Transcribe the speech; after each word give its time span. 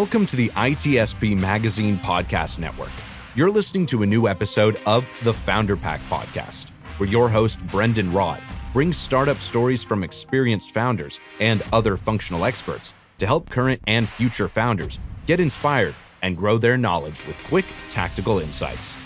Welcome 0.00 0.24
to 0.28 0.36
the 0.36 0.48
ITSP 0.48 1.38
Magazine 1.38 1.98
Podcast 1.98 2.58
Network. 2.58 2.88
You're 3.34 3.50
listening 3.50 3.84
to 3.84 4.02
a 4.02 4.06
new 4.06 4.28
episode 4.28 4.80
of 4.86 5.06
the 5.24 5.34
Founder 5.34 5.76
Pack 5.76 6.00
Podcast, 6.08 6.70
where 6.96 7.06
your 7.06 7.28
host, 7.28 7.62
Brendon 7.66 8.10
Rod, 8.10 8.40
brings 8.72 8.96
startup 8.96 9.40
stories 9.40 9.84
from 9.84 10.02
experienced 10.02 10.70
founders 10.70 11.20
and 11.38 11.62
other 11.70 11.98
functional 11.98 12.46
experts 12.46 12.94
to 13.18 13.26
help 13.26 13.50
current 13.50 13.82
and 13.86 14.08
future 14.08 14.48
founders 14.48 14.98
get 15.26 15.38
inspired 15.38 15.94
and 16.22 16.34
grow 16.34 16.56
their 16.56 16.78
knowledge 16.78 17.22
with 17.26 17.38
quick, 17.44 17.66
tactical 17.90 18.38
insights. 18.38 18.96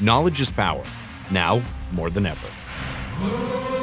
Knowledge 0.00 0.38
is 0.38 0.50
power, 0.50 0.84
now 1.30 1.62
more 1.92 2.10
than 2.10 2.26
ever. 2.26 3.81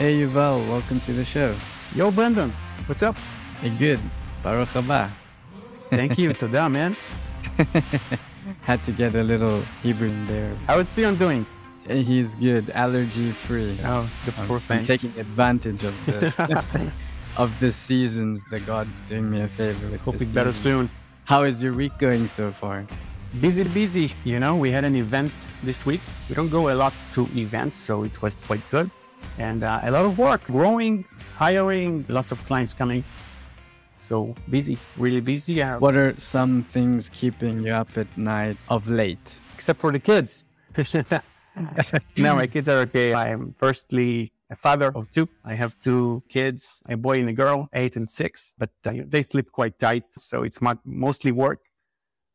Hey 0.00 0.20
Yuval, 0.20 0.66
welcome 0.66 0.98
to 1.00 1.12
the 1.12 1.26
show. 1.26 1.54
Yo, 1.94 2.10
Brendon, 2.10 2.54
what's 2.86 3.02
up? 3.02 3.18
Hey, 3.60 3.68
good. 3.68 4.00
Baruch 4.42 4.70
haba. 4.70 5.10
Thank 5.90 6.16
you. 6.16 6.32
Toda, 6.40 6.70
man. 6.70 6.96
Had 8.62 8.82
to 8.84 8.92
get 8.92 9.14
a 9.14 9.22
little 9.22 9.60
Hebrew 9.82 10.08
in 10.08 10.26
there. 10.26 10.56
How 10.66 10.78
is 10.78 10.90
Sion 10.94 11.16
doing? 11.16 11.44
He's 11.86 12.34
good, 12.34 12.70
allergy 12.70 13.28
free. 13.28 13.76
Oh, 13.84 14.10
the 14.24 14.32
poor 14.48 14.56
I'm 14.56 14.62
thing. 14.62 14.84
taking 14.84 15.12
advantage 15.18 15.84
of 15.84 15.94
the 16.06 16.64
of 17.36 17.52
the 17.60 17.70
seasons. 17.70 18.42
The 18.50 18.60
God's 18.60 19.02
doing 19.02 19.30
me 19.30 19.42
a 19.42 19.48
favor 19.48 19.86
with 19.90 20.00
Hope 20.00 20.14
it's 20.14 20.32
better 20.32 20.54
soon. 20.54 20.88
How 21.24 21.42
is 21.42 21.62
your 21.62 21.74
week 21.74 21.92
going 21.98 22.26
so 22.26 22.52
far? 22.52 22.86
Busy, 23.38 23.64
busy. 23.64 24.10
You 24.24 24.40
know, 24.40 24.56
we 24.56 24.70
had 24.70 24.84
an 24.86 24.96
event 24.96 25.32
this 25.62 25.84
week. 25.84 26.00
We 26.30 26.34
don't 26.34 26.48
go 26.48 26.72
a 26.72 26.74
lot 26.74 26.94
to 27.12 27.28
events, 27.36 27.76
so 27.76 28.04
it 28.04 28.22
was 28.22 28.34
quite 28.46 28.62
good. 28.70 28.90
And 29.38 29.64
uh, 29.64 29.80
a 29.82 29.90
lot 29.90 30.04
of 30.04 30.18
work, 30.18 30.44
growing, 30.44 31.04
hiring, 31.36 32.04
lots 32.08 32.32
of 32.32 32.44
clients 32.44 32.74
coming. 32.74 33.02
So 33.94 34.34
busy, 34.48 34.78
really 34.96 35.20
busy. 35.20 35.62
Uh, 35.62 35.78
What 35.78 35.94
are 35.96 36.14
some 36.18 36.62
things 36.64 37.08
keeping 37.10 37.62
you 37.64 37.72
up 37.72 37.96
at 37.96 38.08
night 38.16 38.56
of 38.68 38.88
late? 38.88 39.40
except 39.54 39.78
for 39.80 39.92
the 39.92 39.98
kids. 39.98 40.44
no, 42.16 42.34
my 42.34 42.46
kids 42.46 42.68
are 42.68 42.78
okay. 42.80 43.12
I'm 43.12 43.54
firstly 43.58 44.32
a 44.50 44.56
father 44.56 44.90
of 44.94 45.10
two. 45.10 45.28
I 45.44 45.54
have 45.54 45.78
two 45.82 46.22
kids, 46.28 46.82
a 46.88 46.96
boy 46.96 47.20
and 47.20 47.28
a 47.28 47.32
girl, 47.32 47.68
eight 47.74 47.96
and 47.96 48.10
six, 48.10 48.54
but 48.58 48.70
uh, 48.86 48.92
they 49.06 49.22
sleep 49.22 49.52
quite 49.52 49.78
tight. 49.78 50.04
So 50.12 50.42
it's 50.44 50.60
mo- 50.60 50.80
mostly 50.84 51.32
work. 51.32 51.60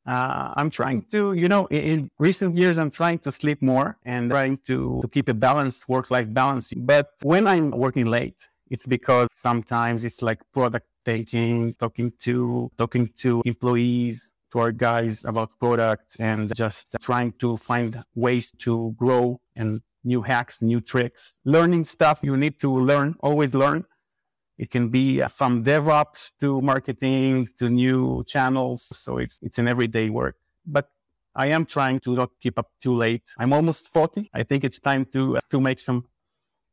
Uh, 0.06 0.54
I'm 0.56 0.70
trying 0.70 1.04
to, 1.12 1.34
you 1.34 1.50
know, 1.50 1.66
in, 1.68 2.12
recent 2.20 2.56
years, 2.56 2.78
I'm 2.78 2.92
trying 2.92 3.20
to 3.20 3.32
sleep 3.32 3.62
more 3.62 3.98
and 4.06 4.30
trying 4.30 4.58
to, 4.68 5.00
to 5.02 5.08
keep 5.08 5.30
a 5.30 5.34
balanced 5.34 5.90
work 5.90 6.12
life 6.12 6.32
balance. 6.32 6.72
But 6.74 7.10
when 7.24 7.48
I'm 7.48 7.72
working 7.72 8.06
late, 8.06 8.48
it's 8.70 8.86
because 8.86 9.30
sometimes 9.32 10.06
it's 10.06 10.22
like 10.22 10.42
product 10.54 10.88
taking, 11.06 11.74
talking 11.76 12.12
to, 12.20 12.72
talking 12.78 13.10
to 13.18 13.42
employees, 13.46 14.34
to 14.56 14.60
our 14.60 14.72
guys 14.72 15.26
about 15.26 15.60
product 15.60 16.16
and 16.20 16.56
just 16.56 16.96
trying 17.02 17.34
to 17.34 17.58
find 17.58 18.02
ways 18.16 18.54
to 18.60 18.96
grow 18.98 19.40
and 19.58 19.82
new 20.06 20.22
hacks, 20.22 20.62
new 20.62 20.80
tricks, 20.80 21.36
learning 21.44 21.84
stuff 21.84 22.20
you 22.22 22.38
need 22.38 22.58
to 22.60 22.70
learn, 22.72 23.16
always 23.20 23.54
learn. 23.54 23.84
It 24.58 24.72
can 24.72 24.90
be 24.90 25.22
from 25.28 25.64
DevOps 25.64 26.32
to 26.40 26.62
marketing 26.62 27.50
to 27.58 27.70
new 27.70 28.24
channels. 28.26 28.86
So 28.98 29.18
it's, 29.18 29.40
it's 29.42 29.58
an 29.58 29.68
everyday 29.68 30.10
work, 30.10 30.38
but 30.66 30.90
I 31.36 31.48
am 31.48 31.66
trying 31.66 32.00
to 32.02 32.16
not 32.16 32.30
keep 32.42 32.58
up 32.58 32.70
too 32.82 32.94
late. 32.96 33.30
I'm 33.38 33.52
almost 33.52 33.90
40. 33.90 34.30
I 34.34 34.44
think 34.44 34.64
it's 34.64 34.80
time 34.80 35.06
to, 35.14 35.38
to 35.50 35.60
make 35.60 35.80
some 35.80 36.06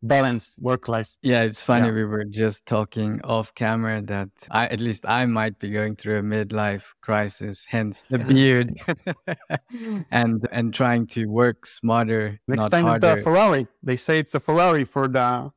balance 0.02 0.56
work 0.58 0.88
life. 0.88 1.16
Yeah, 1.22 1.42
it's 1.42 1.62
funny. 1.62 1.88
Yeah. 1.88 1.94
We 1.94 2.04
were 2.04 2.24
just 2.24 2.66
talking 2.66 3.20
off 3.22 3.54
camera 3.54 4.02
that 4.02 4.28
I, 4.50 4.66
at 4.66 4.80
least 4.80 5.04
I 5.06 5.26
might 5.26 5.58
be 5.58 5.70
going 5.70 5.96
through 5.96 6.18
a 6.18 6.22
midlife 6.22 6.84
crisis, 7.00 7.64
hence 7.68 8.04
the 8.08 8.18
beard, 8.18 8.78
and 10.10 10.46
and 10.50 10.74
trying 10.74 11.06
to 11.08 11.26
work 11.26 11.66
smarter, 11.66 12.40
Next 12.48 12.62
not 12.62 12.70
time 12.70 12.84
harder. 12.84 13.06
it's 13.06 13.20
the 13.20 13.22
Ferrari. 13.24 13.66
They 13.82 13.96
say 13.96 14.18
it's 14.18 14.34
a 14.34 14.40
Ferrari 14.40 14.84
for 14.84 15.08
the 15.08 15.50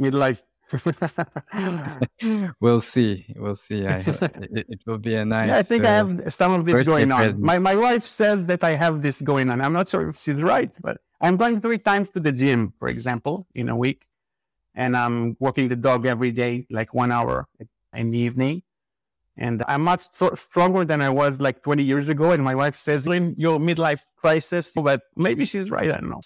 midlife. 0.00 0.42
we'll 2.60 2.80
see. 2.80 3.26
We'll 3.36 3.54
see. 3.54 3.86
I, 3.86 3.98
it, 3.98 4.66
it 4.68 4.80
will 4.86 4.98
be 4.98 5.14
a 5.14 5.24
nice. 5.24 5.48
Yeah, 5.52 5.58
I 5.58 5.62
think 5.62 5.84
I 5.84 5.88
uh, 5.98 6.06
have 6.06 6.32
some 6.32 6.52
of 6.52 6.64
this 6.64 6.86
going 6.86 7.10
on. 7.12 7.18
present. 7.18 7.42
My 7.42 7.58
my 7.58 7.76
wife 7.76 8.04
says 8.06 8.44
that 8.46 8.64
I 8.64 8.72
have 8.72 9.02
this 9.02 9.20
going 9.20 9.50
on. 9.50 9.60
I'm 9.60 9.72
not 9.72 9.88
sure 9.88 10.08
if 10.08 10.16
she's 10.16 10.42
right, 10.42 10.72
but 10.80 10.98
I'm 11.20 11.36
going 11.36 11.60
three 11.60 11.78
times 11.78 12.10
to 12.10 12.20
the 12.20 12.32
gym, 12.32 12.72
for 12.78 12.88
example, 12.88 13.46
in 13.54 13.68
a 13.68 13.76
week, 13.76 14.06
and 14.74 14.96
I'm 14.96 15.36
walking 15.40 15.68
the 15.68 15.76
dog 15.76 16.06
every 16.06 16.30
day, 16.30 16.66
like 16.70 16.94
one 16.94 17.12
hour 17.12 17.46
in 17.94 18.10
the 18.10 18.18
evening. 18.18 18.62
And 19.36 19.64
I'm 19.66 19.82
much 19.82 20.00
stro- 20.10 20.36
stronger 20.36 20.84
than 20.84 21.00
I 21.00 21.08
was 21.08 21.40
like 21.40 21.62
20 21.62 21.82
years 21.82 22.10
ago. 22.10 22.32
And 22.32 22.44
my 22.44 22.54
wife 22.54 22.76
says, 22.76 23.08
"Lynn, 23.08 23.34
your 23.38 23.58
midlife 23.58 24.02
crisis," 24.16 24.72
but 24.74 25.02
maybe 25.16 25.44
she's 25.46 25.70
right. 25.70 25.90
I 25.90 25.98
don't 25.98 26.10
know. 26.10 26.20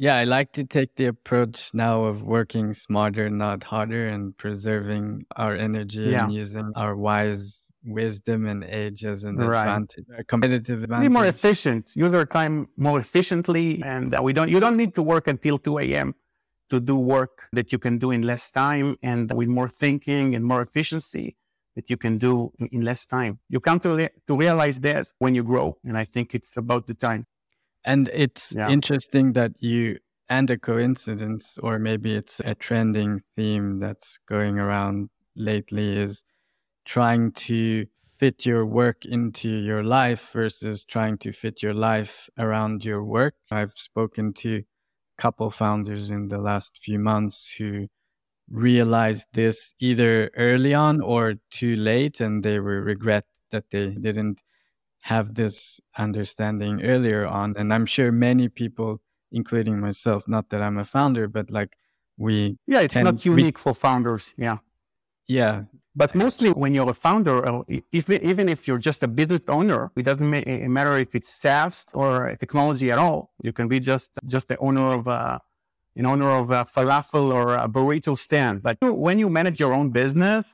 Yeah, 0.00 0.16
I 0.16 0.24
like 0.24 0.52
to 0.52 0.64
take 0.64 0.94
the 0.94 1.06
approach 1.06 1.74
now 1.74 2.04
of 2.04 2.22
working 2.22 2.72
smarter, 2.72 3.28
not 3.28 3.64
harder, 3.64 4.06
and 4.06 4.36
preserving 4.36 5.24
our 5.34 5.56
energy 5.56 6.02
Yeah. 6.12 6.24
and 6.24 6.32
using 6.32 6.70
our 6.76 6.94
wise 6.94 7.72
wisdom 7.84 8.46
and 8.46 8.62
age 8.62 9.04
as 9.04 9.24
an 9.24 9.36
Right. 9.38 9.62
advantage, 9.62 10.04
a 10.16 10.22
competitive 10.22 10.84
advantage. 10.84 11.08
Be 11.10 11.12
more 11.20 11.26
efficient. 11.26 11.84
Use 11.96 12.14
our 12.14 12.26
time 12.26 12.68
more 12.76 13.00
efficiently, 13.00 13.82
and 13.82 14.14
uh, 14.14 14.22
we 14.22 14.32
don't. 14.32 14.48
You 14.54 14.60
don't 14.60 14.76
need 14.76 14.94
to 14.94 15.02
work 15.02 15.26
until 15.26 15.58
2 15.58 15.78
a.m. 15.80 16.14
to 16.70 16.78
do 16.78 16.96
work 17.16 17.34
that 17.52 17.72
you 17.72 17.78
can 17.86 17.98
do 17.98 18.08
in 18.12 18.22
less 18.22 18.44
time 18.52 18.96
and 19.02 19.32
with 19.32 19.48
more 19.48 19.68
thinking 19.68 20.34
and 20.36 20.44
more 20.44 20.60
efficiency 20.68 21.26
that 21.76 21.88
you 21.90 21.96
can 21.96 22.18
do 22.18 22.52
in- 22.60 22.68
in 22.76 22.82
less 22.90 23.02
time. 23.06 23.32
You 23.48 23.58
come 23.68 23.80
to 23.80 23.88
re- 24.00 24.14
to 24.28 24.36
realize 24.36 24.78
this 24.78 25.04
when 25.18 25.34
you 25.34 25.42
grow, 25.52 25.66
and 25.82 25.96
I 26.02 26.04
think 26.04 26.26
it's 26.36 26.56
about 26.56 26.86
the 26.86 26.94
time. 27.08 27.22
And 27.84 28.08
it's 28.12 28.56
Yeah. 28.56 28.66
interesting 28.66 29.32
that 29.34 29.52
you, 29.62 29.98
and 30.28 30.50
a 30.50 30.58
coincidence, 30.58 31.58
or 31.58 31.78
maybe 31.78 32.14
it's 32.14 32.40
a 32.40 32.54
trending 32.54 33.22
theme 33.36 33.78
that's 33.80 34.18
going 34.26 34.58
around 34.58 35.10
lately, 35.36 35.96
is 35.98 36.24
trying 36.84 37.32
to 37.32 37.86
fit 38.18 38.44
your 38.46 38.66
work 38.66 39.04
into 39.04 39.48
your 39.48 39.84
life 39.84 40.32
versus 40.32 40.84
trying 40.84 41.18
to 41.18 41.32
fit 41.32 41.62
your 41.62 41.74
life 41.74 42.28
around 42.38 42.84
your 42.84 43.04
work. 43.04 43.34
I've 43.50 43.72
spoken 43.72 44.32
to 44.34 44.56
a 44.58 44.64
couple 45.22 45.50
founders 45.50 46.10
in 46.10 46.28
the 46.28 46.38
last 46.38 46.78
few 46.82 46.98
months 46.98 47.54
who 47.58 47.88
realized 48.50 49.26
this 49.34 49.74
either 49.80 50.30
early 50.36 50.74
on 50.74 51.00
or 51.00 51.34
too 51.50 51.76
late, 51.76 52.20
and 52.20 52.42
they 52.42 52.60
will 52.60 52.80
regret 52.82 53.26
that 53.50 53.70
they 53.70 53.90
didn't 53.92 54.42
have 55.00 55.34
this 55.34 55.80
understanding 55.96 56.82
earlier 56.82 57.26
on. 57.26 57.54
And 57.56 57.72
I'm 57.72 57.86
sure 57.86 58.10
many 58.12 58.48
people, 58.48 59.00
including 59.32 59.80
myself, 59.80 60.26
not 60.28 60.50
that 60.50 60.60
I'm 60.62 60.78
a 60.78 60.84
founder, 60.84 61.28
but 61.28 61.50
like 61.50 61.76
we, 62.16 62.58
Yeah, 62.66 62.80
it's 62.80 62.94
Tend- 62.94 63.04
not 63.04 63.24
we- 63.24 63.30
unique 63.30 63.58
for 63.58 63.74
founders. 63.74 64.34
Yeah. 64.36 64.58
yeah, 65.26 65.62
But 65.94 66.14
mostly 66.14 66.50
when 66.50 66.74
you're 66.74 66.90
a 66.90 66.94
founder, 66.94 67.36
uh, 67.46 67.62
if, 67.92 68.08
even 68.10 68.48
if 68.48 68.66
you're 68.68 68.78
just 68.78 69.02
a 69.02 69.08
business 69.08 69.42
owner, 69.48 69.90
it 69.96 70.04
doesn't 70.04 70.28
matter 70.30 70.96
if 70.98 71.14
it's 71.14 71.28
SaaS 71.28 71.86
or 71.94 72.36
technology 72.38 72.90
at 72.90 72.98
all. 72.98 73.30
You 73.42 73.52
can 73.52 73.66
be 73.68 73.78
just 73.80 74.10
just 74.26 74.46
the 74.48 74.56
owner 74.58 74.86
of 74.98 75.06
a, 75.06 75.40
an 75.96 76.06
owner 76.06 76.30
of 76.30 76.50
a 76.50 76.64
falafel 76.64 77.32
or 77.38 77.54
a 77.54 77.68
burrito 77.68 78.16
stand. 78.16 78.62
But 78.62 78.76
when 78.80 79.18
you 79.18 79.28
manage 79.30 79.58
your 79.60 79.72
own 79.72 79.90
business 79.90 80.44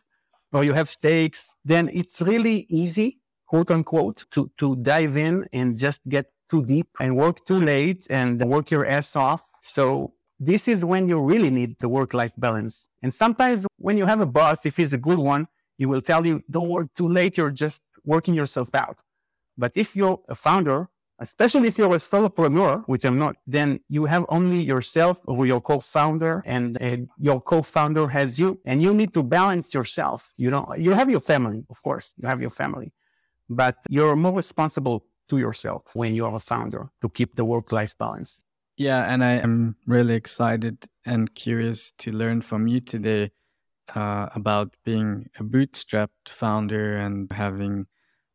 or 0.52 0.64
you 0.64 0.72
have 0.74 0.88
stakes, 0.88 1.54
then 1.64 1.90
it's 1.92 2.20
really 2.22 2.66
easy, 2.68 3.18
quote 3.54 3.70
unquote, 3.70 4.26
to, 4.32 4.50
to 4.58 4.74
dive 4.90 5.16
in 5.16 5.46
and 5.52 5.78
just 5.78 6.00
get 6.08 6.26
too 6.50 6.64
deep 6.64 6.88
and 6.98 7.16
work 7.16 7.44
too 7.44 7.60
late 7.60 8.04
and 8.10 8.44
work 8.54 8.68
your 8.68 8.84
ass 8.84 9.14
off. 9.14 9.44
So 9.60 10.12
this 10.40 10.66
is 10.66 10.84
when 10.84 11.06
you 11.08 11.20
really 11.20 11.50
need 11.50 11.78
the 11.78 11.88
work 11.88 12.14
life 12.14 12.32
balance. 12.36 12.88
And 13.04 13.14
sometimes 13.14 13.64
when 13.76 13.96
you 13.96 14.06
have 14.06 14.20
a 14.20 14.26
boss, 14.26 14.66
if 14.66 14.76
he's 14.76 14.92
a 14.92 14.98
good 14.98 15.20
one, 15.20 15.46
he 15.78 15.86
will 15.86 16.02
tell 16.02 16.26
you, 16.26 16.42
don't 16.50 16.68
work 16.68 16.88
too 16.96 17.08
late. 17.08 17.36
You're 17.38 17.52
just 17.52 17.80
working 18.04 18.34
yourself 18.34 18.74
out. 18.74 18.98
But 19.56 19.70
if 19.76 19.94
you're 19.94 20.18
a 20.28 20.34
founder, 20.34 20.88
especially 21.20 21.68
if 21.68 21.78
you're 21.78 21.94
a 21.94 21.98
solopreneur, 21.98 22.82
which 22.86 23.04
I'm 23.04 23.20
not, 23.20 23.36
then 23.46 23.78
you 23.88 24.06
have 24.06 24.26
only 24.30 24.60
yourself 24.62 25.20
or 25.26 25.46
your 25.46 25.60
co-founder 25.60 26.42
and 26.44 26.76
uh, 26.82 26.96
your 27.20 27.40
co-founder 27.40 28.08
has 28.08 28.36
you 28.36 28.60
and 28.64 28.82
you 28.82 28.92
need 28.92 29.14
to 29.14 29.22
balance 29.22 29.72
yourself. 29.72 30.32
You 30.36 30.50
know, 30.50 30.74
you 30.76 30.90
have 30.90 31.08
your 31.08 31.20
family, 31.20 31.64
of 31.70 31.80
course, 31.84 32.14
you 32.20 32.26
have 32.26 32.40
your 32.40 32.50
family, 32.50 32.92
but 33.48 33.76
you're 33.88 34.16
more 34.16 34.32
responsible 34.32 35.06
to 35.28 35.38
yourself 35.38 35.94
when 35.94 36.14
you're 36.14 36.34
a 36.34 36.40
founder 36.40 36.90
to 37.00 37.08
keep 37.08 37.34
the 37.36 37.44
work-life 37.44 37.96
balance. 37.98 38.42
yeah. 38.76 39.12
And 39.12 39.22
I 39.22 39.34
am 39.34 39.76
really 39.86 40.14
excited 40.14 40.84
and 41.06 41.32
curious 41.34 41.92
to 41.98 42.10
learn 42.10 42.42
from 42.42 42.66
you 42.66 42.80
today 42.80 43.30
uh, 43.94 44.28
about 44.34 44.74
being 44.84 45.28
a 45.38 45.44
bootstrapped 45.44 46.28
founder 46.28 46.96
and 46.96 47.30
having 47.32 47.86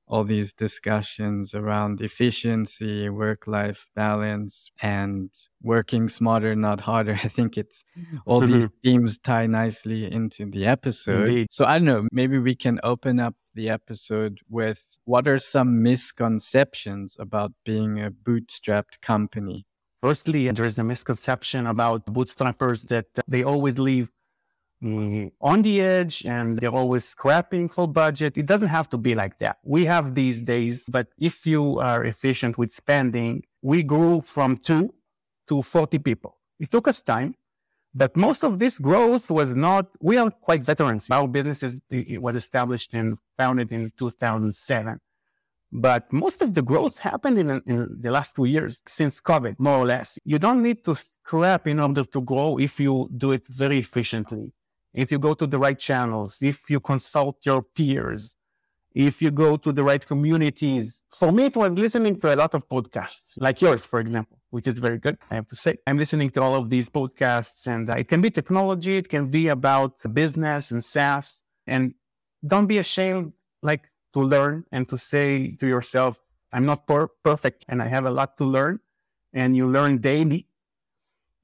all 0.10 0.24
these 0.24 0.52
discussions 0.52 1.54
around 1.54 2.02
efficiency, 2.02 3.10
work 3.10 3.46
life 3.46 3.88
balance, 3.96 4.72
and 4.82 5.30
working 5.62 6.10
smarter, 6.10 6.56
not 6.56 6.82
harder. 6.82 7.14
I 7.24 7.28
think 7.28 7.58
it's 7.58 7.86
all 8.26 8.42
these 8.42 8.68
themes 8.84 9.20
tie 9.20 9.48
nicely 9.48 10.12
into 10.12 10.50
the 10.50 10.66
episode. 10.66 11.30
Indeed. 11.30 11.48
So 11.52 11.66
I 11.66 11.74
don't 11.74 11.86
know, 11.86 12.08
maybe 12.12 12.40
we 12.40 12.56
can 12.56 12.80
open 12.84 13.20
up 13.20 13.36
the 13.54 13.70
episode 13.70 14.40
with 14.50 14.98
what 15.06 15.28
are 15.28 15.40
some 15.40 15.84
misconceptions 15.84 17.16
about 17.20 17.52
being 17.64 18.00
a 18.00 18.10
bootstrapped 18.10 19.02
company? 19.02 19.66
Firstly, 20.02 20.50
there 20.52 20.66
is 20.66 20.80
a 20.80 20.84
misconception 20.84 21.68
about 21.68 22.06
bootstrappers 22.06 22.88
that 22.88 23.08
they 23.28 23.44
always 23.44 23.78
leave 23.78 24.10
Mm-hmm. 24.82 25.28
on 25.42 25.62
the 25.62 25.82
edge 25.82 26.26
and 26.26 26.58
they're 26.58 26.72
always 26.72 27.04
scrapping 27.04 27.68
for 27.68 27.86
budget. 27.86 28.38
It 28.38 28.46
doesn't 28.46 28.70
have 28.70 28.88
to 28.92 28.98
be 28.98 29.14
like 29.14 29.38
that. 29.40 29.58
We 29.66 29.84
have 29.84 30.16
these 30.16 30.42
days, 30.42 30.86
but 30.90 31.08
if 31.18 31.46
you 31.46 31.80
are 31.80 32.06
efficient 32.06 32.58
with 32.58 32.72
spending, 32.72 33.44
we 33.62 33.84
grew 33.84 34.22
from 34.22 34.56
two 34.56 34.94
to 35.50 35.62
40 35.62 36.00
people. 36.00 36.38
It 36.62 36.72
took 36.72 36.88
us 36.88 37.02
time, 37.02 37.36
but 37.94 38.16
most 38.16 38.42
of 38.46 38.60
this 38.60 38.80
growth 38.80 39.30
was 39.30 39.54
not, 39.54 39.88
we 40.00 40.16
are 40.16 40.32
quite 40.32 40.64
veterans. 40.64 41.10
Our 41.10 41.28
business 41.28 41.62
is, 41.62 41.82
was 42.18 42.38
established 42.38 42.94
and 42.94 43.18
founded 43.38 43.74
in 43.74 43.92
2007. 43.98 44.98
But 45.74 46.12
most 46.12 46.42
of 46.42 46.54
the 46.54 46.62
growth 46.62 47.00
happened 47.00 47.38
in, 47.38 47.50
in, 47.68 47.98
the 48.00 48.12
last 48.12 48.36
two 48.36 48.46
years 48.46 48.82
since 48.88 49.20
COVID, 49.20 49.60
more 49.60 49.78
or 49.78 49.86
less. 49.86 50.18
You 50.24 50.40
don't 50.40 50.64
need 50.64 50.86
to 50.86 50.96
scrap 50.96 51.68
in 51.68 51.80
order 51.80 52.06
to 52.06 52.22
grow 52.22 52.58
if 52.58 52.80
you 52.80 53.10
do 53.16 53.34
it 53.34 53.46
very 53.48 53.80
efficiently. 53.80 54.54
If 54.94 55.12
you 55.12 55.20
go 55.20 55.34
to 55.34 55.46
the 55.46 55.60
right 55.60 55.78
channels, 55.78 56.42
if 56.42 56.70
you 56.70 56.80
consult 56.80 57.46
your 57.46 57.62
peers, 57.62 58.36
if 58.94 59.22
you 59.22 59.32
go 59.32 59.56
to 59.56 59.72
the 59.72 59.84
right 59.84 60.06
communities. 60.06 61.04
For 61.12 61.32
me, 61.32 61.46
it 61.46 61.56
was 61.56 61.74
listening 61.74 62.20
to 62.22 62.34
a 62.34 62.36
lot 62.36 62.54
of 62.56 62.68
podcasts, 62.68 63.40
like 63.40 63.62
yours, 63.62 63.86
for 63.86 64.00
example, 64.00 64.40
which 64.50 64.68
is 64.68 64.80
very 64.80 64.98
good, 64.98 65.18
I 65.30 65.36
have 65.36 65.48
to 65.48 65.56
say. 65.56 65.78
I'm 65.86 65.98
listening 65.98 66.32
to 66.32 66.42
all 66.42 66.56
of 66.56 66.70
these 66.70 66.90
podcasts, 66.90 67.68
and 67.68 67.88
it 67.90 68.08
can 68.08 68.22
be 68.22 68.32
technology, 68.32 68.98
it 68.98 69.10
can 69.10 69.28
be 69.30 69.48
about 69.48 70.02
business 70.14 70.72
and 70.72 70.84
SaaS. 70.84 71.44
And 71.68 71.94
don't 72.46 72.66
be 72.68 72.80
ashamed, 72.80 73.34
like, 73.62 73.92
to 74.14 74.22
learn 74.22 74.66
and 74.72 74.90
to 74.90 74.98
say 74.98 75.52
to 75.60 75.68
yourself, 75.68 76.24
I'm 76.52 76.66
not 76.66 76.88
per- 76.88 77.10
perfect 77.24 77.66
and 77.68 77.82
I 77.82 77.88
have 77.88 78.06
a 78.06 78.12
lot 78.12 78.38
to 78.38 78.44
learn. 78.44 78.80
And 79.34 79.56
you 79.56 79.70
learn 79.70 80.00
daily. 80.00 80.48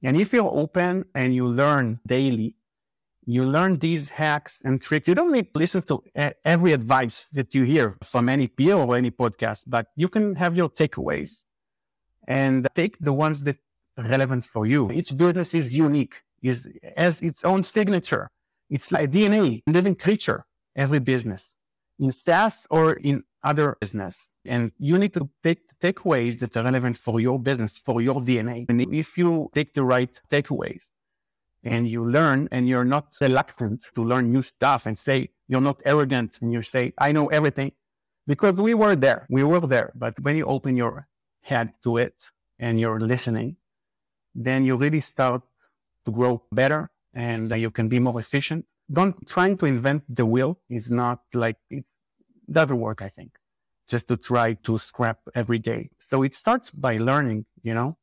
And 0.02 0.16
if 0.16 0.32
you're 0.32 0.50
open 0.52 1.04
and 1.14 1.32
you 1.32 1.46
learn 1.46 2.00
daily, 2.04 2.56
you 3.26 3.44
learn 3.44 3.78
these 3.78 4.10
hacks 4.10 4.62
and 4.64 4.80
tricks. 4.80 5.08
You 5.08 5.16
don't 5.16 5.32
need 5.32 5.52
to 5.52 5.58
listen 5.58 5.82
to 5.82 6.02
every 6.44 6.72
advice 6.72 7.26
that 7.32 7.54
you 7.54 7.64
hear 7.64 7.96
from 8.02 8.28
any 8.28 8.46
peer 8.46 8.76
or 8.76 8.96
any 8.96 9.10
podcast, 9.10 9.64
but 9.66 9.88
you 9.96 10.08
can 10.08 10.36
have 10.36 10.56
your 10.56 10.70
takeaways 10.70 11.44
and 12.28 12.68
take 12.74 12.98
the 13.00 13.12
ones 13.12 13.42
that 13.42 13.58
are 13.98 14.04
relevant 14.04 14.44
for 14.44 14.64
you. 14.64 14.90
Each 14.92 15.16
business 15.16 15.54
is 15.54 15.76
unique, 15.76 16.22
is 16.42 16.68
has 16.96 17.20
its 17.20 17.44
own 17.44 17.64
signature. 17.64 18.30
It's 18.70 18.92
like 18.92 19.10
DNA, 19.10 19.62
living 19.66 19.96
creature, 19.96 20.44
every 20.76 21.00
business 21.00 21.56
in 21.98 22.12
SaaS 22.12 22.66
or 22.70 22.92
in 22.94 23.24
other 23.42 23.76
business. 23.80 24.34
And 24.44 24.72
you 24.78 24.98
need 24.98 25.14
to 25.14 25.28
take 25.42 25.60
takeaways 25.78 26.40
that 26.40 26.56
are 26.56 26.64
relevant 26.64 26.96
for 26.96 27.20
your 27.20 27.38
business, 27.38 27.78
for 27.78 28.00
your 28.00 28.20
DNA. 28.20 28.66
And 28.68 28.80
if 28.92 29.16
you 29.16 29.50
take 29.54 29.72
the 29.74 29.84
right 29.84 30.20
takeaways 30.30 30.90
and 31.66 31.88
you 31.88 32.08
learn 32.08 32.48
and 32.52 32.68
you're 32.68 32.84
not 32.84 33.06
reluctant 33.20 33.86
to 33.94 34.04
learn 34.04 34.32
new 34.32 34.40
stuff 34.42 34.86
and 34.86 34.96
say, 34.96 35.30
you're 35.48 35.60
not 35.60 35.82
arrogant 35.84 36.38
and 36.40 36.52
you 36.52 36.62
say, 36.62 36.92
I 36.96 37.10
know 37.10 37.26
everything 37.26 37.72
because 38.26 38.60
we 38.60 38.72
were 38.74 38.94
there. 38.94 39.26
We 39.28 39.42
were 39.42 39.60
there. 39.60 39.92
But 39.96 40.14
when 40.20 40.36
you 40.36 40.46
open 40.46 40.76
your 40.76 41.08
head 41.42 41.74
to 41.82 41.96
it 41.96 42.30
and 42.60 42.78
you're 42.78 43.00
listening, 43.00 43.56
then 44.34 44.64
you 44.64 44.76
really 44.76 45.00
start 45.00 45.42
to 46.04 46.10
grow 46.12 46.42
better 46.52 46.88
and 47.14 47.50
you 47.56 47.70
can 47.72 47.88
be 47.88 47.98
more 47.98 48.20
efficient. 48.20 48.64
Don't 48.90 49.26
trying 49.26 49.56
to 49.58 49.66
invent 49.66 50.04
the 50.08 50.24
wheel 50.24 50.60
is 50.70 50.90
not 50.90 51.20
like 51.34 51.56
it 51.70 51.86
doesn't 52.50 52.78
work, 52.78 53.02
I 53.02 53.08
think. 53.08 53.32
Just 53.88 54.06
to 54.08 54.16
try 54.16 54.54
to 54.54 54.78
scrap 54.78 55.18
every 55.34 55.58
day. 55.58 55.90
So 55.98 56.22
it 56.22 56.34
starts 56.34 56.70
by 56.70 56.98
learning, 56.98 57.46
you 57.62 57.74
know. 57.74 57.96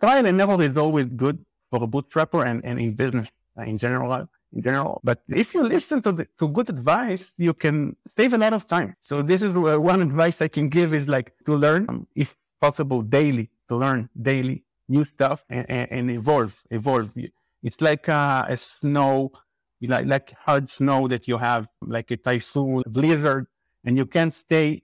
Trial 0.00 0.26
and 0.26 0.40
error 0.40 0.62
is 0.62 0.76
always 0.76 1.06
good 1.06 1.44
for 1.74 1.82
a 1.82 1.86
bootstrapper 1.86 2.46
and, 2.46 2.64
and 2.64 2.80
in 2.80 2.94
business 2.94 3.30
uh, 3.58 3.62
in 3.62 3.76
general. 3.76 4.28
In 4.56 4.62
general, 4.62 5.00
but 5.02 5.18
if 5.28 5.52
you 5.52 5.64
listen 5.64 6.00
to 6.02 6.12
the, 6.12 6.28
to 6.38 6.46
good 6.46 6.70
advice, 6.70 7.34
you 7.38 7.54
can 7.54 7.96
save 8.06 8.34
a 8.34 8.38
lot 8.38 8.52
of 8.52 8.68
time. 8.68 8.94
So 9.00 9.20
this 9.20 9.42
is 9.42 9.58
one 9.58 10.00
advice 10.00 10.40
I 10.40 10.46
can 10.46 10.68
give 10.68 10.94
is 10.94 11.08
like 11.08 11.32
to 11.46 11.56
learn, 11.56 11.86
um, 11.88 12.06
if 12.14 12.36
possible, 12.60 13.02
daily. 13.02 13.50
To 13.70 13.76
learn 13.76 14.10
daily 14.20 14.62
new 14.88 15.04
stuff 15.04 15.44
and, 15.48 15.64
and, 15.70 15.88
and 15.90 16.10
evolve, 16.10 16.54
evolve 16.70 17.16
it's 17.62 17.80
like 17.80 18.10
uh, 18.10 18.44
a 18.46 18.58
snow, 18.58 19.32
like, 19.80 20.06
like 20.06 20.34
hard 20.38 20.68
snow 20.68 21.08
that 21.08 21.26
you 21.26 21.38
have, 21.38 21.66
like 21.80 22.10
a 22.10 22.18
typhoon, 22.18 22.82
blizzard, 22.86 23.46
and 23.84 23.96
you 23.96 24.04
can't 24.04 24.34
stay 24.34 24.82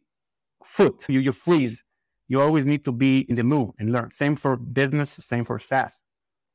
foot. 0.65 1.05
You, 1.09 1.21
you 1.21 1.33
freeze. 1.33 1.85
You 2.27 2.41
always 2.41 2.65
need 2.65 2.87
to 2.87 2.93
be 2.93 3.21
in 3.29 3.37
the 3.37 3.45
move 3.45 3.73
and 3.79 3.93
learn. 3.93 4.11
Same 4.13 4.35
for 4.35 4.57
business, 4.57 5.11
same 5.11 5.45
for 5.45 5.59
SaaS, 5.59 6.03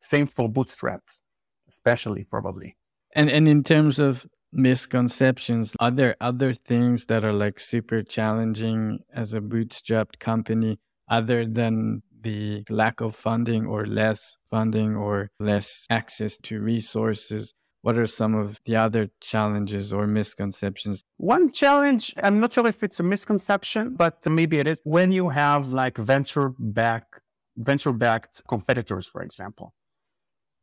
same 0.06 0.28
for 0.28 0.48
bootstraps, 0.48 1.22
especially 1.68 2.24
probably. 2.24 2.78
And 3.14 3.30
and 3.30 3.48
in 3.48 3.64
terms 3.64 4.00
of 4.00 4.26
misconceptions, 4.52 5.74
are 5.80 5.92
there 5.92 6.16
other 6.22 6.54
things 6.54 7.06
that 7.06 7.24
are 7.26 7.34
like 7.34 7.60
super 7.60 8.04
challenging 8.04 9.00
as 9.14 9.34
a 9.34 9.42
bootstrapped 9.42 10.20
company 10.20 10.80
other 11.10 11.46
than 11.46 12.02
the 12.22 12.64
lack 12.70 13.02
of 13.02 13.16
funding 13.16 13.66
or 13.66 13.86
less 13.86 14.38
funding 14.50 14.96
or 14.96 15.30
less 15.40 15.86
access 15.90 16.38
to 16.38 16.60
resources? 16.60 17.54
What 17.82 18.00
are 18.00 18.08
some 18.08 18.34
of 18.34 18.60
the 18.66 18.78
other 18.78 19.10
challenges 19.22 19.94
or 19.94 20.08
misconceptions? 20.08 21.04
One 21.18 21.52
challenge, 21.52 22.16
I'm 22.24 22.40
not 22.40 22.52
sure 22.52 22.66
if 22.66 22.82
it's 22.82 23.00
a 23.00 23.04
misconception, 23.04 23.96
but 23.96 24.26
maybe 24.26 24.58
it 24.58 24.66
is 24.66 24.82
when 24.84 25.12
you 25.12 25.30
have 25.30 25.72
like 25.72 25.98
venture 25.98 26.54
back 26.58 27.22
venture 27.58 27.94
backed 27.94 28.42
competitors, 28.48 29.08
for 29.08 29.22
example. 29.22 29.74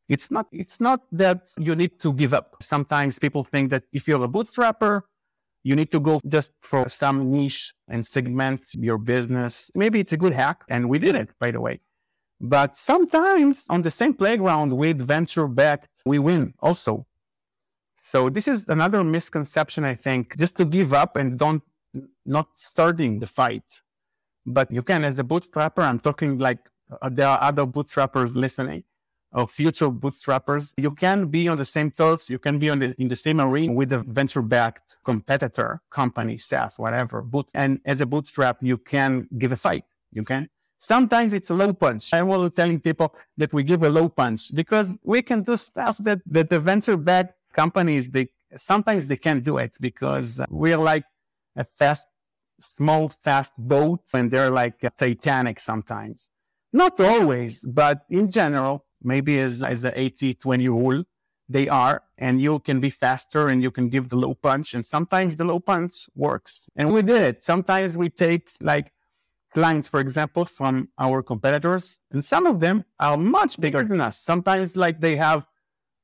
It's 0.09 0.31
not 0.31 0.47
it's 0.53 0.81
not 0.81 1.01
that 1.13 1.51
you 1.59 1.75
need 1.75 1.99
to 2.01 2.13
give 2.13 2.35
up. 2.35 2.57
Sometimes 2.61 3.19
people 3.19 3.45
think 3.45 3.71
that 3.71 3.85
if 3.93 4.09
you're 4.09 4.23
a 4.23 4.29
bootstrapper, 4.29 5.03
you 5.65 5.77
need 5.77 5.93
to 5.93 6.01
go 6.01 6.21
just 6.27 6.53
for 6.61 6.89
some 6.89 7.31
niche 7.31 7.75
and 7.89 8.05
segment 8.05 8.75
your 8.75 8.99
business. 8.99 9.71
Maybe 9.75 10.01
it's 10.01 10.13
a 10.13 10.17
good 10.17 10.33
hack, 10.33 10.65
and 10.69 10.89
we 10.89 10.99
did 10.99 11.15
it, 11.15 11.31
by 11.39 11.51
the 11.51 11.61
way. 11.61 11.81
But 12.41 12.77
sometimes 12.77 13.67
on 13.71 13.83
the 13.83 13.91
same 13.91 14.15
playground 14.15 14.77
with 14.77 14.99
venture 15.01 15.47
backed, 15.47 16.03
we 16.05 16.19
win 16.19 16.55
also. 16.59 17.07
So 17.95 18.29
this 18.29 18.49
is 18.49 18.67
another 18.69 19.05
misconception, 19.05 19.85
I 19.85 19.95
think, 19.95 20.37
just 20.37 20.57
to 20.57 20.65
give 20.65 20.93
up 20.93 21.17
and 21.17 21.39
don't 21.39 21.63
not 22.27 22.49
starting 22.55 23.21
the 23.21 23.29
fight. 23.29 23.81
But 24.45 24.73
you 24.73 24.83
can, 24.83 25.05
as 25.05 25.21
a 25.21 25.25
bootstrapper, 25.25 25.85
I'm 25.85 26.01
talking 26.01 26.39
like 26.39 26.69
uh, 27.01 27.09
there 27.09 27.29
are 27.29 27.41
other 27.41 27.65
bootstrappers 27.65 28.35
listening 28.35 28.83
of 29.33 29.51
future 29.51 29.91
bootstrappers. 29.91 30.75
You 30.77 30.91
can 30.91 31.27
be 31.27 31.49
on 31.49 31.59
the 31.59 31.65
same 31.65 31.91
turf. 31.91 32.29
You 32.29 32.39
can 32.39 32.59
be 32.59 32.71
on 32.71 32.79
the, 32.81 32.95
in 32.99 33.09
the 33.09 33.17
same 33.17 33.41
arena 33.41 33.73
with 33.73 33.93
a 33.93 34.01
venture 34.01 34.43
backed 34.43 34.99
competitor, 35.05 35.81
company, 35.91 36.39
SaaS, 36.39 36.79
whatever. 36.79 37.23
Boot, 37.23 37.51
and 37.55 37.81
as 37.85 38.01
a 38.01 38.07
bootstrap, 38.07 38.59
you 38.61 38.79
can 38.79 39.29
give 39.39 39.53
a 39.53 39.57
fight. 39.57 39.85
You 40.13 40.25
can. 40.25 40.49
Sometimes 40.79 41.33
it's 41.33 41.49
a 41.51 41.55
low 41.55 41.73
punch. 41.73 42.13
I'm 42.13 42.29
always 42.31 42.51
telling 42.51 42.81
people 42.81 43.15
that 43.37 43.53
we 43.53 43.63
give 43.63 43.83
a 43.85 43.89
low 43.89 44.09
punch 44.09 44.55
because 44.55 44.99
we 45.05 45.23
can 45.23 45.43
do 45.43 45.57
stuff 45.57 45.99
that, 45.99 46.19
that 46.27 46.51
the 46.51 46.59
venture 46.59 46.97
backed 46.97 47.53
companies, 47.55 48.11
they 48.11 48.29
sometimes 48.57 49.07
they 49.07 49.17
can't 49.17 49.45
do 49.45 49.59
it 49.59 49.77
because 49.81 50.41
we're 50.51 50.77
like 50.77 51.05
a 51.57 51.65
fast, 51.79 52.07
small, 52.61 53.09
fast 53.09 53.55
boat 53.57 54.01
and 54.13 54.31
they're 54.31 54.51
like 54.51 54.83
a 54.83 54.91
Titanic 54.91 55.61
sometimes. 55.61 56.31
Not 56.73 56.99
always, 57.01 57.65
but 57.65 58.03
in 58.11 58.31
general, 58.31 58.85
maybe 59.05 59.39
as, 59.39 59.63
as 59.63 59.85
a 59.85 59.99
80 59.99 60.35
20 60.35 60.69
rule 60.69 61.05
they 61.49 61.69
are 61.69 62.03
and 62.19 62.41
you 62.41 62.59
can 62.61 62.81
be 62.81 62.91
faster 62.91 63.49
and 63.49 63.63
you 63.63 63.71
can 63.71 63.89
give 63.89 64.09
the 64.09 64.17
low 64.17 64.35
punch 64.35 64.75
and 64.75 64.85
sometimes 64.87 65.37
the 65.37 65.45
low 65.45 65.61
punch 65.61 66.09
works. 66.15 66.69
And 66.77 66.93
we 66.93 67.03
did 67.03 67.21
it. 67.23 67.45
Sometimes 67.45 67.97
we 67.97 68.09
take 68.09 68.51
like 68.61 68.93
clients 69.53 69.87
for 69.87 70.01
example 70.01 70.45
from 70.45 70.89
our 70.99 71.23
competitors 71.23 72.01
and 72.11 72.25
some 72.25 72.47
of 72.47 72.61
them 72.61 72.85
are 72.99 73.17
much 73.17 73.61
bigger 73.61 73.83
than 73.83 74.01
us. 74.01 74.19
Sometimes 74.19 74.77
like 74.77 75.01
they 75.01 75.17
have 75.17 75.47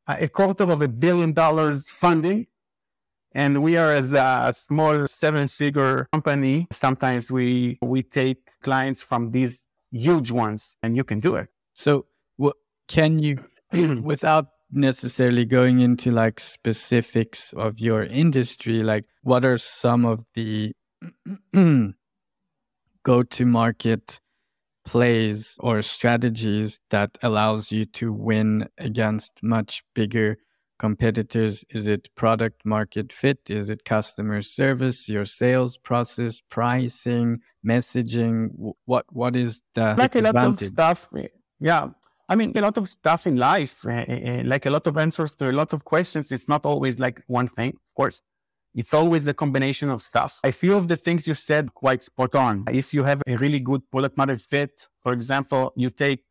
a 0.06 0.28
quarter 0.28 0.64
of 0.64 0.82
a 0.82 0.88
billion 0.88 1.32
dollars 1.32 1.88
funding 1.88 2.46
and 3.32 3.62
we 3.62 3.76
are 3.76 3.92
as 3.92 4.14
a 4.14 4.52
small 4.54 5.06
seven 5.06 5.46
figure 5.46 6.08
company. 6.12 6.66
Sometimes 6.72 7.30
we 7.30 7.78
we 7.82 8.02
take 8.02 8.60
clients 8.60 9.02
from 9.02 9.30
these 9.30 9.66
huge 9.90 10.30
ones 10.30 10.76
and 10.82 10.96
you 10.96 11.04
can 11.04 11.20
do 11.20 11.36
it. 11.36 11.48
So 11.74 12.06
can 12.88 13.18
you, 13.18 13.44
without 14.02 14.46
necessarily 14.70 15.44
going 15.44 15.80
into 15.80 16.10
like 16.10 16.40
specifics 16.40 17.52
of 17.52 17.78
your 17.80 18.02
industry, 18.02 18.82
like 18.82 19.04
what 19.22 19.44
are 19.44 19.58
some 19.58 20.04
of 20.04 20.24
the 20.34 20.72
go 23.02 23.22
to 23.22 23.46
market 23.46 24.20
plays 24.84 25.56
or 25.60 25.82
strategies 25.82 26.80
that 26.90 27.18
allows 27.22 27.70
you 27.70 27.84
to 27.84 28.12
win 28.12 28.68
against 28.78 29.32
much 29.42 29.82
bigger 29.94 30.38
competitors? 30.78 31.64
Is 31.70 31.86
it 31.86 32.08
product 32.14 32.64
market 32.64 33.12
fit? 33.12 33.38
Is 33.48 33.68
it 33.70 33.84
customer 33.84 34.42
service, 34.42 35.08
your 35.08 35.24
sales 35.24 35.76
process, 35.76 36.40
pricing, 36.40 37.40
messaging? 37.66 38.48
What 38.86 39.06
what 39.10 39.36
is 39.36 39.62
the 39.74 39.94
like 39.96 40.14
a 40.14 40.20
lot 40.20 40.36
of 40.36 40.60
stuff? 40.60 41.08
Yeah, 41.60 41.88
I 42.28 42.36
mean 42.36 42.52
a 42.56 42.60
lot 42.60 42.76
of 42.76 42.88
stuff 42.88 43.26
in 43.26 43.36
life, 43.36 43.86
uh, 43.86 44.04
like 44.44 44.66
a 44.66 44.70
lot 44.70 44.86
of 44.86 44.98
answers 44.98 45.34
to 45.36 45.50
a 45.50 45.52
lot 45.52 45.72
of 45.72 45.84
questions. 45.84 46.30
It's 46.30 46.48
not 46.48 46.66
always 46.66 46.98
like 46.98 47.22
one 47.26 47.48
thing, 47.48 47.70
of 47.70 47.94
course. 47.96 48.22
It's 48.74 48.92
always 48.92 49.26
a 49.26 49.34
combination 49.34 49.88
of 49.88 50.02
stuff. 50.02 50.38
A 50.44 50.52
few 50.52 50.76
of 50.76 50.88
the 50.88 50.96
things 50.96 51.26
you 51.26 51.34
said 51.34 51.72
quite 51.74 52.02
spot 52.02 52.34
on. 52.34 52.64
If 52.70 52.92
you 52.92 53.02
have 53.04 53.22
a 53.26 53.36
really 53.36 53.60
good 53.60 53.82
product 53.90 54.16
market 54.18 54.42
fit, 54.42 54.88
for 55.02 55.12
example, 55.14 55.72
you 55.74 55.88
take 55.90 56.22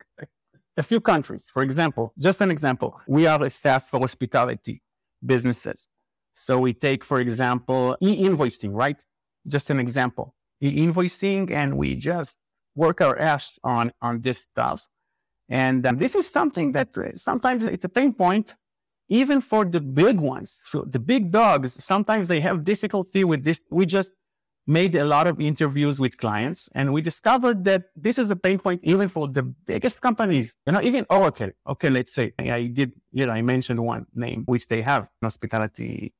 a 0.77 0.83
few 0.83 1.01
countries. 1.01 1.49
For 1.51 1.63
example, 1.63 2.13
just 2.19 2.39
an 2.41 2.51
example, 2.51 3.01
we 3.07 3.25
are 3.25 3.43
a 3.43 3.49
SaaS 3.49 3.89
for 3.89 3.99
hospitality 3.99 4.81
businesses. 5.25 5.87
So 6.33 6.59
we 6.59 6.73
take, 6.73 7.03
for 7.03 7.19
example, 7.19 7.97
e-invoicing, 7.99 8.71
right? 8.71 9.03
Just 9.47 9.71
an 9.71 9.79
example, 9.79 10.35
e-invoicing, 10.61 11.49
and 11.49 11.75
we 11.75 11.95
just 11.95 12.37
work 12.75 13.01
our 13.01 13.17
ass 13.17 13.57
on 13.63 13.91
on 14.01 14.21
this 14.21 14.39
stuff. 14.41 14.87
And 15.49 15.85
um, 15.85 15.97
this 15.97 16.15
is 16.15 16.29
something 16.29 16.73
that 16.73 16.97
uh, 16.97 17.15
sometimes 17.15 17.65
it's 17.65 17.85
a 17.85 17.89
pain 17.89 18.13
point, 18.13 18.55
even 19.09 19.41
for 19.41 19.63
the 19.65 19.79
big 19.79 20.19
ones. 20.19 20.59
So 20.65 20.81
the 20.81 20.99
big 20.99 21.31
dogs, 21.31 21.73
sometimes 21.83 22.27
they 22.27 22.41
have 22.41 22.63
difficulty 22.63 23.23
with 23.23 23.43
this. 23.43 23.61
We 23.69 23.85
just 23.85 24.11
made 24.67 24.93
a 24.95 25.05
lot 25.05 25.27
of 25.27 25.39
interviews 25.39 25.99
with 25.99 26.17
clients 26.17 26.69
and 26.75 26.91
we 26.91 27.01
discovered 27.01 27.63
that 27.63 27.83
this 27.95 28.19
is 28.19 28.29
a 28.29 28.35
pain 28.35 28.59
point 28.59 28.81
even 28.83 29.07
for 29.07 29.29
the 29.29 29.41
biggest 29.41 30.01
companies 30.01 30.57
you 30.67 30.73
know 30.73 30.81
even 30.81 31.05
oracle 31.09 31.49
okay 31.65 31.89
let's 31.89 32.13
say 32.13 32.33
i 32.37 32.65
did 32.65 32.91
you 33.13 33.25
know 33.25 33.31
i 33.31 33.41
mentioned 33.41 33.79
one 33.79 34.05
name 34.13 34.43
which 34.45 34.67
they 34.67 34.81
have 34.81 35.09
hospitality 35.23 36.13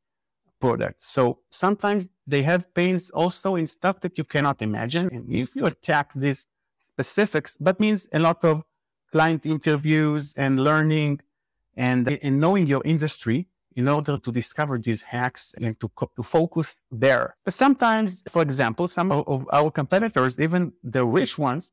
product 0.62 1.03
so 1.03 1.39
sometimes 1.50 2.10
they 2.25 2.41
have 2.41 2.74
pains 2.74 3.10
also 3.12 3.55
in 3.55 3.67
stuff 3.67 4.00
that 4.00 4.17
you 4.17 4.24
cannot 4.24 4.62
imagine 4.62 5.10
and 5.12 5.29
if 5.29 5.53
you 5.53 5.65
attack 5.65 6.12
these 6.15 6.48
specifics 6.77 7.57
that 7.57 7.79
means 7.81 8.07
a 8.13 8.19
lot 8.19 8.43
of 8.46 8.63
client 9.11 9.45
interviews 9.45 10.33
and 10.37 10.59
learning 10.59 11.21
and, 11.75 12.07
and 12.21 12.39
knowing 12.39 12.67
your 12.67 12.81
industry 12.85 13.47
in 13.75 13.87
order 13.87 14.17
to 14.17 14.31
discover 14.31 14.79
these 14.79 15.03
hacks 15.03 15.53
and 15.61 15.79
to, 15.79 15.89
to 16.15 16.23
focus 16.23 16.81
there. 16.91 17.35
But 17.45 17.53
sometimes, 17.53 18.23
for 18.29 18.41
example, 18.41 18.87
some 18.87 19.11
of, 19.11 19.27
of 19.27 19.47
our 19.53 19.69
competitors, 19.69 20.39
even 20.39 20.73
the 20.83 21.05
rich 21.05 21.37
ones, 21.37 21.71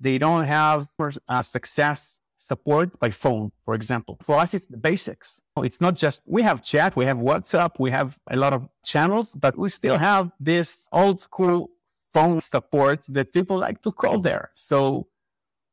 they 0.00 0.18
don't 0.18 0.44
have 0.44 0.88
uh, 1.28 1.42
success 1.42 2.20
support 2.38 2.98
by 2.98 3.10
phone, 3.10 3.52
for 3.64 3.74
example. 3.74 4.18
For 4.22 4.36
us, 4.36 4.54
it's 4.54 4.66
the 4.66 4.76
basics. 4.76 5.40
It's 5.58 5.80
not 5.80 5.94
just, 5.94 6.22
we 6.26 6.42
have 6.42 6.62
chat, 6.62 6.96
we 6.96 7.04
have 7.06 7.16
WhatsApp, 7.16 7.78
we 7.78 7.90
have 7.92 8.18
a 8.28 8.36
lot 8.36 8.52
of 8.52 8.68
channels, 8.84 9.34
but 9.34 9.56
we 9.56 9.68
still 9.68 9.96
have 9.98 10.32
this 10.40 10.88
old 10.92 11.20
school 11.20 11.70
phone 12.12 12.40
support 12.40 13.04
that 13.08 13.32
people 13.32 13.56
like 13.56 13.80
to 13.82 13.92
call 13.92 14.18
there. 14.18 14.50
So 14.54 15.06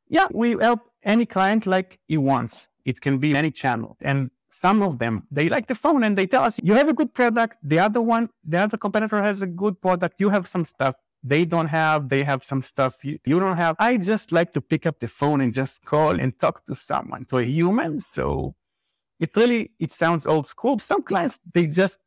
yeah, 0.08 0.28
we 0.32 0.52
help 0.52 0.80
any 1.04 1.26
client 1.26 1.66
like 1.66 1.98
he 2.06 2.16
wants. 2.16 2.68
It 2.84 3.00
can 3.00 3.18
be 3.18 3.34
any 3.34 3.50
channel. 3.50 3.96
And 4.00 4.30
some 4.48 4.82
of 4.82 4.98
them 5.00 5.26
they 5.32 5.48
like 5.48 5.66
the 5.66 5.74
phone 5.74 6.04
and 6.04 6.16
they 6.16 6.26
tell 6.26 6.44
us 6.44 6.60
you 6.62 6.74
have 6.74 6.88
a 6.88 6.92
good 6.92 7.12
product. 7.12 7.56
The 7.62 7.80
other 7.80 8.00
one 8.00 8.30
the 8.44 8.58
other 8.58 8.76
competitor 8.76 9.22
has 9.22 9.42
a 9.42 9.46
good 9.46 9.80
product. 9.80 10.20
You 10.20 10.28
have 10.30 10.46
some 10.46 10.64
stuff 10.64 10.94
they 11.22 11.44
don't 11.44 11.68
have. 11.68 12.08
They 12.08 12.22
have 12.22 12.44
some 12.44 12.62
stuff 12.62 13.04
you, 13.04 13.18
you 13.24 13.40
don't 13.40 13.56
have. 13.56 13.74
I 13.78 13.96
just 13.96 14.30
like 14.30 14.52
to 14.52 14.60
pick 14.60 14.86
up 14.86 15.00
the 15.00 15.08
phone 15.08 15.40
and 15.40 15.52
just 15.52 15.84
call 15.84 16.20
and 16.20 16.38
talk 16.38 16.64
to 16.66 16.74
someone. 16.74 17.24
To 17.26 17.38
a 17.38 17.44
human 17.44 18.00
so 18.00 18.54
it 19.18 19.34
really 19.34 19.72
it 19.80 19.92
sounds 19.92 20.26
old 20.26 20.46
school. 20.46 20.78
Some 20.78 21.02
clients 21.02 21.40
they 21.52 21.66
just 21.66 21.98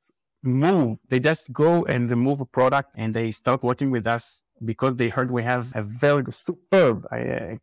move. 0.43 0.99
They 1.09 1.19
just 1.19 1.51
go 1.51 1.83
and 1.85 2.09
move 2.15 2.41
a 2.41 2.45
product 2.45 2.91
and 2.95 3.13
they 3.13 3.31
start 3.31 3.63
working 3.63 3.91
with 3.91 4.07
us 4.07 4.45
because 4.63 4.95
they 4.95 5.09
heard 5.09 5.31
we 5.31 5.43
have 5.43 5.71
a 5.75 5.81
very 5.81 6.23
superb 6.31 7.05
uh, 7.11 7.55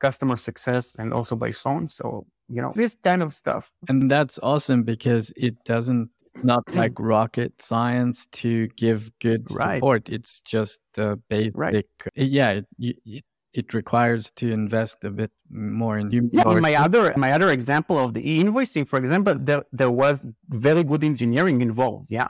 customer 0.00 0.36
success 0.36 0.94
and 0.98 1.12
also 1.12 1.36
by 1.36 1.50
phone 1.50 1.88
so 1.88 2.26
you 2.48 2.62
know, 2.62 2.72
this 2.74 2.96
kind 3.02 3.22
of 3.22 3.34
stuff. 3.34 3.70
And 3.88 4.10
that's 4.10 4.38
awesome 4.42 4.82
because 4.82 5.32
it 5.36 5.64
doesn't 5.64 6.10
not 6.42 6.62
like 6.74 6.92
rocket 6.98 7.60
science 7.60 8.26
to 8.26 8.68
give 8.76 9.10
good 9.20 9.46
right. 9.58 9.76
support. 9.76 10.08
It's 10.08 10.40
just 10.40 10.80
the 10.94 11.20
basic. 11.28 11.56
Right. 11.56 11.86
Yeah, 12.14 12.60
it, 12.78 13.24
it, 13.52 13.74
requires 13.74 14.30
to 14.36 14.52
invest 14.52 15.04
a 15.04 15.10
bit 15.10 15.30
more 15.50 15.98
in 15.98 16.10
human. 16.10 16.30
Yeah, 16.32 16.44
my 16.44 16.74
other 16.74 17.14
my 17.16 17.32
other 17.32 17.50
example 17.50 17.98
of 17.98 18.14
the 18.14 18.30
e-invoicing, 18.30 18.86
for 18.86 18.98
example, 18.98 19.34
there 19.38 19.64
there 19.72 19.90
was 19.90 20.26
very 20.48 20.84
good 20.84 21.02
engineering 21.02 21.62
involved. 21.62 22.10
Yeah. 22.10 22.28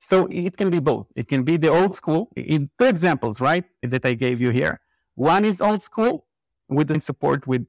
So 0.00 0.28
it 0.30 0.56
can 0.56 0.70
be 0.70 0.78
both. 0.78 1.08
It 1.16 1.26
can 1.26 1.42
be 1.42 1.56
the 1.56 1.68
old 1.68 1.92
school. 1.92 2.30
In 2.36 2.70
two 2.78 2.84
examples, 2.84 3.40
right, 3.40 3.64
that 3.82 4.06
I 4.06 4.14
gave 4.14 4.40
you 4.40 4.50
here. 4.50 4.80
One 5.16 5.44
is 5.44 5.60
old 5.60 5.82
school 5.82 6.27
with 6.68 7.02
support 7.02 7.46
with 7.46 7.66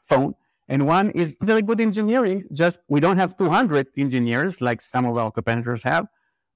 phone, 0.00 0.34
and 0.68 0.86
one 0.86 1.10
is 1.10 1.36
very 1.42 1.62
good 1.62 1.80
engineering. 1.80 2.44
Just 2.52 2.78
we 2.88 3.00
don't 3.00 3.16
have 3.16 3.36
200 3.36 3.88
engineers 3.96 4.60
like 4.60 4.80
some 4.80 5.04
of 5.04 5.16
our 5.16 5.30
competitors 5.30 5.82
have, 5.82 6.06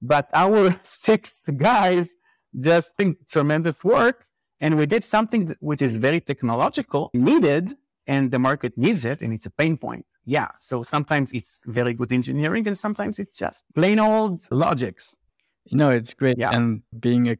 but 0.01 0.29
our 0.33 0.79
six 0.83 1.41
guys 1.57 2.15
just 2.57 2.95
think 2.97 3.27
tremendous 3.27 3.83
work. 3.83 4.25
And 4.61 4.77
we 4.77 4.85
did 4.85 5.03
something 5.03 5.53
which 5.59 5.81
is 5.81 5.97
very 5.97 6.21
technological, 6.21 7.11
needed, 7.13 7.73
and 8.07 8.31
the 8.31 8.39
market 8.39 8.77
needs 8.77 9.03
it, 9.03 9.21
and 9.21 9.33
it's 9.33 9.45
a 9.45 9.49
pain 9.49 9.77
point. 9.77 10.05
Yeah. 10.25 10.49
So 10.59 10.83
sometimes 10.83 11.33
it's 11.33 11.61
very 11.65 11.93
good 11.93 12.11
engineering, 12.11 12.67
and 12.67 12.77
sometimes 12.77 13.19
it's 13.19 13.37
just 13.37 13.65
plain 13.73 13.99
old 13.99 14.41
logics. 14.51 15.17
You 15.65 15.77
know, 15.77 15.89
it's 15.89 16.13
great. 16.13 16.37
Yeah. 16.37 16.51
And 16.51 16.83
being 16.97 17.29
a 17.29 17.37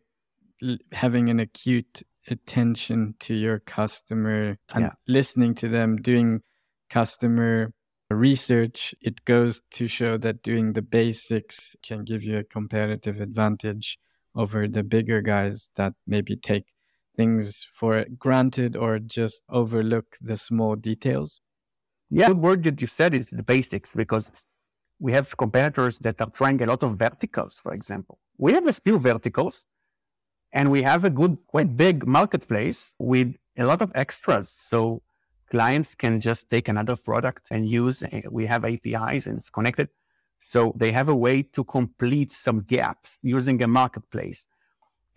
having 0.92 1.30
an 1.30 1.40
acute 1.40 2.04
attention 2.30 3.16
to 3.20 3.34
your 3.34 3.60
customer 3.60 4.58
and 4.74 4.86
yeah. 4.86 4.92
listening 5.08 5.56
to 5.56 5.68
them, 5.68 5.98
doing 5.98 6.42
customer 6.90 7.72
research, 8.10 8.94
it 9.02 9.24
goes 9.26 9.62
to 9.72 9.88
show 9.88 10.18
that 10.18 10.44
doing 10.44 10.74
the 10.74 10.82
basics 10.82 11.76
can 11.84 12.04
give 12.04 12.24
you 12.24 12.38
a 12.38 12.44
competitive 12.44 13.20
advantage 13.20 13.98
over 14.36 14.68
the 14.68 14.84
bigger 14.84 15.22
guys 15.22 15.72
that 15.76 15.94
maybe 16.06 16.36
take 16.36 16.66
things 17.16 17.66
for 17.74 18.06
granted 18.20 18.76
or 18.76 19.00
just 19.00 19.42
overlook 19.50 20.18
the 20.22 20.38
small 20.38 20.76
details. 20.76 21.42
Yeah, 22.10 22.30
the 22.30 22.36
word 22.36 22.64
that 22.64 22.82
you 22.82 22.88
said 22.88 23.14
is 23.14 23.30
the 23.30 23.44
basics 23.44 23.96
because 23.96 24.30
we 25.00 25.12
have 25.14 25.36
competitors 25.38 26.00
that 26.00 26.22
are 26.22 26.30
trying 26.30 26.62
a 26.62 26.66
lot 26.66 26.84
of 26.84 26.98
verticals, 26.98 27.60
for 27.60 27.74
example. 27.74 28.20
We 28.38 28.54
have 28.54 28.68
a 28.68 28.74
few 28.74 29.00
verticals 29.00 29.66
and 30.56 30.72
we 30.72 30.84
have 30.84 31.04
a 31.04 31.10
good, 31.10 31.38
quite 31.48 31.76
big 31.76 32.08
marketplace 32.08 32.96
with 32.98 33.36
a 33.58 33.66
lot 33.66 33.82
of 33.82 33.92
extras. 33.94 34.50
So 34.50 35.02
clients 35.52 35.94
can 35.94 36.22
just 36.22 36.50
take 36.50 36.70
another 36.70 36.96
product 36.96 37.50
and 37.52 37.70
use. 37.70 38.02
Eh, 38.04 38.22
we 38.32 38.46
have 38.46 38.64
APIs 38.64 39.28
and 39.28 39.38
it's 39.38 39.50
connected. 39.50 39.90
So 40.40 40.74
they 40.76 40.94
have 40.94 41.10
a 41.10 41.16
way 41.16 41.44
to 41.56 41.64
complete 41.66 42.32
some 42.32 42.62
gaps 42.62 43.20
using 43.22 43.62
a 43.62 43.68
marketplace. 43.68 44.48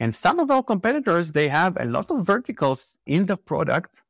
And 0.00 0.14
some 0.14 0.40
of 0.40 0.50
our 0.50 0.62
competitors, 0.62 1.32
they 1.32 1.48
have 1.48 1.76
a 1.78 1.84
lot 1.84 2.10
of 2.10 2.26
verticals 2.26 2.98
in 3.06 3.26
the 3.26 3.36
product, 3.36 4.02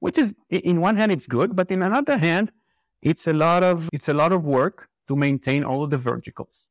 which 0.00 0.18
is 0.18 0.34
in 0.50 0.82
one 0.82 0.96
hand, 0.96 1.12
it's 1.12 1.26
good, 1.26 1.56
but 1.56 1.70
in 1.70 1.82
another 1.82 2.18
hand, 2.18 2.52
it's 3.00 3.26
a 3.26 3.32
lot 3.32 3.62
of, 3.62 3.88
it's 3.92 4.08
a 4.08 4.14
lot 4.14 4.32
of 4.32 4.44
work 4.44 4.88
to 5.06 5.16
maintain 5.16 5.64
all 5.64 5.84
of 5.84 5.90
the 5.90 5.96
verticals 5.96 6.70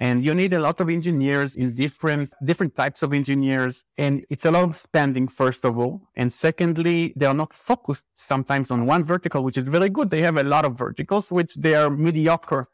and 0.00 0.24
you 0.24 0.34
need 0.34 0.54
a 0.54 0.58
lot 0.58 0.80
of 0.80 0.88
engineers 0.88 1.56
in 1.56 1.74
different 1.74 2.32
different 2.42 2.74
types 2.74 3.02
of 3.02 3.12
engineers. 3.12 3.84
And 3.98 4.24
it's 4.30 4.46
a 4.46 4.50
lot 4.50 4.64
of 4.64 4.74
spending 4.74 5.28
first 5.28 5.64
of 5.64 5.78
all. 5.78 6.00
And 6.16 6.32
secondly 6.32 7.12
they 7.16 7.26
are 7.26 7.34
not 7.34 7.52
focused 7.52 8.06
sometimes 8.14 8.70
on 8.70 8.86
one 8.86 9.04
vertical 9.04 9.44
which 9.44 9.58
is 9.58 9.68
very 9.68 9.90
good. 9.90 10.10
They 10.10 10.22
have 10.22 10.38
a 10.38 10.42
lot 10.42 10.64
of 10.64 10.76
verticals 10.76 11.30
which 11.30 11.54
they 11.54 11.74
are 11.74 11.90
mediocre 11.90 12.68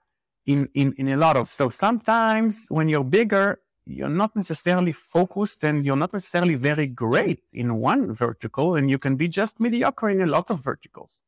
in 0.47 0.69
in, 0.75 0.95
in 0.97 1.09
a 1.09 1.17
lot 1.17 1.37
of. 1.37 1.49
So 1.49 1.69
sometimes 1.69 2.67
when 2.69 2.89
you're 2.89 3.05
bigger 3.05 3.61
you're 3.89 4.09
not 4.09 4.35
necessarily 4.35 4.93
focused 4.93 5.63
and 5.63 5.85
you're 5.85 5.97
not 5.97 6.13
necessarily 6.13 6.57
very 6.57 6.89
great 6.89 7.43
in 7.53 7.77
one 7.77 8.13
vertical 8.13 8.75
and 8.75 8.91
you 8.91 8.99
can 8.99 9.15
be 9.15 9.29
just 9.29 9.61
mediocre 9.61 10.11
in 10.11 10.21
a 10.21 10.27
lot 10.27 10.51
of 10.51 10.61
verticals 10.61 11.23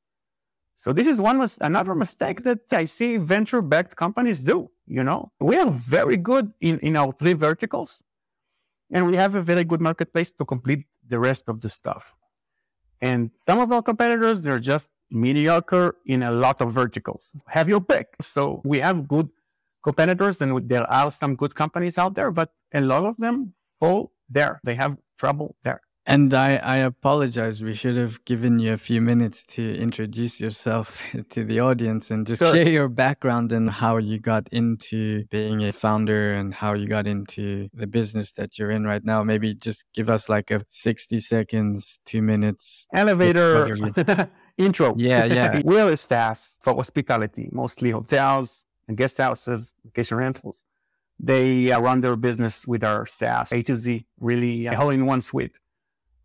so 0.78 0.92
this 0.92 1.08
is 1.08 1.20
one 1.20 1.38
was 1.38 1.58
another 1.60 1.92
mistake 1.96 2.44
that 2.44 2.60
I 2.70 2.84
see 2.84 3.16
venture 3.16 3.60
backed 3.60 3.96
companies 3.96 4.40
do. 4.40 4.70
You 4.86 5.02
know, 5.02 5.32
we 5.40 5.56
are 5.56 5.68
very 5.68 6.16
good 6.16 6.52
in, 6.60 6.78
in 6.78 6.94
our 6.94 7.10
three 7.10 7.32
verticals 7.32 8.04
and 8.92 9.08
we 9.08 9.16
have 9.16 9.34
a 9.34 9.42
very 9.42 9.64
good 9.64 9.80
marketplace 9.80 10.30
to 10.30 10.44
complete 10.44 10.86
the 11.08 11.18
rest 11.18 11.48
of 11.48 11.60
the 11.62 11.68
stuff. 11.68 12.14
And 13.00 13.32
some 13.44 13.58
of 13.58 13.72
our 13.72 13.82
competitors, 13.82 14.40
they're 14.40 14.60
just 14.60 14.92
mediocre 15.10 15.96
in 16.06 16.22
a 16.22 16.30
lot 16.30 16.60
of 16.60 16.70
verticals. 16.74 17.34
Have 17.48 17.68
your 17.68 17.80
pick. 17.80 18.14
So 18.20 18.62
we 18.64 18.78
have 18.78 19.08
good 19.08 19.28
competitors 19.82 20.40
and 20.40 20.68
there 20.68 20.88
are 20.88 21.10
some 21.10 21.34
good 21.34 21.56
companies 21.56 21.98
out 21.98 22.14
there, 22.14 22.30
but 22.30 22.52
a 22.72 22.80
lot 22.80 23.04
of 23.04 23.16
them 23.18 23.52
fall 23.80 24.12
there. 24.30 24.60
They 24.62 24.76
have 24.76 24.96
trouble 25.18 25.56
there. 25.64 25.80
And 26.08 26.32
I, 26.32 26.56
I 26.56 26.76
apologize. 26.78 27.62
We 27.62 27.74
should 27.74 27.98
have 27.98 28.24
given 28.24 28.58
you 28.58 28.72
a 28.72 28.78
few 28.78 28.98
minutes 29.02 29.44
to 29.56 29.76
introduce 29.76 30.40
yourself 30.40 31.02
to 31.28 31.44
the 31.44 31.60
audience 31.60 32.10
and 32.10 32.26
just 32.26 32.40
Sure. 32.40 32.50
share 32.54 32.66
your 32.66 32.88
background 32.88 33.52
and 33.52 33.68
how 33.68 33.98
you 33.98 34.18
got 34.18 34.48
into 34.50 35.24
being 35.26 35.62
a 35.64 35.70
founder 35.70 36.32
and 36.32 36.54
how 36.54 36.72
you 36.72 36.86
got 36.88 37.06
into 37.06 37.68
the 37.74 37.86
business 37.86 38.32
that 38.32 38.58
you're 38.58 38.70
in 38.70 38.84
right 38.84 39.04
now. 39.04 39.22
Maybe 39.22 39.54
just 39.54 39.84
give 39.94 40.08
us 40.08 40.30
like 40.30 40.50
a 40.50 40.64
60 40.70 41.20
seconds, 41.20 42.00
two 42.06 42.22
minutes. 42.22 42.88
Elevator 42.94 43.76
intro. 44.56 44.94
Yeah, 44.96 45.26
yeah. 45.26 45.60
We're 45.62 45.92
a 45.92 45.96
SaaS 45.96 46.58
for 46.62 46.74
hospitality, 46.74 47.50
mostly 47.52 47.90
hotels 47.90 48.64
and 48.88 48.96
guest 48.96 49.18
houses, 49.18 49.74
vacation 49.84 50.16
rentals. 50.16 50.64
They 51.20 51.70
uh, 51.70 51.80
run 51.80 52.00
their 52.00 52.16
business 52.16 52.66
with 52.66 52.82
our 52.82 53.04
SaaS 53.04 53.52
A 53.52 53.60
to 53.64 53.76
Z, 53.76 54.06
really 54.20 54.68
uh, 54.68 54.80
all 54.80 54.88
in 54.88 55.04
one 55.04 55.20
suite. 55.20 55.58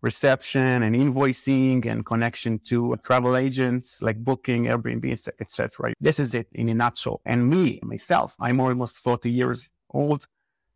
Reception 0.04 0.84
and 0.84 0.96
invoicing 0.96 1.86
and 1.86 2.06
connection 2.06 2.60
to 2.60 2.96
travel 3.04 3.38
agents 3.38 4.02
like 4.02 4.18
booking, 4.24 4.66
Airbnb, 4.66 5.06
etc. 5.40 5.94
This 6.00 6.20
is 6.20 6.36
it 6.36 6.48
in 6.52 6.68
a 6.70 6.74
nutshell. 6.74 7.22
And 7.26 7.50
me, 7.50 7.80
myself, 7.82 8.36
I'm 8.40 8.60
almost 8.60 8.98
40 8.98 9.32
years 9.32 9.72
old. 9.90 10.28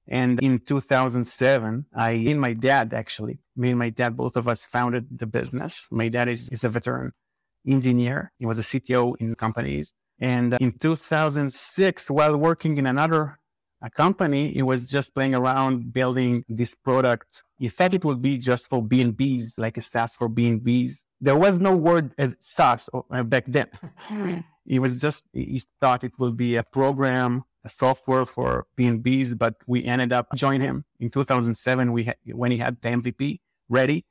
And 0.07 0.41
in 0.41 0.59
2007, 0.59 1.85
I, 1.93 2.11
and 2.11 2.39
my 2.39 2.53
dad 2.53 2.93
actually, 2.93 3.39
me 3.57 3.71
and 3.71 3.79
my 3.79 3.89
dad, 3.89 4.15
both 4.15 4.37
of 4.37 4.47
us 4.47 4.65
founded 4.65 5.05
the 5.11 5.27
business. 5.27 5.89
My 5.91 6.07
dad 6.07 6.29
is, 6.29 6.49
is 6.49 6.63
a 6.63 6.69
veteran 6.69 7.11
engineer. 7.67 8.31
He 8.39 8.45
was 8.45 8.59
a 8.59 8.61
CTO 8.61 9.17
in 9.19 9.35
companies. 9.35 9.93
And 10.19 10.53
uh, 10.53 10.57
in 10.61 10.71
2006, 10.71 12.09
while 12.09 12.37
working 12.37 12.77
in 12.77 12.87
another 12.87 13.39
a 13.81 13.89
company, 13.89 14.49
he 14.49 14.63
was 14.63 14.89
just 14.89 15.13
playing 15.13 15.35
around 15.35 15.93
building 15.93 16.43
this 16.49 16.73
product. 16.73 17.43
He 17.59 17.69
thought 17.69 17.93
it 17.93 18.03
would 18.03 18.21
be 18.21 18.37
just 18.37 18.67
for 18.67 18.83
B&Bs, 18.83 19.59
like 19.59 19.77
a 19.77 19.81
SaaS 19.81 20.15
for 20.15 20.27
B&Bs. 20.27 21.05
There 21.21 21.35
was 21.35 21.59
no 21.59 21.75
word 21.75 22.13
as 22.17 22.35
SaaS 22.39 22.89
uh, 22.93 23.23
back 23.23 23.45
then. 23.47 23.69
It 24.69 24.79
was 24.79 24.99
just, 24.99 25.23
he 25.31 25.61
thought 25.79 26.03
it 26.03 26.11
would 26.19 26.35
be 26.35 26.57
a 26.57 26.63
program, 26.63 27.45
a 27.63 27.69
software 27.69 28.25
for 28.25 28.67
B&Bs, 28.75 29.37
but 29.37 29.55
we 29.65 29.85
ended 29.85 30.11
up 30.11 30.27
joining 30.35 30.59
him 30.59 30.83
in 30.99 31.09
2007 31.09 31.93
we 31.93 32.03
had, 32.03 32.17
when 32.25 32.51
he 32.51 32.57
had 32.57 32.81
the 32.81 32.89
MVP 32.89 33.39
ready. 33.69 34.05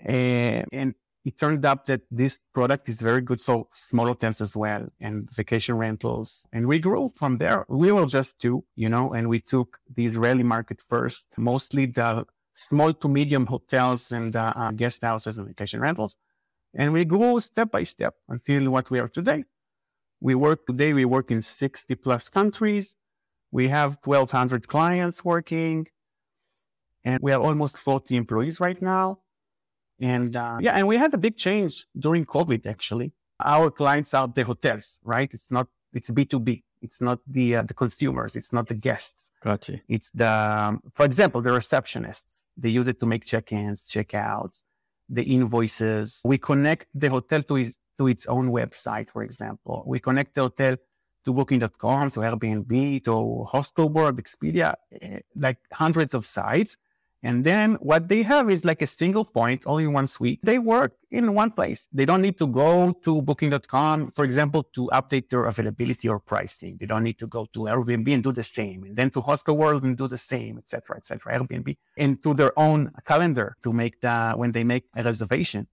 And, 0.00 0.66
and 0.72 0.94
it 1.26 1.36
turned 1.36 1.64
up 1.64 1.86
that 1.86 2.02
this 2.08 2.40
product 2.54 2.88
is 2.88 3.00
very 3.00 3.20
good 3.20 3.40
for 3.40 3.66
small 3.72 4.06
hotels 4.06 4.40
as 4.40 4.56
well 4.56 4.86
and 5.00 5.28
vacation 5.34 5.76
rentals. 5.76 6.46
And 6.52 6.68
we 6.68 6.78
grew 6.78 7.10
from 7.16 7.38
there. 7.38 7.66
We 7.68 7.90
were 7.90 8.06
just 8.06 8.38
two, 8.38 8.64
you 8.76 8.88
know, 8.88 9.12
and 9.12 9.28
we 9.28 9.40
took 9.40 9.80
the 9.92 10.06
Israeli 10.06 10.44
market 10.44 10.80
first, 10.88 11.36
mostly 11.36 11.86
the 11.86 12.26
small 12.54 12.94
to 12.94 13.08
medium 13.08 13.46
hotels 13.46 14.12
and 14.12 14.36
uh, 14.36 14.52
uh, 14.54 14.70
guest 14.70 15.02
houses 15.02 15.36
and 15.36 15.48
vacation 15.48 15.80
rentals. 15.80 16.16
And 16.72 16.92
we 16.92 17.04
grew 17.04 17.40
step 17.40 17.72
by 17.72 17.82
step 17.82 18.14
until 18.28 18.70
what 18.70 18.88
we 18.88 19.00
are 19.00 19.08
today. 19.08 19.42
We 20.20 20.36
work 20.36 20.64
today, 20.64 20.92
we 20.92 21.04
work 21.04 21.32
in 21.32 21.42
60 21.42 21.92
plus 21.96 22.28
countries. 22.28 22.96
We 23.50 23.66
have 23.66 23.98
1,200 24.04 24.68
clients 24.68 25.24
working 25.24 25.88
and 27.04 27.18
we 27.20 27.32
have 27.32 27.42
almost 27.42 27.78
40 27.78 28.16
employees 28.16 28.60
right 28.60 28.80
now. 28.80 29.18
And 30.00 30.36
uh, 30.36 30.58
yeah, 30.60 30.72
and 30.72 30.86
we 30.86 30.96
had 30.96 31.12
a 31.14 31.18
big 31.18 31.36
change 31.36 31.86
during 31.98 32.26
COVID. 32.26 32.66
Actually, 32.66 33.12
our 33.40 33.70
clients 33.70 34.14
are 34.14 34.28
the 34.28 34.44
hotels, 34.44 35.00
right? 35.04 35.30
It's 35.32 35.50
not 35.50 35.68
it's 35.92 36.10
B 36.10 36.24
two 36.24 36.40
B. 36.40 36.62
It's 36.82 37.00
not 37.00 37.20
the 37.26 37.56
uh, 37.56 37.62
the 37.62 37.74
consumers. 37.74 38.36
It's 38.36 38.52
not 38.52 38.68
the 38.68 38.74
guests. 38.74 39.30
Gotcha. 39.42 39.80
It's 39.88 40.10
the, 40.10 40.30
um, 40.30 40.82
for 40.92 41.06
example, 41.06 41.40
the 41.40 41.50
receptionists. 41.50 42.44
They 42.56 42.68
use 42.68 42.88
it 42.88 43.00
to 43.00 43.06
make 43.06 43.24
check-ins, 43.24 43.86
check-outs, 43.88 44.64
the 45.08 45.22
invoices. 45.22 46.22
We 46.24 46.38
connect 46.38 46.88
the 46.94 47.08
hotel 47.08 47.42
to 47.44 47.56
its 47.56 47.78
to 47.98 48.08
its 48.08 48.26
own 48.26 48.50
website, 48.50 49.08
for 49.10 49.22
example. 49.22 49.82
We 49.86 50.00
connect 50.00 50.34
the 50.34 50.42
hotel 50.42 50.76
to 51.24 51.32
Booking.com, 51.32 52.10
to 52.12 52.20
Airbnb, 52.20 53.04
to 53.04 53.46
Hostelworld, 53.52 54.20
Expedia, 54.20 54.74
eh, 55.00 55.20
like 55.34 55.58
hundreds 55.72 56.14
of 56.14 56.24
sites. 56.24 56.76
And 57.22 57.44
then 57.44 57.74
what 57.74 58.08
they 58.08 58.22
have 58.22 58.50
is 58.50 58.64
like 58.64 58.82
a 58.82 58.86
single 58.86 59.24
point, 59.24 59.66
all 59.66 59.78
in 59.78 59.92
one 59.92 60.06
suite. 60.06 60.40
They 60.42 60.58
work 60.58 60.92
in 61.10 61.34
one 61.34 61.50
place. 61.50 61.88
They 61.92 62.04
don't 62.04 62.22
need 62.22 62.38
to 62.38 62.46
go 62.46 62.92
to 63.04 63.22
booking.com, 63.22 64.10
for 64.10 64.24
example, 64.24 64.64
to 64.74 64.88
update 64.92 65.30
their 65.30 65.46
availability 65.46 66.08
or 66.08 66.20
pricing. 66.20 66.76
They 66.78 66.86
don't 66.86 67.04
need 67.04 67.18
to 67.18 67.26
go 67.26 67.46
to 67.54 67.60
Airbnb 67.60 68.12
and 68.12 68.22
do 68.22 68.32
the 68.32 68.42
same, 68.42 68.84
and 68.84 68.94
then 68.96 69.10
to 69.10 69.22
Hostelworld 69.22 69.82
and 69.84 69.96
do 69.96 70.08
the 70.08 70.18
same, 70.18 70.58
etc., 70.58 70.98
etc. 70.98 71.38
Airbnb 71.38 71.76
and 71.96 72.22
to 72.22 72.34
their 72.34 72.56
own 72.58 72.92
calendar 73.04 73.56
to 73.62 73.72
make 73.72 74.00
the 74.00 74.34
when 74.36 74.52
they 74.52 74.64
make 74.64 74.84
a 74.94 75.02
reservation. 75.02 75.66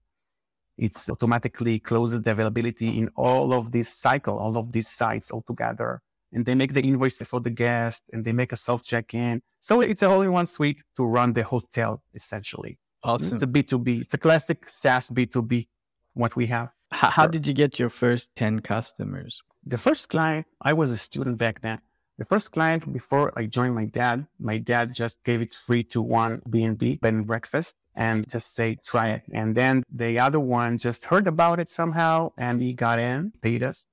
It's 0.76 1.08
automatically 1.08 1.78
closes 1.78 2.22
the 2.22 2.32
availability 2.32 2.98
in 2.98 3.10
all 3.14 3.52
of 3.52 3.70
this 3.70 3.88
cycle, 3.88 4.38
all 4.38 4.58
of 4.58 4.72
these 4.72 4.88
sites 4.88 5.30
altogether 5.30 6.02
and 6.34 6.44
they 6.44 6.54
make 6.54 6.74
the 6.74 6.82
invoice 6.82 7.18
for 7.18 7.40
the 7.40 7.50
guest 7.50 8.02
and 8.12 8.24
they 8.24 8.32
make 8.32 8.52
a 8.52 8.56
self 8.56 8.82
check-in. 8.82 9.40
So 9.60 9.80
it's 9.80 10.02
a 10.02 10.10
all-in-one 10.10 10.46
suite 10.46 10.82
to 10.96 11.04
run 11.04 11.32
the 11.32 11.44
hotel 11.44 12.02
essentially. 12.14 12.78
Awesome. 13.02 13.34
It's 13.34 13.42
a 13.42 13.46
B2B. 13.46 14.02
It's 14.02 14.14
a 14.14 14.18
classic 14.18 14.68
SaaS 14.68 15.10
B2B, 15.10 15.68
what 16.14 16.36
we 16.36 16.46
have. 16.46 16.70
H- 16.92 17.12
how 17.18 17.26
did 17.26 17.46
you 17.46 17.54
get 17.54 17.78
your 17.78 17.90
first 17.90 18.34
10 18.36 18.60
customers? 18.60 19.42
The 19.66 19.78
first 19.78 20.08
client, 20.08 20.46
I 20.60 20.72
was 20.72 20.90
a 20.90 20.96
student 20.96 21.38
back 21.38 21.60
then. 21.62 21.80
The 22.18 22.24
first 22.24 22.52
client 22.52 22.92
before 22.92 23.32
I 23.36 23.46
joined 23.46 23.74
my 23.74 23.86
dad, 23.86 24.26
my 24.38 24.58
dad 24.58 24.94
just 24.94 25.24
gave 25.24 25.40
it 25.40 25.52
free 25.52 25.82
to 25.84 26.00
one 26.00 26.42
B&B, 26.48 26.96
bed 26.96 27.14
and 27.14 27.26
breakfast, 27.26 27.74
and 27.96 28.28
just 28.30 28.54
say, 28.54 28.76
try 28.84 29.10
it. 29.10 29.22
And 29.32 29.54
then 29.54 29.82
the 29.92 30.18
other 30.18 30.38
one 30.40 30.78
just 30.78 31.06
heard 31.06 31.26
about 31.26 31.58
it 31.58 31.68
somehow 31.68 32.32
and 32.38 32.62
he 32.62 32.72
got 32.72 32.98
in, 32.98 33.32
paid 33.42 33.62
us. 33.62 33.86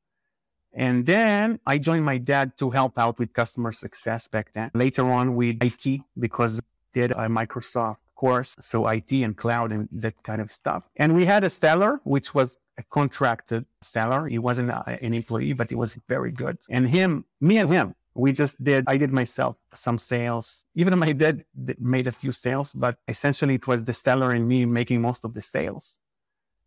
And 0.73 1.05
then 1.05 1.59
I 1.65 1.77
joined 1.77 2.05
my 2.05 2.17
dad 2.17 2.57
to 2.59 2.69
help 2.69 2.97
out 2.97 3.19
with 3.19 3.33
customer 3.33 3.71
success 3.71 4.27
back 4.27 4.53
then. 4.53 4.71
Later 4.73 5.09
on 5.09 5.35
with 5.35 5.57
IT 5.61 6.01
because 6.17 6.59
I 6.59 6.63
did 6.93 7.11
a 7.11 7.27
Microsoft 7.27 7.97
course. 8.15 8.55
So 8.59 8.87
IT 8.87 9.11
and 9.11 9.35
cloud 9.35 9.71
and 9.71 9.89
that 9.91 10.15
kind 10.23 10.41
of 10.41 10.49
stuff. 10.51 10.83
And 10.95 11.15
we 11.15 11.25
had 11.25 11.43
a 11.43 11.49
seller, 11.49 11.99
which 12.03 12.33
was 12.33 12.57
a 12.77 12.83
contracted 12.83 13.65
seller. 13.81 14.27
He 14.27 14.39
wasn't 14.39 14.69
a, 14.69 14.81
an 15.05 15.13
employee, 15.13 15.53
but 15.53 15.69
he 15.69 15.75
was 15.75 15.97
very 16.07 16.31
good. 16.31 16.57
And 16.69 16.87
him, 16.87 17.25
me 17.41 17.57
and 17.57 17.69
him, 17.69 17.95
we 18.13 18.31
just 18.31 18.61
did, 18.63 18.83
I 18.87 18.97
did 18.97 19.11
myself 19.11 19.55
some 19.73 19.97
sales. 19.97 20.65
Even 20.75 20.99
my 20.99 21.13
dad 21.13 21.45
made 21.79 22.07
a 22.07 22.11
few 22.11 22.31
sales, 22.31 22.73
but 22.73 22.97
essentially 23.07 23.55
it 23.55 23.67
was 23.67 23.83
the 23.85 23.93
seller 23.93 24.31
and 24.31 24.47
me 24.47 24.65
making 24.65 25.01
most 25.01 25.23
of 25.25 25.33
the 25.33 25.41
sales. 25.41 26.01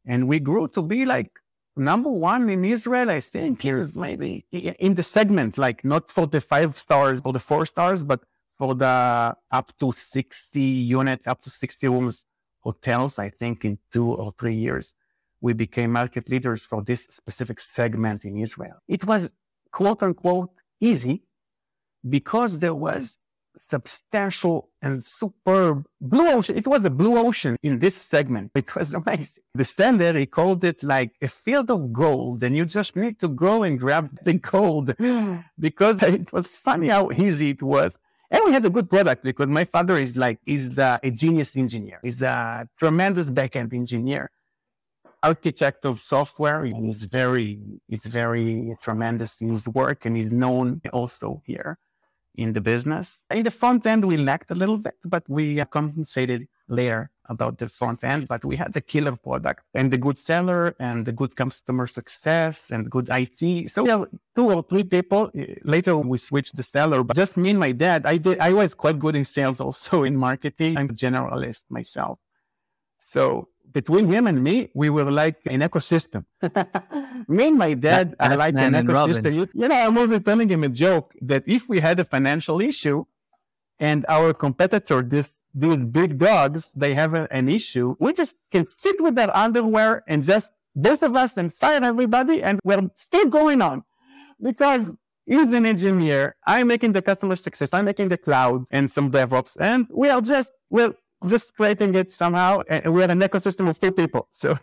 And 0.06 0.28
we 0.28 0.40
grew 0.40 0.68
to 0.68 0.82
be 0.82 1.04
like 1.04 1.32
number 1.76 2.10
one 2.10 2.48
in 2.48 2.64
Israel, 2.64 3.10
I 3.10 3.20
think, 3.20 3.64
maybe 3.94 4.44
in 4.52 4.94
the 4.94 5.02
segment, 5.02 5.58
like 5.58 5.84
not 5.84 6.10
for 6.10 6.26
the 6.26 6.40
five 6.40 6.74
stars 6.74 7.20
or 7.24 7.32
the 7.32 7.38
four 7.38 7.66
stars, 7.66 8.04
but 8.04 8.20
for 8.56 8.74
the 8.74 9.36
up 9.50 9.72
to 9.78 9.92
60 9.92 10.60
unit, 10.60 11.26
up 11.26 11.40
to 11.42 11.50
60 11.50 11.88
rooms 11.88 12.26
hotels, 12.60 13.18
I 13.18 13.28
think 13.30 13.64
in 13.64 13.78
two 13.92 14.12
or 14.12 14.32
three 14.38 14.54
years, 14.54 14.94
we 15.40 15.52
became 15.52 15.92
market 15.92 16.30
leaders 16.30 16.64
for 16.64 16.82
this 16.82 17.04
specific 17.04 17.60
segment 17.60 18.24
in 18.24 18.38
Israel. 18.38 18.76
It 18.88 19.04
was 19.04 19.32
quote 19.70 20.02
unquote 20.02 20.50
easy 20.80 21.24
because 22.08 22.58
there 22.58 22.74
was 22.74 23.18
substantial 23.56 24.70
and 24.82 25.04
superb 25.04 25.86
blue 26.00 26.28
ocean. 26.28 26.56
It 26.56 26.66
was 26.66 26.84
a 26.84 26.90
blue 26.90 27.16
ocean 27.18 27.56
in 27.62 27.78
this 27.78 27.94
segment. 27.94 28.50
It 28.54 28.74
was 28.74 28.94
amazing. 29.02 29.44
The 29.54 29.64
standard, 29.64 30.16
he 30.16 30.26
called 30.26 30.64
it 30.64 30.82
like 30.82 31.12
a 31.22 31.28
field 31.28 31.70
of 31.70 31.92
gold, 31.92 32.42
and 32.42 32.56
you 32.56 32.64
just 32.64 32.96
need 32.96 33.18
to 33.20 33.28
go 33.28 33.62
and 33.62 33.78
grab 33.78 34.18
the 34.24 34.34
gold 34.34 34.94
because 35.58 36.02
it 36.02 36.32
was 36.32 36.56
funny 36.56 36.88
how 36.88 37.10
easy 37.12 37.50
it 37.50 37.62
was. 37.62 37.98
And 38.30 38.42
we 38.44 38.52
had 38.52 38.64
a 38.64 38.70
good 38.70 38.90
product 38.90 39.22
because 39.22 39.46
my 39.46 39.64
father 39.64 39.96
is 39.96 40.16
like, 40.16 40.40
is 40.44 40.70
the, 40.70 40.98
a 41.02 41.10
genius 41.10 41.56
engineer. 41.56 42.00
He's 42.02 42.22
a 42.22 42.68
tremendous 42.76 43.30
backend 43.30 43.72
engineer, 43.72 44.30
architect 45.22 45.84
of 45.84 46.00
software. 46.00 46.64
And 46.64 46.84
he's 46.84 47.04
very, 47.04 47.60
he's 47.86 48.06
very 48.06 48.74
tremendous 48.82 49.40
in 49.40 49.50
his 49.50 49.68
work 49.68 50.04
and 50.04 50.16
he's 50.16 50.32
known 50.32 50.80
also 50.92 51.42
here 51.46 51.78
in 52.34 52.52
the 52.52 52.60
business. 52.60 53.24
In 53.30 53.44
the 53.44 53.50
front 53.50 53.86
end, 53.86 54.04
we 54.04 54.16
lacked 54.16 54.50
a 54.50 54.54
little 54.54 54.78
bit, 54.78 54.94
but 55.04 55.24
we 55.28 55.60
uh, 55.60 55.64
compensated 55.64 56.48
later 56.68 57.10
about 57.26 57.58
the 57.58 57.68
front 57.68 58.04
end. 58.04 58.28
But 58.28 58.44
we 58.44 58.56
had 58.56 58.72
the 58.72 58.80
killer 58.80 59.16
product 59.16 59.62
and 59.74 59.92
the 59.92 59.98
good 59.98 60.18
seller 60.18 60.74
and 60.78 61.06
the 61.06 61.12
good 61.12 61.36
customer 61.36 61.86
success 61.86 62.70
and 62.70 62.90
good 62.90 63.08
IT. 63.10 63.70
So 63.70 63.84
we 63.84 63.90
have 63.90 64.06
two 64.34 64.50
or 64.50 64.62
three 64.62 64.84
people. 64.84 65.30
Uh, 65.36 65.54
Later, 65.62 65.96
we 65.96 66.18
switched 66.18 66.56
the 66.56 66.62
seller, 66.62 67.02
but 67.02 67.16
just 67.16 67.36
me 67.36 67.50
and 67.50 67.58
my 67.58 67.72
dad. 67.72 68.06
I 68.06 68.16
did. 68.16 68.38
I 68.40 68.52
was 68.52 68.74
quite 68.74 68.98
good 68.98 69.16
in 69.16 69.24
sales, 69.24 69.60
also 69.60 70.02
in 70.02 70.16
marketing. 70.16 70.76
I'm 70.76 70.90
a 70.90 70.94
generalist 70.94 71.64
myself. 71.70 72.18
So 72.98 73.48
between 73.74 74.06
him 74.06 74.26
and 74.28 74.42
me, 74.42 74.70
we 74.72 74.88
were 74.88 75.10
like 75.10 75.38
an 75.46 75.60
ecosystem. 75.60 76.24
me 77.28 77.48
and 77.48 77.58
my 77.58 77.74
dad 77.74 78.16
Bat- 78.16 78.30
are 78.30 78.36
like 78.36 78.54
an 78.54 78.72
Batman 78.72 78.74
and 78.76 78.88
Robin. 78.88 79.14
ecosystem. 79.16 79.34
You, 79.34 79.48
you 79.52 79.68
know, 79.68 79.74
I'm 79.74 79.98
always 79.98 80.20
telling 80.22 80.48
him 80.48 80.62
a 80.64 80.68
joke 80.68 81.14
that 81.20 81.42
if 81.46 81.68
we 81.68 81.80
had 81.80 81.98
a 81.98 82.04
financial 82.04 82.60
issue 82.60 83.04
and 83.80 84.06
our 84.08 84.32
competitor, 84.32 85.02
this 85.02 85.38
these 85.56 85.84
big 85.84 86.18
dogs, 86.18 86.72
they 86.72 86.94
have 86.94 87.14
a, 87.14 87.28
an 87.30 87.48
issue. 87.48 87.94
We 88.00 88.12
just 88.12 88.36
can 88.50 88.64
sit 88.64 89.00
with 89.00 89.14
that 89.16 89.34
underwear 89.34 90.02
and 90.08 90.24
just 90.24 90.50
both 90.74 91.02
of 91.02 91.14
us 91.14 91.36
and 91.36 91.52
fire 91.52 91.82
everybody 91.82 92.42
and 92.42 92.58
we're 92.64 92.90
still 92.94 93.26
going 93.26 93.62
on 93.62 93.84
because 94.42 94.96
he's 95.26 95.52
an 95.52 95.64
engineer. 95.64 96.34
I'm 96.46 96.66
making 96.66 96.92
the 96.92 97.02
customer 97.02 97.36
success. 97.36 97.72
I'm 97.72 97.84
making 97.84 98.08
the 98.08 98.18
cloud 98.18 98.64
and 98.72 98.90
some 98.90 99.12
DevOps 99.12 99.56
and 99.60 99.86
we 99.90 100.08
are 100.08 100.20
just, 100.20 100.52
we're 100.70 100.94
just 101.26 101.56
creating 101.56 101.94
it 101.94 102.12
somehow. 102.12 102.62
And 102.68 102.92
we're 102.94 103.10
an 103.10 103.20
ecosystem 103.20 103.68
of 103.68 103.78
two 103.80 103.92
people. 103.92 104.28
So 104.32 104.58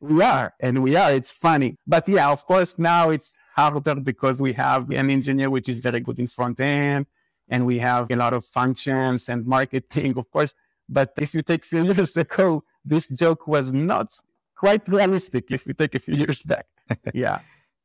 we 0.00 0.22
are 0.22 0.54
and 0.60 0.82
we 0.82 0.96
are. 0.96 1.12
It's 1.12 1.30
funny. 1.30 1.78
But 1.86 2.08
yeah, 2.08 2.30
of 2.30 2.44
course, 2.46 2.78
now 2.78 3.10
it's 3.10 3.34
harder 3.54 3.94
because 3.96 4.40
we 4.40 4.52
have 4.54 4.90
an 4.90 5.10
engineer 5.10 5.50
which 5.50 5.68
is 5.68 5.80
very 5.80 6.00
good 6.00 6.18
in 6.18 6.28
front 6.28 6.60
end 6.60 7.06
and 7.48 7.66
we 7.66 7.78
have 7.78 8.10
a 8.10 8.16
lot 8.16 8.32
of 8.32 8.44
functions 8.44 9.28
and 9.28 9.46
marketing, 9.46 10.16
of 10.16 10.30
course. 10.30 10.54
But 10.88 11.12
if 11.18 11.34
you 11.34 11.42
take 11.42 11.64
few 11.64 11.84
years 11.92 12.16
ago, 12.16 12.64
this 12.84 13.08
joke 13.08 13.46
was 13.46 13.72
not 13.72 14.12
quite 14.56 14.86
realistic 14.88 15.50
if 15.50 15.66
you 15.66 15.74
take 15.74 15.94
a 15.94 15.98
few 15.98 16.14
years 16.14 16.42
back. 16.42 16.66
yeah. 17.14 17.40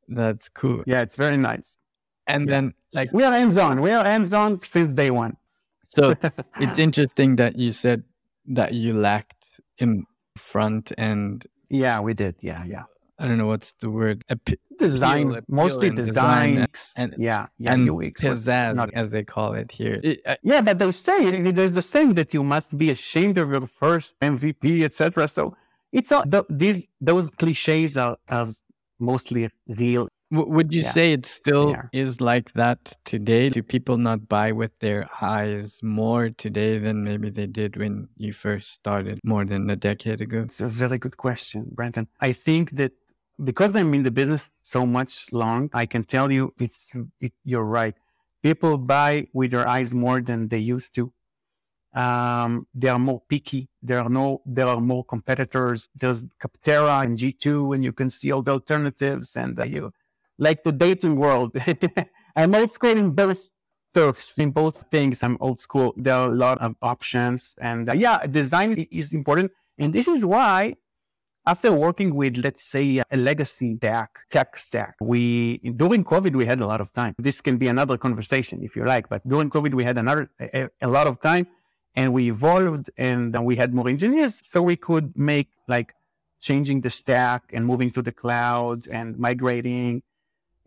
That's 0.08 0.48
cool. 0.48 0.82
Yeah, 0.86 1.02
it's 1.02 1.16
very 1.16 1.36
nice. 1.36 1.78
And 2.26 2.46
yeah. 2.46 2.54
then 2.54 2.74
like 2.92 3.12
we 3.12 3.22
are 3.24 3.32
hands 3.32 3.58
on. 3.58 3.80
We 3.80 3.90
are 3.90 4.04
hands 4.04 4.32
on 4.32 4.60
since 4.60 4.90
day 4.94 5.10
one. 5.10 5.36
So 5.88 6.14
it's 6.60 6.78
interesting 6.78 7.36
that 7.36 7.58
you 7.58 7.72
said 7.72 8.04
that 8.46 8.72
you 8.72 8.94
lacked 8.94 9.60
in 9.78 10.04
front 10.36 10.92
end. 10.96 11.46
Yeah, 11.68 12.00
we 12.00 12.14
did. 12.14 12.36
Yeah, 12.40 12.64
yeah. 12.64 12.84
I 13.18 13.26
don't 13.26 13.38
know 13.38 13.48
what's 13.48 13.72
the 13.72 13.90
word. 13.90 14.24
Design, 14.78 15.30
appeal, 15.30 15.42
mostly 15.48 15.90
design. 15.90 16.68
and, 16.96 17.14
yeah, 17.18 17.46
yeah, 17.58 17.72
and 17.72 17.90
UX. 17.90 18.22
Pizzazz, 18.22 18.76
not, 18.76 18.94
as 18.94 19.10
they 19.10 19.24
call 19.24 19.54
it 19.54 19.72
here. 19.72 19.98
It, 20.04 20.20
uh, 20.24 20.36
yeah, 20.44 20.60
but 20.60 20.78
they 20.78 20.92
say 20.92 21.50
there's 21.50 21.72
the 21.72 21.82
saying 21.82 22.14
that 22.14 22.32
you 22.32 22.44
must 22.44 22.78
be 22.78 22.90
ashamed 22.90 23.36
of 23.38 23.50
your 23.50 23.66
first 23.66 24.14
MVP, 24.20 24.84
etc. 24.84 25.26
So 25.26 25.56
it's 25.90 26.12
all 26.12 26.22
the, 26.24 26.44
these 26.48 26.88
those 27.00 27.30
cliches 27.30 27.96
are, 27.96 28.18
are 28.28 28.46
mostly 29.00 29.50
real 29.66 30.08
would 30.30 30.74
you 30.74 30.82
yeah. 30.82 30.90
say 30.90 31.12
it 31.12 31.26
still 31.26 31.74
is 31.92 32.20
like 32.20 32.52
that 32.52 32.96
today? 33.04 33.48
Do 33.48 33.62
people 33.62 33.96
not 33.96 34.28
buy 34.28 34.52
with 34.52 34.78
their 34.80 35.08
eyes 35.20 35.80
more 35.82 36.30
today 36.30 36.78
than 36.78 37.02
maybe 37.02 37.30
they 37.30 37.46
did 37.46 37.76
when 37.76 38.08
you 38.16 38.32
first 38.32 38.72
started 38.72 39.20
more 39.24 39.44
than 39.44 39.70
a 39.70 39.76
decade 39.76 40.20
ago? 40.20 40.42
It's 40.42 40.60
a 40.60 40.68
very 40.68 40.98
good 40.98 41.16
question, 41.16 41.70
Brendon. 41.72 42.08
I 42.20 42.32
think 42.32 42.72
that 42.72 42.92
because 43.42 43.74
I'm 43.74 43.94
in 43.94 44.02
the 44.02 44.10
business 44.10 44.50
so 44.62 44.84
much 44.84 45.32
long, 45.32 45.70
I 45.72 45.86
can 45.86 46.04
tell 46.04 46.30
you 46.30 46.52
it's 46.58 46.94
it, 47.20 47.32
you're 47.44 47.64
right. 47.64 47.94
People 48.42 48.76
buy 48.78 49.28
with 49.32 49.50
their 49.50 49.66
eyes 49.66 49.94
more 49.94 50.20
than 50.20 50.48
they 50.48 50.58
used 50.58 50.94
to. 50.96 51.12
Um, 51.94 52.66
they 52.74 52.88
are 52.88 52.98
more 52.98 53.22
picky. 53.28 53.68
There 53.82 53.98
are 53.98 54.08
no, 54.08 54.42
there 54.44 54.68
are 54.68 54.80
more 54.80 55.04
competitors. 55.04 55.88
There's 55.96 56.24
Capterra 56.40 57.02
and 57.04 57.18
G2, 57.18 57.74
and 57.74 57.82
you 57.82 57.92
can 57.92 58.10
see 58.10 58.30
all 58.30 58.42
the 58.42 58.52
alternatives. 58.52 59.34
And 59.36 59.58
uh, 59.58 59.64
you, 59.64 59.90
like 60.38 60.62
the 60.62 60.72
dating 60.72 61.16
world. 61.16 61.56
I'm 62.36 62.54
old 62.54 62.70
school 62.70 62.90
in 62.90 63.14
in 64.38 64.50
both 64.50 64.84
things. 64.90 65.22
I'm 65.22 65.36
old 65.40 65.58
school. 65.58 65.94
There 65.96 66.14
are 66.14 66.30
a 66.30 66.34
lot 66.34 66.58
of 66.58 66.76
options. 66.82 67.54
And 67.60 67.90
uh, 67.90 67.94
yeah, 67.94 68.26
design 68.26 68.86
is 68.90 69.12
important. 69.12 69.50
And 69.78 69.92
this 69.92 70.08
is 70.08 70.24
why 70.24 70.76
after 71.46 71.72
working 71.72 72.14
with, 72.14 72.36
let's 72.36 72.62
say, 72.62 73.02
a 73.10 73.16
legacy 73.16 73.76
stack, 73.76 74.10
tech 74.30 74.56
stack, 74.56 74.94
we, 75.00 75.58
during 75.76 76.04
COVID, 76.04 76.36
we 76.36 76.44
had 76.44 76.60
a 76.60 76.66
lot 76.66 76.80
of 76.80 76.92
time. 76.92 77.14
This 77.18 77.40
can 77.40 77.56
be 77.56 77.68
another 77.68 77.96
conversation 77.96 78.62
if 78.62 78.76
you 78.76 78.84
like, 78.84 79.08
but 79.08 79.26
during 79.26 79.48
COVID, 79.48 79.72
we 79.74 79.82
had 79.82 79.96
another, 79.98 80.30
a, 80.40 80.68
a 80.82 80.88
lot 80.88 81.06
of 81.06 81.20
time 81.20 81.46
and 81.94 82.12
we 82.12 82.28
evolved 82.28 82.90
and 82.98 83.34
we 83.44 83.56
had 83.56 83.74
more 83.74 83.88
engineers. 83.88 84.42
So 84.44 84.62
we 84.62 84.76
could 84.76 85.16
make 85.16 85.48
like 85.66 85.94
changing 86.40 86.82
the 86.82 86.90
stack 86.90 87.44
and 87.52 87.64
moving 87.64 87.90
to 87.92 88.02
the 88.02 88.12
cloud 88.12 88.86
and 88.88 89.18
migrating 89.18 90.02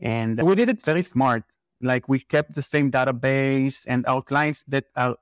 and 0.02 0.42
we 0.42 0.56
did 0.56 0.70
it 0.70 0.82
very 0.84 1.04
smart. 1.04 1.44
Like 1.82 2.10
we 2.10 2.20
kept 2.20 2.54
the 2.54 2.62
same 2.62 2.92
database 2.92 3.86
and 3.88 4.06
our 4.06 4.22
clients 4.22 4.64
that 4.64 4.86
are 4.96 5.16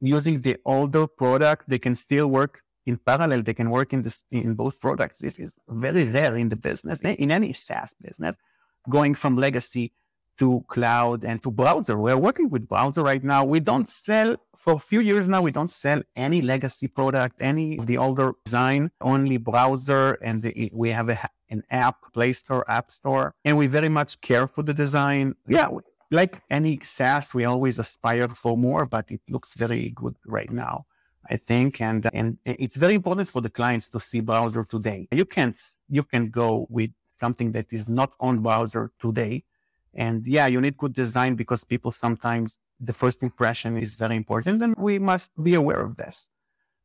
using 0.00 0.40
the 0.40 0.56
older 0.64 1.06
product, 1.06 1.68
they 1.68 1.78
can 1.78 1.94
still 1.94 2.28
work 2.28 2.62
in 2.86 2.96
parallel. 2.98 3.42
They 3.42 3.54
can 3.54 3.70
work 3.70 3.92
in 3.92 4.02
this, 4.02 4.24
in 4.30 4.54
both 4.54 4.80
products. 4.80 5.20
This 5.20 5.38
is 5.38 5.54
very 5.68 6.04
rare 6.08 6.36
in 6.36 6.48
the 6.48 6.56
business, 6.56 7.00
eh, 7.04 7.16
in 7.18 7.30
any 7.30 7.52
SaaS 7.52 7.94
business, 8.00 8.36
going 8.88 9.14
from 9.14 9.36
legacy 9.36 9.92
to 10.38 10.64
cloud 10.68 11.24
and 11.24 11.42
to 11.42 11.50
browser. 11.50 11.98
We're 11.98 12.16
working 12.16 12.50
with 12.50 12.68
browser 12.68 13.02
right 13.02 13.24
now. 13.24 13.44
We 13.44 13.60
don't 13.60 13.88
sell 13.88 14.36
for 14.66 14.74
a 14.74 14.78
few 14.80 15.00
years 15.00 15.28
now. 15.28 15.40
We 15.40 15.52
don't 15.52 15.70
sell 15.70 16.02
any 16.16 16.42
legacy 16.42 16.88
product, 16.88 17.36
any 17.40 17.78
of 17.78 17.86
the 17.86 17.98
older 17.98 18.32
design, 18.44 18.90
only 19.00 19.36
browser. 19.36 20.18
And 20.22 20.42
the, 20.42 20.70
we 20.74 20.90
have 20.90 21.08
a, 21.08 21.18
an 21.48 21.62
app, 21.70 21.96
Play 22.12 22.32
Store, 22.32 22.64
App 22.68 22.90
Store, 22.90 23.32
and 23.44 23.56
we 23.56 23.68
very 23.68 23.88
much 23.88 24.20
care 24.20 24.48
for 24.48 24.62
the 24.62 24.74
design. 24.74 25.36
Yeah. 25.46 25.68
Like 26.10 26.42
any 26.50 26.80
SaaS, 26.82 27.34
we 27.34 27.44
always 27.44 27.78
aspire 27.78 28.28
for 28.28 28.56
more, 28.56 28.86
but 28.86 29.06
it 29.08 29.20
looks 29.28 29.54
very 29.54 29.90
good 29.90 30.16
right 30.26 30.50
now. 30.50 30.86
I 31.28 31.36
think, 31.36 31.80
and 31.80 32.08
and 32.12 32.38
it's 32.44 32.76
very 32.76 32.94
important 32.94 33.28
for 33.28 33.40
the 33.40 33.50
clients 33.50 33.88
to 33.88 33.98
see 33.98 34.20
browser 34.20 34.62
today. 34.62 35.08
You 35.10 35.24
can't 35.24 35.60
you 35.88 36.04
can 36.04 36.30
go 36.30 36.68
with 36.70 36.90
something 37.08 37.50
that 37.52 37.72
is 37.72 37.88
not 37.88 38.12
on 38.20 38.42
browser 38.42 38.92
today 39.00 39.42
and 39.96 40.26
yeah, 40.26 40.46
you 40.46 40.60
need 40.60 40.76
good 40.76 40.92
design 40.92 41.34
because 41.34 41.64
people 41.64 41.90
sometimes 41.90 42.58
the 42.80 42.92
first 42.92 43.22
impression 43.22 43.76
is 43.76 43.94
very 43.94 44.16
important, 44.16 44.62
and 44.62 44.74
we 44.76 44.98
must 44.98 45.30
be 45.42 45.54
aware 45.54 45.80
of 45.80 45.96
this. 45.96 46.30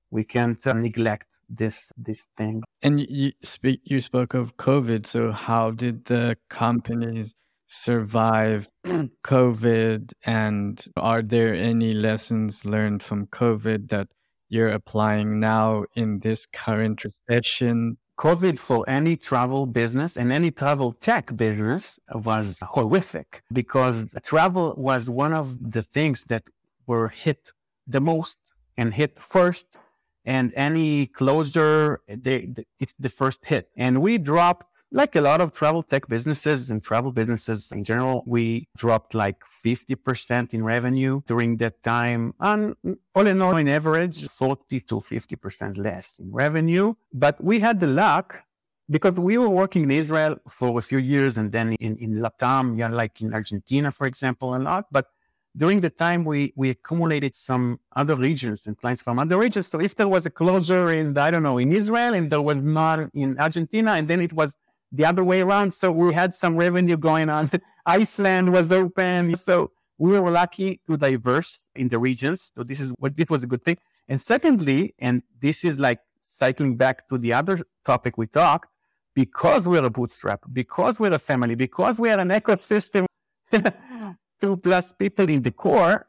We 0.09 0.23
can't 0.23 0.65
uh, 0.67 0.73
neglect 0.73 1.27
this 1.49 1.91
this 1.97 2.27
thing. 2.37 2.63
And 2.81 2.99
you 2.99 3.31
speak 3.43 3.81
you 3.85 4.01
spoke 4.01 4.33
of 4.33 4.57
COVID. 4.57 5.05
So 5.05 5.31
how 5.31 5.71
did 5.71 6.05
the 6.05 6.37
companies 6.49 7.35
survive 7.67 8.67
COVID? 9.23 10.11
And 10.25 10.85
are 10.97 11.21
there 11.21 11.53
any 11.53 11.93
lessons 11.93 12.65
learned 12.65 13.03
from 13.03 13.27
COVID 13.27 13.89
that 13.89 14.07
you're 14.49 14.69
applying 14.69 15.39
now 15.39 15.85
in 15.95 16.19
this 16.19 16.45
current 16.45 17.05
recession 17.05 17.97
COVID 18.21 18.59
for 18.59 18.87
any 18.87 19.17
travel 19.17 19.65
business 19.65 20.15
and 20.15 20.31
any 20.31 20.51
travel 20.51 20.93
tech 20.93 21.35
business 21.35 21.99
was 22.13 22.59
horrific 22.75 23.41
because 23.51 24.13
travel 24.21 24.75
was 24.77 25.09
one 25.09 25.33
of 25.33 25.47
the 25.75 25.81
things 25.81 26.25
that 26.25 26.43
were 26.85 27.07
hit 27.07 27.51
the 27.87 27.99
most 27.99 28.53
and 28.77 28.93
hit 28.93 29.17
first. 29.17 29.77
And 30.23 30.53
any 30.55 31.07
closure, 31.07 32.01
they, 32.07 32.45
they, 32.45 32.65
it's 32.79 32.93
the 32.93 33.09
first 33.09 33.39
hit. 33.43 33.71
And 33.75 34.03
we 34.03 34.19
dropped 34.19 34.70
like 34.91 35.15
a 35.15 35.21
lot 35.21 35.39
of 35.39 35.51
travel 35.51 35.83
tech 35.83 36.07
businesses 36.07 36.69
and 36.69 36.83
travel 36.83 37.11
businesses 37.11 37.71
in 37.71 37.83
general, 37.83 38.23
we 38.25 38.67
dropped 38.75 39.13
like 39.13 39.43
50% 39.45 40.53
in 40.53 40.63
revenue 40.63 41.21
during 41.25 41.57
that 41.57 41.81
time. 41.81 42.33
And 42.39 42.75
all 43.15 43.25
in 43.25 43.41
all, 43.41 43.55
in 43.55 43.69
average, 43.69 44.27
40 44.27 44.81
to 44.81 44.95
50% 44.95 45.77
less 45.77 46.19
in 46.19 46.31
revenue. 46.31 46.93
But 47.13 47.41
we 47.41 47.59
had 47.59 47.79
the 47.79 47.87
luck 47.87 48.43
because 48.89 49.17
we 49.17 49.37
were 49.37 49.49
working 49.49 49.83
in 49.83 49.91
Israel 49.91 50.37
for 50.49 50.77
a 50.77 50.81
few 50.81 50.97
years 50.97 51.37
and 51.37 51.51
then 51.53 51.73
in, 51.75 51.95
in 51.97 52.15
Latam, 52.15 52.77
yeah, 52.77 52.89
like 52.89 53.21
in 53.21 53.33
Argentina, 53.33 53.91
for 53.91 54.05
example, 54.07 54.55
a 54.55 54.59
lot. 54.59 54.87
But 54.91 55.07
during 55.55 55.79
the 55.79 55.89
time 55.89 56.25
we, 56.25 56.53
we 56.57 56.69
accumulated 56.69 57.33
some 57.35 57.79
other 57.95 58.15
regions 58.15 58.67
and 58.67 58.77
clients 58.77 59.01
from 59.01 59.19
other 59.19 59.37
regions. 59.37 59.67
So 59.67 59.79
if 59.79 59.95
there 59.95 60.09
was 60.09 60.25
a 60.25 60.29
closure 60.29 60.91
in, 60.91 61.17
I 61.17 61.31
don't 61.31 61.43
know, 61.43 61.57
in 61.57 61.71
Israel 61.71 62.13
and 62.13 62.29
there 62.29 62.41
was 62.41 62.57
not 62.57 63.09
in 63.13 63.37
Argentina, 63.39 63.91
and 63.93 64.07
then 64.07 64.19
it 64.21 64.33
was 64.33 64.57
the 64.91 65.05
other 65.05 65.23
way 65.23 65.41
around. 65.41 65.73
So 65.73 65.91
we 65.91 66.13
had 66.13 66.33
some 66.33 66.55
revenue 66.55 66.97
going 66.97 67.29
on. 67.29 67.49
Iceland 67.85 68.51
was 68.51 68.71
open. 68.71 69.35
So 69.35 69.71
we 69.97 70.19
were 70.19 70.31
lucky 70.31 70.81
to 70.87 70.97
diverse 70.97 71.61
in 71.75 71.87
the 71.87 71.99
regions. 71.99 72.51
So 72.55 72.63
this 72.63 72.79
is 72.79 72.93
what 72.97 73.15
this 73.15 73.29
was 73.29 73.43
a 73.43 73.47
good 73.47 73.63
thing. 73.63 73.77
And 74.07 74.19
secondly, 74.19 74.95
and 74.99 75.23
this 75.39 75.63
is 75.63 75.79
like 75.79 75.99
cycling 76.19 76.75
back 76.75 77.07
to 77.09 77.17
the 77.17 77.33
other 77.33 77.59
topic 77.85 78.17
we 78.17 78.27
talked, 78.27 78.69
because 79.13 79.67
we're 79.67 79.83
a 79.83 79.89
bootstrap, 79.89 80.41
because 80.51 80.99
we're 80.99 81.13
a 81.13 81.19
family, 81.19 81.55
because 81.55 81.99
we 81.99 82.09
are 82.09 82.19
an 82.19 82.29
ecosystem, 82.29 83.05
two 84.41 84.57
plus 84.57 84.93
people 84.93 85.29
in 85.29 85.41
the 85.41 85.51
core, 85.51 86.07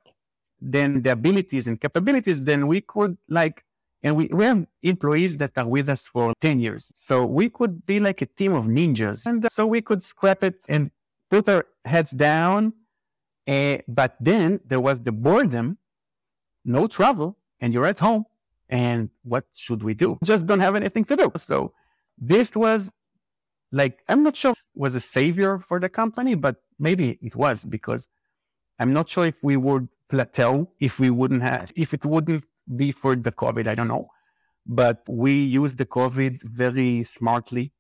then 0.61 1.03
the 1.03 1.12
abilities 1.12 1.66
and 1.66 1.81
capabilities, 1.81 2.42
then 2.42 2.66
we 2.66 2.81
could 2.81 3.16
like 3.29 3.64
and 4.02 4.16
we, 4.16 4.26
we 4.32 4.44
have 4.44 4.66
employees 4.82 5.36
that 5.36 5.56
are 5.56 5.66
with 5.66 5.88
us 5.88 6.08
for 6.08 6.32
10 6.40 6.58
years. 6.58 6.90
So 6.94 7.24
we 7.24 7.48
could 7.48 7.86
be 7.86 8.00
like 8.00 8.20
a 8.20 8.26
team 8.26 8.52
of 8.52 8.66
ninjas. 8.66 9.26
And 9.26 9.46
so 9.50 9.66
we 9.66 9.80
could 9.80 10.02
scrap 10.02 10.42
it 10.42 10.64
and 10.68 10.90
put 11.30 11.48
our 11.48 11.66
heads 11.84 12.10
down. 12.10 12.72
Uh, 13.46 13.78
but 13.86 14.16
then 14.20 14.60
there 14.66 14.80
was 14.80 15.00
the 15.00 15.12
boredom, 15.12 15.78
no 16.64 16.86
travel, 16.86 17.38
and 17.60 17.72
you're 17.72 17.86
at 17.86 18.00
home. 18.00 18.24
And 18.68 19.10
what 19.22 19.44
should 19.54 19.82
we 19.82 19.94
do? 19.94 20.18
Just 20.24 20.46
don't 20.46 20.60
have 20.60 20.74
anything 20.74 21.04
to 21.04 21.16
do. 21.16 21.30
So 21.36 21.72
this 22.18 22.56
was 22.56 22.92
like, 23.70 24.00
I'm 24.08 24.22
not 24.22 24.34
sure 24.34 24.52
was 24.74 24.94
a 24.94 25.00
savior 25.00 25.58
for 25.58 25.78
the 25.78 25.88
company, 25.88 26.34
but 26.34 26.56
maybe 26.78 27.18
it 27.22 27.36
was 27.36 27.64
because 27.64 28.08
I'm 28.78 28.92
not 28.92 29.08
sure 29.08 29.26
if 29.26 29.44
we 29.44 29.56
would 29.56 29.88
plateau 30.08 30.68
if 30.80 30.98
we 30.98 31.10
wouldn't 31.10 31.42
have, 31.42 31.72
if 31.76 31.94
it 31.94 32.04
wouldn't 32.04 32.44
before 32.77 33.16
the 33.16 33.33
COVID. 33.33 33.66
I 33.66 33.75
don't 33.75 33.88
know. 33.88 34.09
But 34.66 35.03
we 35.09 35.42
used 35.42 35.79
the 35.79 35.87
COVID 35.87 36.42
very 36.42 37.03
smartly 37.05 37.72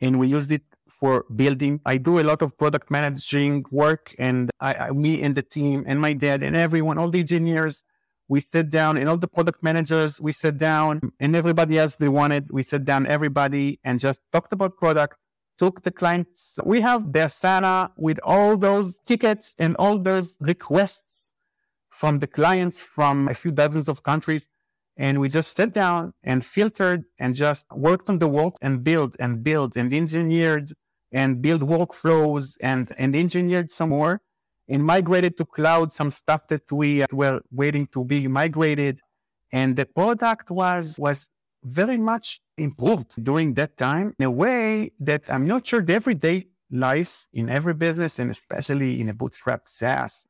and 0.00 0.18
we 0.18 0.28
used 0.28 0.50
it 0.50 0.62
for 0.88 1.24
building. 1.34 1.80
I 1.84 1.98
do 1.98 2.18
a 2.18 2.24
lot 2.24 2.42
of 2.42 2.56
product 2.56 2.90
managing 2.90 3.64
work 3.70 4.14
and 4.18 4.50
I, 4.60 4.74
I, 4.74 4.90
me 4.90 5.22
and 5.22 5.34
the 5.34 5.42
team 5.42 5.84
and 5.86 6.00
my 6.00 6.14
dad 6.14 6.42
and 6.42 6.56
everyone, 6.56 6.98
all 6.98 7.10
the 7.10 7.20
engineers, 7.20 7.84
we 8.28 8.40
sat 8.40 8.70
down 8.70 8.96
and 8.96 9.08
all 9.08 9.16
the 9.18 9.28
product 9.28 9.62
managers, 9.62 10.20
we 10.20 10.32
sat 10.32 10.56
down 10.56 11.12
and 11.18 11.34
everybody 11.34 11.78
else 11.78 11.96
they 11.96 12.08
wanted. 12.08 12.50
We 12.50 12.62
sat 12.62 12.84
down 12.84 13.06
everybody 13.06 13.80
and 13.82 13.98
just 13.98 14.20
talked 14.32 14.52
about 14.52 14.76
product, 14.76 15.16
took 15.58 15.82
the 15.82 15.90
clients. 15.90 16.58
We 16.64 16.80
have 16.80 17.12
the 17.12 17.20
Asana 17.20 17.90
with 17.96 18.20
all 18.22 18.56
those 18.56 19.00
tickets 19.00 19.54
and 19.58 19.76
all 19.76 19.98
those 19.98 20.38
requests 20.40 21.29
from 21.90 22.20
the 22.20 22.26
clients 22.26 22.80
from 22.80 23.28
a 23.28 23.34
few 23.34 23.50
dozens 23.50 23.88
of 23.88 24.02
countries. 24.02 24.48
And 24.96 25.20
we 25.20 25.28
just 25.28 25.56
sat 25.56 25.72
down 25.72 26.12
and 26.22 26.44
filtered 26.44 27.04
and 27.18 27.34
just 27.34 27.66
worked 27.74 28.08
on 28.08 28.18
the 28.18 28.28
work 28.28 28.54
and 28.60 28.84
built 28.84 29.16
and 29.18 29.42
built 29.42 29.76
and 29.76 29.92
engineered 29.92 30.72
and 31.12 31.42
built 31.42 31.62
workflows 31.62 32.56
and, 32.60 32.92
and 32.98 33.16
engineered 33.16 33.70
some 33.70 33.90
more 33.90 34.20
and 34.68 34.84
migrated 34.84 35.36
to 35.36 35.44
cloud 35.44 35.92
some 35.92 36.10
stuff 36.10 36.46
that 36.48 36.70
we 36.70 37.02
uh, 37.02 37.06
were 37.12 37.40
waiting 37.50 37.86
to 37.88 38.04
be 38.04 38.28
migrated. 38.28 39.00
And 39.52 39.74
the 39.74 39.86
product 39.86 40.50
was, 40.50 40.96
was 40.98 41.28
very 41.64 41.96
much 41.96 42.40
improved 42.56 43.22
during 43.22 43.54
that 43.54 43.76
time 43.76 44.14
in 44.18 44.26
a 44.26 44.30
way 44.30 44.92
that 45.00 45.24
I'm 45.28 45.46
not 45.46 45.66
sure 45.66 45.82
the 45.82 45.94
everyday 45.94 46.46
life 46.70 47.26
in 47.32 47.48
every 47.48 47.74
business 47.74 48.18
and 48.20 48.30
especially 48.30 49.00
in 49.00 49.08
a 49.08 49.14
bootstrap 49.14 49.62
SaaS 49.66 50.26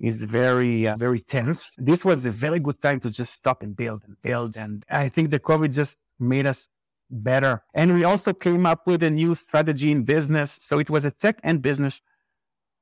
is 0.00 0.24
very, 0.24 0.86
uh, 0.86 0.96
very 0.96 1.20
tense. 1.20 1.74
This 1.78 2.04
was 2.04 2.24
a 2.26 2.30
very 2.30 2.60
good 2.60 2.80
time 2.80 3.00
to 3.00 3.10
just 3.10 3.32
stop 3.34 3.62
and 3.62 3.76
build 3.76 4.02
and 4.06 4.20
build. 4.22 4.56
And 4.56 4.84
I 4.90 5.08
think 5.08 5.30
the 5.30 5.40
COVID 5.40 5.72
just 5.72 5.98
made 6.18 6.46
us 6.46 6.68
better. 7.10 7.62
And 7.74 7.94
we 7.94 8.04
also 8.04 8.32
came 8.32 8.66
up 8.66 8.86
with 8.86 9.02
a 9.02 9.10
new 9.10 9.34
strategy 9.34 9.90
in 9.90 10.04
business. 10.04 10.58
So 10.60 10.78
it 10.78 10.90
was 10.90 11.04
a 11.04 11.10
tech 11.10 11.40
and 11.42 11.60
business. 11.62 12.00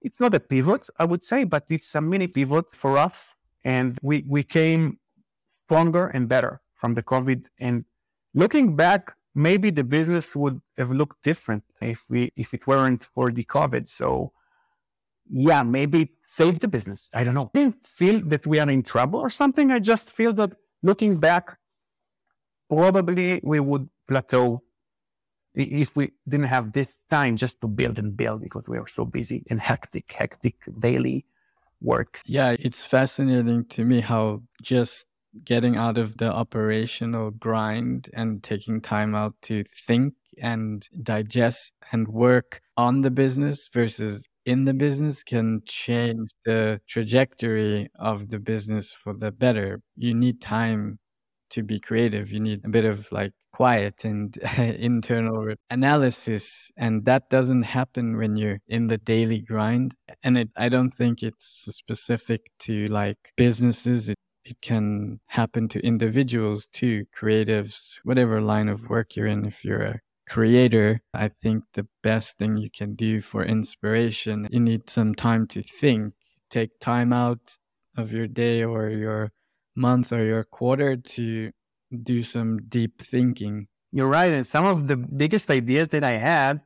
It's 0.03 0.21
not 0.21 0.35
a 0.35 0.41
pivot, 0.41 0.89
I 0.99 1.05
would 1.05 1.25
say, 1.25 1.45
but 1.45 1.65
it's 1.69 1.95
a 1.95 2.01
mini 2.01 2.27
pivot 2.27 2.71
for 2.71 2.99
us. 2.99 3.35
And 3.65 3.99
we, 4.03 4.25
we 4.29 4.43
came 4.43 4.99
stronger 5.47 6.09
and 6.09 6.29
better 6.29 6.61
from 6.75 6.95
the 6.95 7.03
COVID. 7.03 7.47
And 7.59 7.85
looking 8.35 8.77
back, 8.77 9.15
maybe 9.35 9.71
the 9.71 9.85
business 9.85 10.35
would 10.35 10.61
have 10.77 10.91
looked 10.91 11.23
different 11.23 11.65
if 11.81 12.05
we 12.09 12.33
if 12.37 12.55
it 12.55 12.67
weren't 12.67 13.05
for 13.05 13.31
the 13.31 13.45
COVID. 13.45 13.89
So 13.89 14.33
yeah, 15.31 15.63
maybe 15.63 16.13
save 16.25 16.61
the 16.61 16.69
business. 16.69 17.11
I 17.13 17.25
don't 17.25 17.35
know. 17.35 17.51
I 17.55 17.59
didn't 17.59 17.87
feel 17.87 18.21
that 18.27 18.47
we 18.47 18.59
are 18.59 18.69
in 18.69 18.83
trouble 18.83 19.21
or 19.21 19.31
something. 19.31 19.71
I 19.71 19.79
just 19.79 20.11
feel 20.11 20.33
that 20.35 20.53
looking 20.83 21.19
back, 21.19 21.59
probably 22.69 23.41
we 23.43 23.61
would 23.61 23.89
plateau 24.07 24.63
if 25.55 25.97
we 25.97 26.13
didn't 26.29 26.47
have 26.47 26.73
this 26.73 26.99
time 27.09 27.37
just 27.37 27.61
to 27.63 27.69
build 27.69 27.99
and 27.99 28.17
build 28.17 28.43
because 28.43 28.69
we 28.69 28.79
were 28.79 28.87
so 28.87 29.05
busy 29.05 29.43
and 29.49 29.61
hectic, 29.61 30.13
hectic 30.13 30.57
daily 30.79 31.25
work. 31.81 32.21
Yeah, 32.27 32.57
it's 32.59 32.85
fascinating 32.85 33.65
to 33.67 33.85
me 33.85 34.01
how 34.01 34.43
just 34.63 35.07
getting 35.45 35.77
out 35.77 35.99
of 35.99 36.17
the 36.19 36.31
operational 36.31 37.31
grind 37.31 38.11
and 38.15 38.43
taking 38.43 38.81
time 38.81 39.15
out 39.15 39.35
to 39.43 39.65
think 39.65 40.15
and 40.39 40.89
digest 41.03 41.75
and 41.93 42.09
work 42.09 42.61
on 42.77 43.01
the 43.03 43.11
business 43.11 43.69
versus 43.73 44.27
in 44.47 44.65
the 44.65 44.75
business 44.75 45.23
can 45.25 45.61
change 45.67 46.31
the 46.45 46.81
trajectory 46.89 47.89
of 47.99 48.31
the 48.31 48.39
business 48.39 48.93
for 48.93 49.13
the 49.13 49.33
better. 49.33 49.81
You 49.97 50.15
need 50.15 50.41
time 50.41 50.99
to 51.51 51.63
be 51.63 51.81
creative. 51.81 52.31
You 52.33 52.41
need 52.41 52.65
a 52.65 52.69
bit 52.69 52.85
of 52.85 53.11
like 53.13 53.33
quiet 53.53 54.05
and 54.05 54.37
internal 54.59 55.55
analysis. 55.71 56.71
And 56.77 57.05
that 57.05 57.29
doesn't 57.29 57.65
happen 57.65 58.17
when 58.17 58.37
you're 58.37 58.61
in 58.69 58.87
the 58.87 58.99
daily 58.99 59.41
grind. 59.41 59.95
And 60.23 60.39
it, 60.39 60.51
I 60.57 60.69
don't 60.69 60.95
think 60.95 61.23
it's 61.23 61.67
specific 61.71 62.51
to 62.61 62.87
like 62.87 63.19
businesses. 63.37 64.09
It 64.09 64.17
it 64.49 64.61
can 64.63 65.19
happen 65.27 65.69
to 65.71 65.81
individuals 65.81 66.69
too, 66.73 67.05
creatives, 67.19 67.99
whatever 68.05 68.41
line 68.41 68.69
of 68.69 68.89
work 68.89 69.17
you're 69.17 69.27
in. 69.27 69.45
If 69.45 69.65
you're 69.65 69.83
a 69.83 70.01
creator, 70.29 71.01
I 71.15 71.29
think 71.29 71.65
the 71.75 71.87
best 72.03 72.39
thing 72.39 72.57
you 72.57 72.71
can 72.71 72.95
do 72.95 73.21
for 73.21 73.45
inspiration, 73.45 74.49
you 74.51 74.61
need 74.61 74.91
some 74.91 75.15
time 75.15 75.47
to 75.49 75.63
think. 75.63 76.15
Take 76.51 76.79
time 76.81 77.13
out 77.13 77.57
of 77.97 78.13
your 78.13 78.27
day 78.27 78.63
or 78.65 78.89
your 78.89 79.33
month 79.75 80.13
or 80.13 80.25
your 80.25 80.45
quarter 80.45 80.97
to 80.97 81.51
do 82.03 82.23
some 82.23 82.59
deep 82.69 83.03
thinking. 83.03 83.69
You're 83.93 84.09
right. 84.09 84.33
And 84.33 84.47
some 84.47 84.65
of 84.65 84.89
the 84.89 84.97
biggest 84.97 85.51
ideas 85.51 85.89
that 85.91 86.05
I 86.05 86.13
had, 86.13 86.61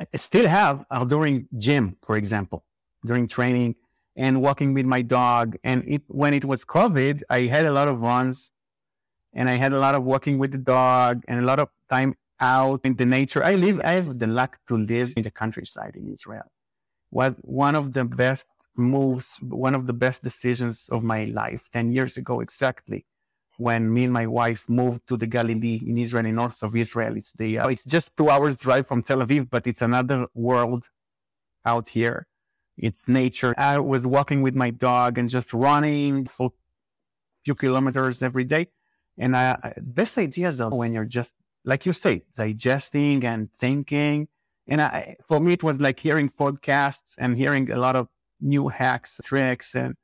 I 0.00 0.16
still 0.16 0.46
have, 0.46 0.84
are 0.90 1.04
during 1.04 1.48
gym, 1.58 1.96
for 2.02 2.16
example, 2.16 2.64
during 3.04 3.28
training 3.28 3.76
and 4.16 4.42
walking 4.42 4.74
with 4.74 4.86
my 4.86 5.02
dog. 5.02 5.56
And 5.62 5.84
it, 5.86 6.02
when 6.08 6.34
it 6.34 6.44
was 6.44 6.64
COVID, 6.64 7.22
I 7.30 7.40
had 7.42 7.66
a 7.66 7.72
lot 7.72 7.88
of 7.88 8.00
runs 8.00 8.52
and 9.32 9.48
I 9.48 9.54
had 9.54 9.72
a 9.72 9.78
lot 9.78 9.94
of 9.94 10.04
walking 10.04 10.38
with 10.38 10.52
the 10.52 10.58
dog 10.58 11.22
and 11.28 11.38
a 11.40 11.42
lot 11.42 11.58
of 11.58 11.68
time 11.88 12.14
out 12.40 12.80
in 12.84 12.96
the 12.96 13.06
nature. 13.06 13.42
I 13.44 13.54
live, 13.54 13.80
I 13.82 13.92
have 13.92 14.18
the 14.18 14.26
luck 14.26 14.58
to 14.68 14.76
live 14.76 15.12
in 15.16 15.22
the 15.22 15.30
countryside 15.30 15.94
in 15.96 16.12
Israel. 16.12 16.50
Was 17.10 17.34
one 17.42 17.74
of 17.74 17.92
the 17.92 18.04
best 18.04 18.46
moves, 18.76 19.38
one 19.42 19.74
of 19.74 19.86
the 19.86 19.92
best 19.92 20.22
decisions 20.22 20.88
of 20.90 21.02
my 21.02 21.24
life 21.24 21.68
10 21.72 21.92
years 21.92 22.16
ago 22.16 22.40
exactly. 22.40 23.06
When 23.56 23.92
me 23.92 24.04
and 24.04 24.12
my 24.12 24.26
wife 24.26 24.68
moved 24.68 25.08
to 25.08 25.16
the 25.16 25.26
Galilee 25.26 25.80
in 25.84 25.98
Israel, 25.98 26.26
in 26.26 26.36
north 26.36 26.62
of 26.62 26.76
Israel, 26.76 27.16
it's 27.16 27.32
the, 27.32 27.58
uh, 27.58 27.68
it's 27.68 27.84
just 27.84 28.16
two 28.16 28.30
hours 28.30 28.56
drive 28.56 28.86
from 28.86 29.02
Tel 29.02 29.18
Aviv, 29.18 29.50
but 29.50 29.66
it's 29.66 29.82
another 29.82 30.26
world 30.34 30.88
out 31.64 31.88
here 31.88 32.28
it's 32.78 33.08
nature. 33.08 33.54
I 33.58 33.78
was 33.80 34.06
walking 34.06 34.40
with 34.42 34.54
my 34.54 34.70
dog 34.70 35.18
and 35.18 35.28
just 35.28 35.52
running 35.52 36.26
for 36.26 36.46
a 36.46 36.50
few 37.44 37.54
kilometers 37.54 38.22
every 38.22 38.44
day. 38.44 38.68
And 39.18 39.36
I, 39.36 39.74
best 39.78 40.16
ideas 40.16 40.60
are 40.60 40.70
when 40.70 40.92
you're 40.92 41.04
just, 41.04 41.34
like 41.64 41.86
you 41.86 41.92
say, 41.92 42.22
digesting 42.36 43.24
and 43.24 43.52
thinking. 43.52 44.28
And 44.66 44.80
I, 44.82 45.16
for 45.26 45.40
me, 45.40 45.54
it 45.54 45.62
was 45.62 45.80
like 45.80 45.98
hearing 46.00 46.28
podcasts 46.28 47.16
and 47.18 47.36
hearing 47.36 47.70
a 47.70 47.76
lot 47.76 47.96
of 47.96 48.08
new 48.40 48.68
hacks, 48.68 49.20
tricks, 49.24 49.74
and 49.74 49.94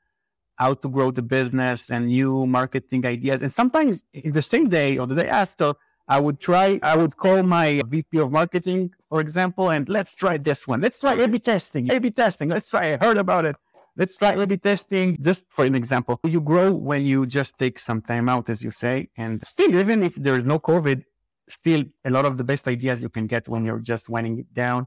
how 0.57 0.75
to 0.75 0.89
grow 0.89 1.11
the 1.11 1.23
business 1.23 1.91
and 1.91 2.07
new 2.07 2.47
marketing 2.47 3.05
ideas. 3.07 3.43
And 3.43 3.53
sometimes 3.53 4.05
in 4.13 4.33
the 4.33 4.43
same 4.43 4.69
day 4.69 4.99
or 4.99 5.07
the 5.07 5.17
day 5.17 5.29
after, 5.29 5.75
I 6.07 6.21
would 6.21 6.39
try, 6.39 6.79
I 6.83 6.97
would 6.97 7.17
call 7.17 7.43
my 7.43 7.83
VP 7.89 8.19
of 8.19 8.31
marketing, 8.31 8.93
for 9.09 9.21
example, 9.21 9.71
and 9.71 9.89
let's 9.89 10.15
try 10.15 10.37
this 10.37 10.69
one. 10.69 10.81
Let's 10.81 10.99
try 10.99 11.15
A-B 11.15 11.39
testing, 11.39 11.91
A-B 11.91 12.11
testing. 12.11 12.51
Let's 12.51 12.69
try, 12.69 12.93
I 12.93 12.97
heard 12.99 13.17
about 13.17 13.47
it. 13.47 13.57
Let's 13.97 14.15
try 14.15 14.33
A-B 14.35 14.59
testing. 14.59 15.17
Just 15.21 15.47
for 15.51 15.65
an 15.65 15.75
example, 15.75 16.21
you 16.25 16.41
grow 16.41 16.73
when 16.73 17.07
you 17.07 17.27
just 17.27 17.59
take 17.59 17.79
some 17.79 18.03
time 18.03 18.29
out, 18.29 18.51
as 18.51 18.63
you 18.63 18.71
say. 18.71 19.09
And 19.17 19.45
still, 19.47 19.75
even 19.75 20.03
if 20.03 20.15
there's 20.17 20.45
no 20.45 20.59
COVID, 20.59 21.05
still 21.49 21.85
a 22.05 22.11
lot 22.11 22.25
of 22.25 22.37
the 22.37 22.45
best 22.45 22.67
ideas 22.69 23.03
you 23.03 23.09
can 23.09 23.27
get 23.27 23.49
when 23.49 23.65
you're 23.65 23.79
just 23.79 24.09
winding 24.09 24.39
it 24.39 24.55
down 24.55 24.87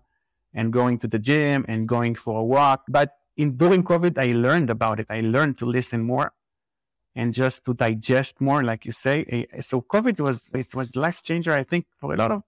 and 0.54 0.74
going 0.74 0.98
to 1.00 1.08
the 1.08 1.20
gym 1.20 1.66
and 1.68 1.88
going 1.88 2.16
for 2.16 2.40
a 2.40 2.44
walk. 2.44 2.84
But 2.88 3.12
in 3.36 3.58
during 3.58 3.84
COVID, 3.84 4.18
I 4.18 4.34
learned 4.34 4.70
about 4.70 5.00
it. 5.00 5.08
I 5.10 5.22
learned 5.22 5.58
to 5.60 5.66
listen 5.66 6.02
more 6.04 6.34
and 7.16 7.34
just 7.34 7.66
to 7.66 7.74
digest 7.74 8.40
more, 8.40 8.64
like 8.64 8.86
you 8.86 8.92
say. 8.92 9.26
Eh, 9.30 9.46
eh, 9.52 9.62
so 9.62 9.82
COVID 9.82 10.20
was 10.20 10.50
it 10.54 10.74
was 10.74 10.96
life 10.96 11.22
changer, 11.24 11.54
I 11.54 11.64
think, 11.64 11.86
for 12.00 12.14
a 12.14 12.18
lot 12.18 12.32
of 12.32 12.44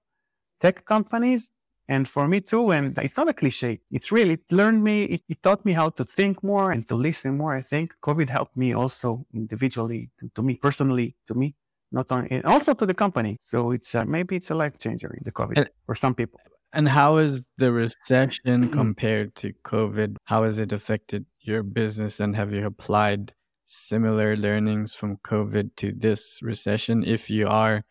tech 0.60 0.86
companies 0.86 1.52
and 1.88 2.08
for 2.08 2.28
me 2.28 2.40
too. 2.40 2.72
And 2.72 2.98
it's 3.00 3.18
not 3.18 3.30
a 3.30 3.34
cliche. 3.34 3.82
It's 3.92 4.12
really 4.12 4.36
it 4.36 4.52
learned 4.52 4.84
me. 4.84 5.04
It, 5.04 5.22
it, 5.28 5.44
taught 5.44 5.66
me 5.66 5.74
how 5.74 5.90
to 5.90 6.06
think 6.06 6.44
more 6.44 6.72
and 6.72 6.88
to 6.88 6.96
listen 6.96 7.38
more. 7.38 7.56
I 7.56 7.64
think 7.64 7.94
COVID 8.04 8.30
helped 8.30 8.56
me 8.56 8.74
also 8.74 9.26
individually, 9.34 10.12
to, 10.20 10.30
to 10.36 10.42
me 10.44 10.56
personally, 10.56 11.16
to 11.28 11.34
me, 11.34 11.56
not 11.92 12.12
only 12.12 12.30
and 12.32 12.46
also 12.46 12.74
to 12.74 12.86
the 12.86 12.94
company. 12.94 13.38
So 13.40 13.72
it's 13.72 13.96
uh, 13.96 14.06
maybe 14.06 14.36
it's 14.36 14.52
a 14.52 14.56
life 14.56 14.78
changer 14.78 15.14
in 15.14 15.24
the 15.24 15.32
COVID 15.32 15.58
and, 15.58 15.70
for 15.86 15.96
some 15.96 16.16
people. 16.16 16.40
And 16.74 16.88
how 16.88 17.18
is 17.18 17.46
the 17.58 17.72
recession 17.72 18.70
compared 18.70 19.36
to 19.36 19.54
COVID? 19.66 20.18
How 20.26 20.44
has 20.44 20.60
it 20.60 20.72
affected 20.72 21.26
your 21.42 21.64
business? 21.64 22.20
And 22.20 22.36
have 22.36 22.54
you 22.54 22.66
applied 22.66 23.34
similar 23.66 24.38
learnings 24.38 24.94
from 24.94 25.18
COVID 25.18 25.76
to 25.78 25.92
this 25.92 26.40
recession 26.42 27.04
if 27.06 27.30
you 27.30 27.48
are 27.48 27.84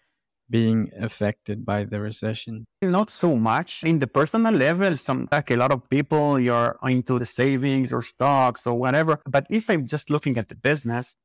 being 0.51 0.91
affected 0.99 1.67
by 1.67 1.85
the 1.85 2.01
recession? 2.01 2.67
Not 2.81 3.11
so 3.11 3.37
much 3.37 3.83
in 3.85 3.99
the 3.99 4.07
personal 4.07 4.55
level. 4.55 4.97
Some 4.97 5.29
like 5.33 5.51
a 5.51 5.57
lot 5.57 5.73
of 5.73 5.89
people, 5.91 6.39
you're 6.39 6.79
into 6.85 7.19
the 7.19 7.27
savings 7.27 7.93
or 7.93 8.03
stocks 8.03 8.67
or 8.67 8.75
whatever. 8.75 9.21
But 9.27 9.47
if 9.51 9.69
I'm 9.69 9.87
just 9.87 10.09
looking 10.09 10.39
at 10.39 10.49
the 10.49 10.55
business, 10.55 11.17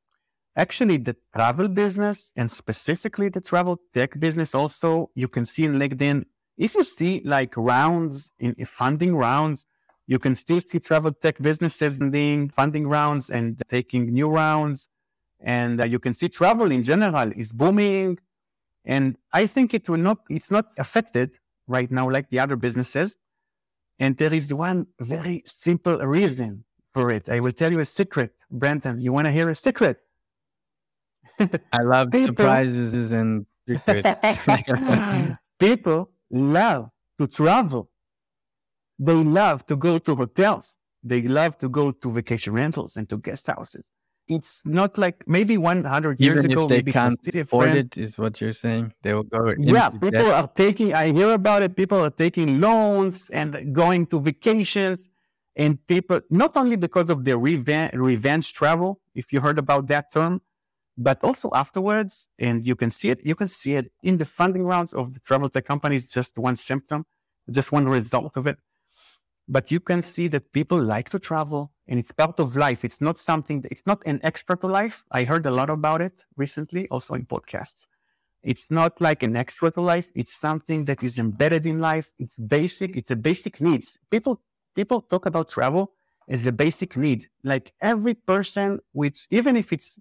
actually 0.56 0.98
the 0.98 1.16
travel 1.34 1.68
business 1.68 2.32
and 2.36 2.50
specifically 2.50 3.28
the 3.28 3.40
travel 3.40 3.80
tech 3.92 4.18
business 4.18 4.54
also, 4.54 5.10
you 5.14 5.28
can 5.28 5.44
see 5.44 5.64
in 5.64 5.74
LinkedIn, 5.74 6.24
if 6.56 6.74
you 6.74 6.84
see 6.84 7.20
like 7.24 7.56
rounds 7.56 8.32
in 8.38 8.54
funding 8.64 9.16
rounds, 9.16 9.66
you 10.06 10.18
can 10.18 10.34
still 10.34 10.60
see 10.60 10.78
travel 10.78 11.12
tech 11.12 11.40
businesses 11.40 11.98
doing 11.98 12.50
funding 12.50 12.86
rounds 12.86 13.30
and 13.30 13.62
taking 13.68 14.12
new 14.12 14.28
rounds. 14.28 14.88
And 15.40 15.80
uh, 15.80 15.84
you 15.84 15.98
can 15.98 16.14
see 16.14 16.28
travel 16.28 16.70
in 16.70 16.82
general 16.82 17.32
is 17.32 17.52
booming. 17.52 18.18
And 18.84 19.16
I 19.32 19.46
think 19.46 19.74
it 19.74 19.88
will 19.88 19.98
not, 19.98 20.18
it's 20.28 20.50
not 20.50 20.66
affected 20.78 21.38
right 21.66 21.90
now 21.90 22.08
like 22.10 22.30
the 22.30 22.38
other 22.38 22.56
businesses. 22.56 23.16
And 23.98 24.16
there 24.16 24.32
is 24.32 24.52
one 24.52 24.88
very 25.00 25.42
simple 25.46 25.98
reason 25.98 26.64
for 26.92 27.10
it. 27.10 27.28
I 27.28 27.40
will 27.40 27.52
tell 27.52 27.72
you 27.72 27.80
a 27.80 27.84
secret, 27.84 28.34
Brendon. 28.50 29.00
You 29.00 29.12
want 29.12 29.26
to 29.26 29.32
hear 29.32 29.48
a 29.48 29.54
secret? 29.54 30.03
I 31.72 31.82
love 31.82 32.10
People, 32.10 32.26
surprises 32.28 33.12
and. 33.12 33.46
People 35.58 36.10
love 36.30 36.90
to 37.18 37.26
travel. 37.26 37.90
They 38.98 39.14
love 39.14 39.66
to 39.66 39.76
go 39.76 39.98
to 39.98 40.14
hotels. 40.14 40.78
They 41.02 41.22
love 41.22 41.58
to 41.58 41.68
go 41.68 41.92
to 41.92 42.10
vacation 42.10 42.54
rentals 42.54 42.96
and 42.96 43.08
to 43.10 43.18
guest 43.18 43.46
houses. 43.46 43.90
It's 44.26 44.64
not 44.64 44.96
like 44.96 45.22
maybe 45.26 45.58
100 45.58 46.18
years 46.18 46.38
Even 46.38 46.52
ago. 46.52 46.62
if 46.62 46.68
they 46.68 46.82
can't 46.82 47.18
afford 47.34 47.70
it, 47.70 47.98
is 47.98 48.18
what 48.18 48.40
you're 48.40 48.52
saying. 48.52 48.94
They 49.02 49.12
will 49.12 49.24
go. 49.24 49.54
Yeah, 49.58 49.90
people 49.90 50.10
debt. 50.10 50.30
are 50.30 50.48
taking. 50.48 50.94
I 50.94 51.12
hear 51.12 51.32
about 51.32 51.62
it. 51.62 51.76
People 51.76 52.00
are 52.00 52.10
taking 52.10 52.58
loans 52.58 53.28
and 53.30 53.74
going 53.74 54.06
to 54.06 54.20
vacations, 54.20 55.10
and 55.56 55.86
people 55.86 56.22
not 56.30 56.56
only 56.56 56.76
because 56.76 57.10
of 57.10 57.24
the 57.24 57.36
revenge 57.36 58.54
travel. 58.54 59.00
If 59.14 59.30
you 59.30 59.40
heard 59.40 59.58
about 59.58 59.88
that 59.88 60.10
term, 60.10 60.40
but 60.96 61.22
also 61.24 61.50
afterwards, 61.52 62.28
and 62.38 62.66
you 62.66 62.76
can 62.76 62.90
see 62.90 63.10
it. 63.10 63.24
You 63.24 63.34
can 63.34 63.48
see 63.48 63.74
it 63.74 63.92
in 64.02 64.18
the 64.18 64.24
funding 64.24 64.64
rounds 64.64 64.92
of 64.92 65.14
the 65.14 65.20
travel 65.20 65.48
tech 65.48 65.64
companies. 65.64 66.06
Just 66.06 66.38
one 66.38 66.56
symptom, 66.56 67.04
just 67.50 67.72
one 67.72 67.88
result 67.88 68.36
of 68.36 68.46
it. 68.46 68.58
But 69.48 69.70
you 69.70 69.80
can 69.80 70.00
see 70.00 70.28
that 70.28 70.52
people 70.52 70.78
like 70.78 71.10
to 71.10 71.18
travel 71.18 71.72
and 71.86 71.98
it's 71.98 72.12
part 72.12 72.40
of 72.40 72.56
life. 72.56 72.84
It's 72.84 73.00
not 73.00 73.18
something, 73.18 73.64
it's 73.70 73.86
not 73.86 74.02
an 74.06 74.20
extra 74.22 74.56
to 74.58 74.66
life. 74.66 75.04
I 75.10 75.24
heard 75.24 75.44
a 75.44 75.50
lot 75.50 75.68
about 75.68 76.00
it 76.00 76.24
recently, 76.36 76.88
also 76.88 77.14
in 77.14 77.26
podcasts. 77.26 77.86
It's 78.42 78.70
not 78.70 79.00
like 79.00 79.22
an 79.22 79.36
extra 79.36 79.70
to 79.72 79.80
life. 79.80 80.10
It's 80.14 80.34
something 80.34 80.84
that 80.86 81.02
is 81.02 81.18
embedded 81.18 81.66
in 81.66 81.78
life. 81.78 82.10
It's 82.18 82.38
basic. 82.38 82.96
It's 82.96 83.10
a 83.10 83.16
basic 83.16 83.60
needs. 83.60 83.98
People, 84.10 84.40
people 84.74 85.02
talk 85.02 85.26
about 85.26 85.48
travel 85.48 85.92
as 86.28 86.46
a 86.46 86.52
basic 86.52 86.96
need. 86.96 87.26
Like 87.42 87.72
every 87.80 88.14
person, 88.14 88.80
which 88.92 89.26
even 89.30 89.56
if 89.56 89.72
it's, 89.72 89.98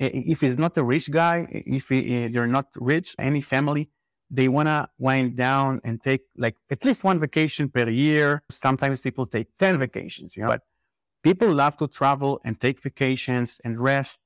if 0.00 0.40
he's 0.40 0.58
not 0.58 0.76
a 0.78 0.82
rich 0.82 1.10
guy, 1.10 1.46
if 1.50 1.88
he, 1.88 2.24
eh, 2.24 2.28
they're 2.32 2.46
not 2.46 2.68
rich, 2.76 3.14
any 3.18 3.40
family, 3.40 3.90
they 4.30 4.48
want 4.48 4.68
to 4.68 4.88
wind 4.98 5.36
down 5.36 5.80
and 5.84 6.00
take 6.00 6.22
like 6.36 6.56
at 6.70 6.84
least 6.84 7.04
one 7.04 7.18
vacation 7.18 7.68
per 7.68 7.88
year. 7.88 8.42
Sometimes 8.48 9.02
people 9.02 9.26
take 9.26 9.48
10 9.58 9.78
vacations, 9.78 10.36
you 10.36 10.42
know, 10.42 10.48
but 10.48 10.62
people 11.22 11.52
love 11.52 11.76
to 11.78 11.88
travel 11.88 12.40
and 12.44 12.58
take 12.60 12.80
vacations 12.80 13.60
and 13.64 13.78
rest. 13.80 14.20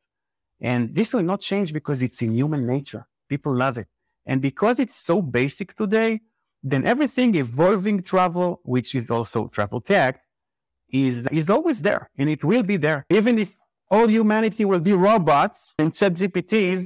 And 0.61 0.95
this 0.95 1.13
will 1.13 1.23
not 1.23 1.41
change 1.41 1.73
because 1.73 2.03
it's 2.03 2.23
in 2.23 2.35
human 2.35 2.67
nature. 2.67 3.07
People 3.29 3.55
love 3.55 3.79
it. 3.79 3.89
And 4.27 4.41
because 4.41 4.79
it's 4.79 4.95
so 4.95 5.21
basic 5.21 5.75
today, 5.75 6.21
then 6.63 6.87
everything 6.87 7.35
evolving 7.35 8.03
travel, 8.03 8.61
which 8.65 8.95
is 8.95 9.11
also 9.11 9.49
travel 9.49 9.81
tech, 9.81 10.21
is, 10.91 11.27
is 11.33 11.51
always 11.51 11.83
there 11.83 12.11
and 12.17 12.31
it 12.31 12.45
will 12.45 12.63
be 12.63 12.77
there. 12.77 13.05
Even 13.11 13.39
if 13.39 13.59
all 13.95 14.09
humanity 14.09 14.65
will 14.65 14.81
be 14.81 14.93
robots 14.93 15.75
and 15.79 15.93
ChatGPTs, 15.93 16.81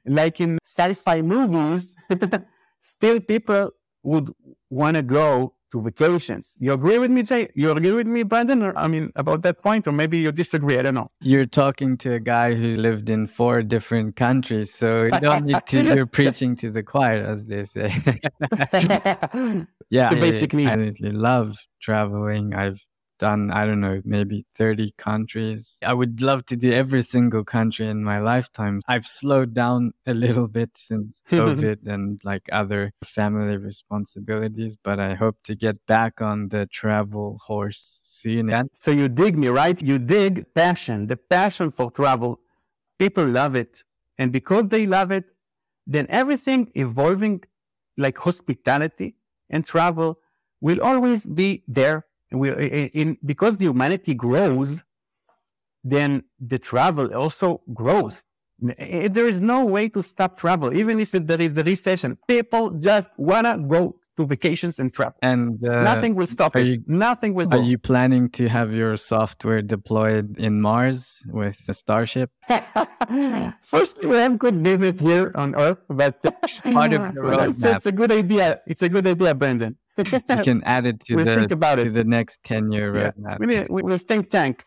like 0.06 0.40
in 0.40 0.58
sci-fi 0.64 1.22
movies, 1.22 1.96
still 2.80 3.18
people 3.20 3.70
would 4.04 4.30
want 4.70 4.94
to 4.96 5.02
go 5.02 5.54
to 5.72 5.82
vacations. 5.82 6.56
You 6.60 6.72
agree 6.72 6.98
with 7.00 7.10
me, 7.10 7.24
Jay? 7.24 7.48
You 7.56 7.72
agree 7.72 7.90
with 7.90 8.06
me, 8.06 8.22
Brendon? 8.22 8.62
Or, 8.62 8.78
I 8.78 8.86
mean, 8.86 9.10
about 9.16 9.42
that 9.42 9.60
point, 9.60 9.88
or 9.88 9.92
maybe 9.92 10.18
you 10.18 10.30
disagree. 10.30 10.78
I 10.78 10.82
don't 10.82 10.94
know. 10.94 11.10
You're 11.20 11.46
talking 11.46 11.96
to 11.98 12.12
a 12.12 12.20
guy 12.20 12.54
who 12.54 12.76
lived 12.76 13.08
in 13.08 13.26
four 13.26 13.62
different 13.62 14.14
countries, 14.14 14.72
so 14.72 15.04
you 15.04 15.20
don't 15.20 15.46
need 15.46 15.66
to. 15.66 15.82
You're 15.96 16.06
preaching 16.06 16.54
to 16.56 16.70
the 16.70 16.84
choir, 16.84 17.26
as 17.26 17.46
they 17.46 17.64
say. 17.64 17.90
yeah, 19.90 20.10
basically, 20.10 20.66
I, 20.68 20.74
I 20.74 21.10
love 21.28 21.56
traveling. 21.80 22.54
I've 22.54 22.80
done, 23.18 23.50
I 23.50 23.66
don't 23.66 23.80
know, 23.80 24.00
maybe 24.04 24.46
30 24.56 24.94
countries. 24.98 25.78
I 25.84 25.94
would 25.94 26.22
love 26.22 26.46
to 26.46 26.56
do 26.56 26.72
every 26.72 27.02
single 27.02 27.44
country 27.44 27.86
in 27.86 28.04
my 28.04 28.18
lifetime. 28.18 28.80
I've 28.88 29.06
slowed 29.06 29.54
down 29.54 29.92
a 30.06 30.14
little 30.14 30.48
bit 30.48 30.70
since 30.76 31.22
COVID 31.28 31.86
and 31.86 32.20
like 32.24 32.42
other 32.52 32.92
family 33.04 33.56
responsibilities, 33.56 34.76
but 34.82 34.98
I 35.00 35.14
hope 35.14 35.36
to 35.44 35.54
get 35.54 35.84
back 35.86 36.20
on 36.20 36.48
the 36.48 36.66
travel 36.66 37.38
horse 37.46 38.00
soon. 38.04 38.50
So 38.72 38.90
you 38.90 39.08
dig 39.08 39.38
me, 39.38 39.48
right? 39.48 39.80
You 39.80 39.98
dig 39.98 40.52
passion, 40.54 41.06
the 41.06 41.16
passion 41.16 41.70
for 41.70 41.90
travel. 41.90 42.40
People 42.98 43.26
love 43.26 43.56
it. 43.56 43.82
And 44.18 44.32
because 44.32 44.68
they 44.68 44.86
love 44.86 45.10
it, 45.10 45.24
then 45.86 46.06
everything 46.08 46.70
evolving 46.74 47.42
like 47.96 48.18
hospitality 48.18 49.16
and 49.50 49.64
travel 49.64 50.18
will 50.60 50.80
always 50.80 51.26
be 51.26 51.62
there 51.68 52.06
we, 52.38 52.50
in, 52.94 53.18
because 53.24 53.56
the 53.56 53.66
humanity 53.66 54.14
grows, 54.14 54.82
then 55.82 56.24
the 56.40 56.58
travel 56.58 57.14
also 57.14 57.62
grows. 57.72 58.24
There 58.60 59.26
is 59.26 59.40
no 59.40 59.64
way 59.64 59.88
to 59.90 60.02
stop 60.02 60.38
travel, 60.38 60.74
even 60.74 61.00
if 61.00 61.10
there 61.10 61.40
is 61.40 61.52
the 61.54 61.64
recession. 61.64 62.16
People 62.28 62.70
just 62.70 63.10
wanna 63.16 63.58
go 63.58 63.96
to 64.16 64.26
vacations 64.26 64.78
and 64.78 64.92
travel, 64.92 65.16
and 65.22 65.64
uh, 65.66 65.82
nothing 65.82 66.14
will 66.14 66.26
stop 66.26 66.56
it. 66.56 66.66
You, 66.66 66.82
nothing 66.86 67.34
will. 67.34 67.52
Are 67.52 67.62
you 67.62 67.78
planning 67.78 68.28
to 68.30 68.48
have 68.48 68.72
your 68.74 68.96
software 68.96 69.62
deployed 69.62 70.38
in 70.38 70.60
Mars 70.60 71.22
with 71.28 71.64
the 71.66 71.74
Starship? 71.74 72.30
First, 73.62 74.02
we 74.02 74.16
have 74.16 74.38
good 74.38 74.62
business 74.62 75.00
here 75.00 75.32
on 75.34 75.54
Earth, 75.54 75.78
but 75.88 76.22
part 76.72 76.92
of 76.92 77.14
the 77.14 77.20
roadmap. 77.20 77.50
It's, 77.50 77.64
it's 77.64 77.86
a 77.86 77.92
good 77.92 78.12
idea. 78.12 78.60
It's 78.66 78.82
a 78.82 78.88
good 78.88 79.06
idea, 79.06 79.34
Brendon 79.34 79.76
you 79.96 80.04
can 80.42 80.62
add 80.64 80.86
it 80.86 81.00
to 81.00 81.16
we'll 81.16 81.24
the 81.24 81.36
think 81.36 81.50
about 81.50 81.78
to 81.78 81.86
it. 81.86 81.92
the 81.92 82.04
next 82.04 82.42
10 82.44 82.72
year 82.72 82.94
yeah. 82.94 83.10
roadmap. 83.10 83.38
We 83.38 83.46
need, 83.46 83.68
we 83.68 83.98
think 83.98 84.30
tank. 84.30 84.64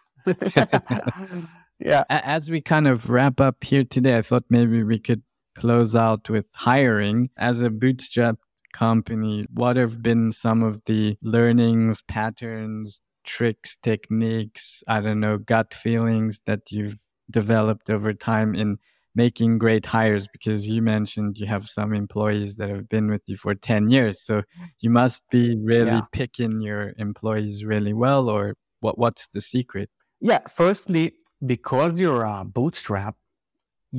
yeah. 1.79 2.03
As 2.09 2.49
we 2.49 2.61
kind 2.61 2.87
of 2.87 3.09
wrap 3.09 3.41
up 3.41 3.63
here 3.63 3.83
today, 3.83 4.17
I 4.17 4.21
thought 4.21 4.43
maybe 4.49 4.83
we 4.83 4.99
could 4.99 5.23
close 5.55 5.95
out 5.95 6.29
with 6.29 6.45
hiring 6.53 7.29
as 7.37 7.61
a 7.61 7.69
bootstrap 7.69 8.37
company. 8.73 9.45
What 9.53 9.75
have 9.77 10.01
been 10.01 10.31
some 10.31 10.63
of 10.63 10.81
the 10.85 11.17
learnings, 11.21 12.01
patterns, 12.01 13.01
tricks, 13.25 13.77
techniques, 13.81 14.83
I 14.87 15.01
don't 15.01 15.19
know, 15.19 15.37
gut 15.37 15.73
feelings 15.73 16.41
that 16.45 16.71
you've 16.71 16.95
developed 17.29 17.89
over 17.89 18.13
time 18.13 18.55
in 18.55 18.77
making 19.17 19.57
great 19.57 19.85
hires 19.85 20.27
because 20.27 20.69
you 20.69 20.79
mentioned 20.81 21.37
you 21.39 21.47
have 21.47 21.67
some 21.67 21.91
employees 21.91 22.55
that 22.57 22.69
have 22.69 22.87
been 22.87 23.09
with 23.09 23.23
you 23.25 23.35
for 23.35 23.55
10 23.55 23.89
years 23.89 24.21
so 24.21 24.43
you 24.79 24.91
must 24.91 25.23
be 25.31 25.57
really 25.59 25.87
yeah. 25.87 26.01
picking 26.11 26.61
your 26.61 26.93
employees 26.99 27.65
really 27.65 27.93
well 27.93 28.29
or 28.29 28.53
what 28.79 28.97
what's 28.99 29.27
the 29.29 29.41
secret 29.41 29.89
yeah 30.21 30.41
firstly 30.47 31.13
because 31.45 31.99
you're 31.99 32.23
a 32.23 32.45
bootstrap 32.45 33.15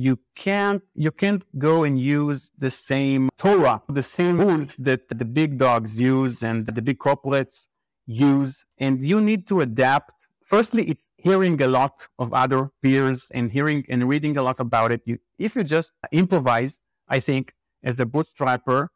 you 0.05 0.15
can't 0.45 0.81
you 1.05 1.11
can't 1.21 1.43
go 1.67 1.83
and 1.87 1.95
use 1.99 2.41
the 2.65 2.71
same 2.89 3.23
torah 3.43 3.77
the 3.99 4.07
same 4.17 4.35
rules 4.45 4.69
that 4.87 5.01
the 5.21 5.27
big 5.39 5.57
dogs 5.65 5.91
use 6.13 6.35
and 6.49 6.57
the 6.77 6.83
big 6.89 6.99
corporates 7.07 7.57
use 8.05 8.53
and 8.77 8.93
you 9.11 9.19
need 9.29 9.41
to 9.51 9.55
adapt 9.67 10.13
firstly 10.53 10.83
it's 10.91 11.09
hearing 11.21 11.61
a 11.61 11.67
lot 11.67 12.07
of 12.17 12.33
other 12.33 12.71
peers 12.81 13.29
and 13.33 13.51
hearing 13.51 13.85
and 13.89 14.07
reading 14.07 14.37
a 14.37 14.43
lot 14.43 14.59
about 14.59 14.91
it. 14.91 15.01
You, 15.05 15.19
if 15.37 15.55
you 15.55 15.63
just 15.63 15.93
improvise, 16.11 16.79
I 17.07 17.19
think 17.19 17.53
as 17.83 17.99
a 17.99 18.05
bootstrapper, 18.05 18.87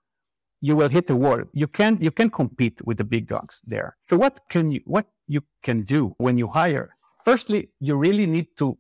you 0.62 0.76
will 0.76 0.90
hit 0.90 1.08
the 1.08 1.16
wall. 1.16 1.42
You 1.54 1.68
can't 1.68 2.02
you 2.02 2.12
can 2.12 2.30
compete 2.30 2.80
with 2.86 2.98
the 2.98 3.04
big 3.04 3.28
dogs 3.28 3.62
there. 3.66 3.98
So 4.08 4.18
what 4.18 4.40
can 4.50 4.72
you 4.72 4.82
what 4.86 5.08
you 5.28 5.42
can 5.62 5.82
do 5.82 6.16
when 6.18 6.38
you 6.38 6.48
hire? 6.48 6.96
Firstly, 7.26 7.70
you 7.80 7.96
really 7.96 8.26
need 8.26 8.48
to 8.58 8.78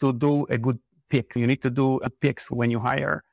to 0.00 0.12
do 0.12 0.46
a 0.50 0.58
good 0.58 0.78
pick. 1.10 1.36
You 1.36 1.46
need 1.46 1.62
to 1.62 1.70
do 1.70 1.96
a 1.98 2.10
picks 2.10 2.50
when 2.50 2.70
you 2.70 2.78
hire, 2.78 3.24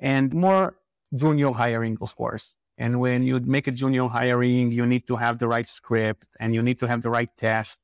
and 0.00 0.32
more 0.34 0.76
junior 1.14 1.52
hiring, 1.52 1.98
of 2.00 2.14
course. 2.16 2.56
And 2.78 3.00
when 3.00 3.22
you 3.22 3.38
make 3.40 3.66
a 3.66 3.70
junior 3.70 4.08
hiring, 4.08 4.72
you 4.72 4.86
need 4.86 5.06
to 5.06 5.16
have 5.16 5.38
the 5.38 5.48
right 5.48 5.68
script 5.68 6.26
and 6.40 6.54
you 6.54 6.62
need 6.62 6.78
to 6.80 6.86
have 6.88 7.02
the 7.02 7.10
right 7.10 7.30
test 7.36 7.80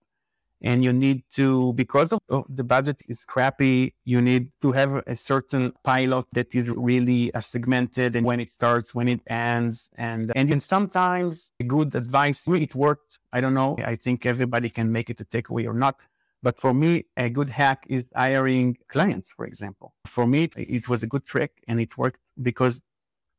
and 0.60 0.82
you 0.82 0.92
need 0.92 1.22
to 1.32 1.72
because 1.74 2.12
of, 2.12 2.20
of, 2.28 2.44
the 2.48 2.64
budget 2.64 3.00
is 3.08 3.24
crappy 3.24 3.94
you 4.04 4.20
need 4.20 4.50
to 4.60 4.72
have 4.72 5.02
a 5.06 5.14
certain 5.14 5.72
pilot 5.84 6.26
that 6.32 6.52
is 6.54 6.70
really 6.70 7.32
uh, 7.34 7.40
segmented 7.40 8.16
and 8.16 8.26
when 8.26 8.40
it 8.40 8.50
starts 8.50 8.94
when 8.94 9.08
it 9.08 9.20
ends 9.28 9.90
and 9.96 10.32
and 10.34 10.62
sometimes 10.62 11.52
a 11.60 11.64
good 11.64 11.94
advice 11.94 12.46
it 12.48 12.74
worked 12.74 13.18
i 13.32 13.40
don't 13.40 13.54
know 13.54 13.76
i 13.84 13.94
think 13.94 14.26
everybody 14.26 14.68
can 14.68 14.90
make 14.90 15.10
it 15.10 15.20
a 15.20 15.24
takeaway 15.24 15.66
or 15.66 15.74
not 15.74 16.04
but 16.42 16.58
for 16.58 16.72
me 16.72 17.04
a 17.16 17.28
good 17.30 17.50
hack 17.50 17.84
is 17.88 18.08
hiring 18.14 18.76
clients 18.88 19.32
for 19.32 19.44
example. 19.44 19.94
For 20.06 20.26
me 20.26 20.50
it 20.56 20.88
was 20.88 21.02
a 21.02 21.06
good 21.06 21.24
trick 21.24 21.52
and 21.68 21.80
it 21.80 21.96
worked 21.96 22.20
because 22.40 22.80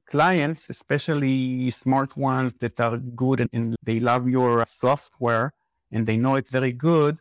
clients 0.08 0.70
especially 0.70 1.70
smart 1.72 2.18
ones 2.18 2.56
that 2.56 2.80
are 2.82 2.98
good 2.98 3.48
and 3.54 3.76
they 3.84 4.00
love 4.00 4.28
your 4.28 4.66
software 4.66 5.54
and 5.92 6.06
they 6.08 6.18
know 6.18 6.36
it's 6.36 6.52
very 6.52 6.72
good, 6.72 7.20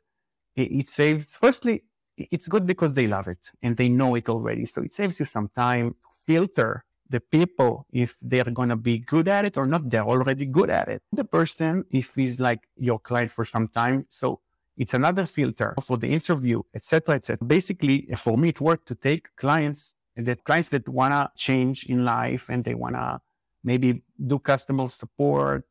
it, 0.57 0.72
it 0.72 0.89
saves, 0.89 1.37
firstly, 1.37 1.85
it's 2.16 2.49
good 2.49 2.66
because 2.66 2.95
they 2.95 3.07
love 3.07 3.29
it 3.29 3.51
and 3.62 3.76
they 3.76 3.89
know 3.89 4.14
it 4.14 4.29
already. 4.29 4.66
So 4.66 4.83
it 4.83 4.93
saves 4.93 5.20
you 5.20 5.26
some 5.26 5.49
time 5.55 5.91
to 5.91 5.97
filter 6.26 6.85
the 7.09 7.20
people 7.20 7.87
if 7.93 8.16
they're 8.20 8.45
going 8.45 8.68
to 8.68 8.76
be 8.76 8.99
good 8.99 9.29
at 9.29 9.45
it 9.45 9.57
or 9.57 9.66
not. 9.66 9.89
They're 9.89 10.03
already 10.03 10.47
good 10.47 10.68
at 10.68 10.89
it. 10.89 11.03
The 11.12 11.24
person 11.24 11.85
if 11.91 12.14
he's 12.14 12.41
like 12.41 12.68
your 12.76 12.99
client 12.99 13.31
for 13.31 13.45
some 13.45 13.68
time. 13.68 14.07
So 14.09 14.41
it's 14.79 14.95
another 14.95 15.26
filter 15.26 15.74
for 15.83 15.97
the 15.99 16.09
interview 16.09 16.62
etc 16.74 17.16
etc 17.16 17.47
basically 17.47 18.09
for 18.16 18.39
me 18.39 18.49
it 18.49 18.61
worked 18.61 18.87
to 18.87 18.95
take 18.95 19.24
clients 19.37 19.95
that 20.16 20.43
clients 20.45 20.68
that 20.70 20.89
want 20.89 21.12
to 21.12 21.31
change 21.37 21.85
in 21.85 22.05
life 22.05 22.49
and 22.49 22.64
they 22.64 22.74
want 22.74 22.95
to 22.95 23.20
maybe 23.62 24.03
do 24.26 24.39
customer 24.39 24.89
support 24.89 25.64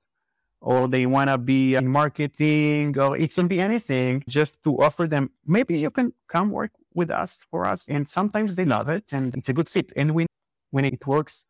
or 0.61 0.87
they 0.87 1.05
want 1.05 1.29
to 1.29 1.37
be 1.37 1.75
in 1.75 1.87
marketing 1.87 2.97
or 2.97 3.17
it 3.17 3.33
can 3.33 3.47
be 3.47 3.59
anything 3.59 4.23
just 4.27 4.61
to 4.63 4.81
offer 4.81 5.05
them. 5.07 5.29
Maybe 5.45 5.77
you 5.77 5.91
can 5.91 6.13
come 6.27 6.49
work 6.51 6.71
with 6.93 7.11
us 7.11 7.45
for 7.51 7.65
us 7.65 7.85
and 7.87 8.07
sometimes 8.09 8.55
they 8.55 8.65
love 8.65 8.89
it 8.89 9.13
and 9.13 9.35
it's 9.35 9.49
a 9.49 9.53
good 9.53 9.69
fit. 9.69 9.91
And 9.95 10.15
we 10.15 10.25
when 10.71 10.85
it 10.85 11.05
works 11.05 11.45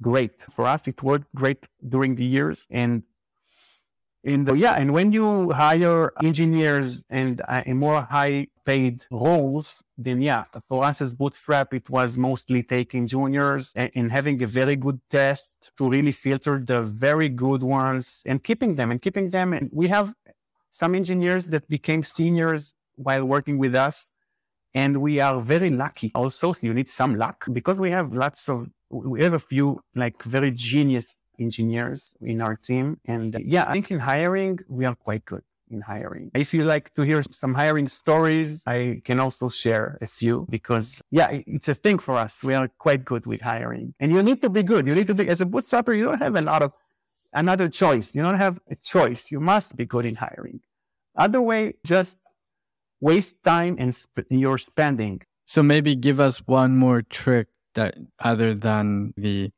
great 0.00 0.40
for 0.40 0.66
us 0.66 0.88
it 0.88 1.00
worked 1.02 1.32
great 1.34 1.64
during 1.88 2.16
the 2.16 2.24
years 2.24 2.66
and 2.70 3.04
in 4.24 4.44
the 4.44 4.54
yeah 4.54 4.74
and 4.74 4.92
when 4.92 5.10
you 5.10 5.50
hire 5.50 6.12
engineers 6.22 7.04
and 7.10 7.42
uh, 7.48 7.62
more 7.68 8.02
high 8.02 8.46
paid 8.64 9.04
roles 9.10 9.82
then 9.98 10.22
yeah 10.22 10.44
for 10.68 10.84
us 10.84 11.00
as 11.00 11.14
bootstrap 11.14 11.74
it 11.74 11.90
was 11.90 12.16
mostly 12.16 12.62
taking 12.62 13.06
juniors 13.06 13.72
and, 13.74 13.90
and, 13.96 14.12
having 14.12 14.40
a 14.42 14.46
very 14.46 14.76
good 14.76 15.00
test 15.10 15.52
to 15.76 15.90
really 15.90 16.12
filter 16.12 16.62
the 16.64 16.82
very 16.82 17.28
good 17.28 17.62
ones 17.62 18.22
and 18.24 18.44
keeping 18.44 18.76
them 18.76 18.92
and 18.92 19.02
keeping 19.02 19.30
them 19.30 19.52
and 19.52 19.68
we 19.72 19.88
have 19.88 20.14
some 20.70 20.94
engineers 20.94 21.48
that 21.48 21.68
became 21.68 22.02
seniors 22.02 22.74
while 22.94 23.24
working 23.24 23.58
with 23.58 23.74
us 23.74 24.12
and 24.74 25.00
we 25.02 25.20
are 25.20 25.40
very 25.40 25.70
lucky 25.70 26.10
also. 26.14 26.52
So 26.52 26.66
you 26.66 26.74
need 26.74 26.88
some 26.88 27.16
luck 27.16 27.44
because 27.52 27.80
we 27.80 27.90
have 27.90 28.12
lots 28.12 28.48
of, 28.48 28.68
we 28.90 29.22
have 29.22 29.34
a 29.34 29.38
few 29.38 29.82
like 29.94 30.22
very 30.22 30.50
genius 30.50 31.18
engineers 31.42 32.16
in 32.20 32.40
our 32.40 32.56
team. 32.56 32.98
And 33.04 33.36
uh, 33.36 33.40
yeah, 33.44 33.64
I 33.68 33.72
think 33.74 33.90
in 33.90 33.98
hiring, 33.98 34.60
we 34.68 34.84
are 34.84 34.94
quite 34.94 35.24
good 35.24 35.42
in 35.70 35.80
hiring. 35.80 36.30
If 36.34 36.52
you 36.54 36.64
like 36.64 36.92
to 36.94 37.02
hear 37.02 37.22
some 37.30 37.54
hiring 37.54 37.88
stories, 37.88 38.62
I 38.66 39.00
can 39.04 39.18
also 39.18 39.48
share 39.48 39.98
a 40.00 40.06
few 40.06 40.46
because 40.50 41.02
yeah, 41.10 41.28
it's 41.46 41.68
a 41.68 41.74
thing 41.74 41.98
for 41.98 42.14
us. 42.16 42.44
We 42.44 42.54
are 42.54 42.68
quite 42.68 43.04
good 43.04 43.26
with 43.26 43.40
hiring 43.40 43.94
and 43.98 44.12
you 44.12 44.22
need 44.22 44.42
to 44.42 44.50
be 44.50 44.62
good. 44.62 44.86
You 44.86 44.94
need 44.94 45.06
to 45.06 45.14
be, 45.14 45.28
as 45.28 45.40
a 45.40 45.46
bootstrapper, 45.46 45.96
you 45.96 46.04
don't 46.04 46.18
have 46.18 46.36
a 46.36 46.42
lot 46.42 46.62
of 46.62 46.72
another 47.32 47.68
choice. 47.68 48.14
You 48.14 48.22
don't 48.22 48.38
have 48.38 48.60
a 48.70 48.76
choice. 48.76 49.30
You 49.30 49.40
must 49.40 49.76
be 49.76 49.86
good 49.86 50.04
in 50.04 50.16
hiring. 50.16 50.60
Other 51.16 51.40
way, 51.40 51.74
just 51.84 52.18
waste 53.00 53.42
time 53.42 53.76
and 53.78 53.94
sp- 53.96 54.28
your 54.30 54.58
spending. 54.58 55.22
So 55.44 55.62
maybe 55.62 55.96
give 55.96 56.20
us 56.20 56.38
one 56.46 56.76
more 56.76 57.02
trick 57.02 57.48
that 57.74 57.96
other 58.18 58.54
than 58.54 59.12
the 59.16 59.50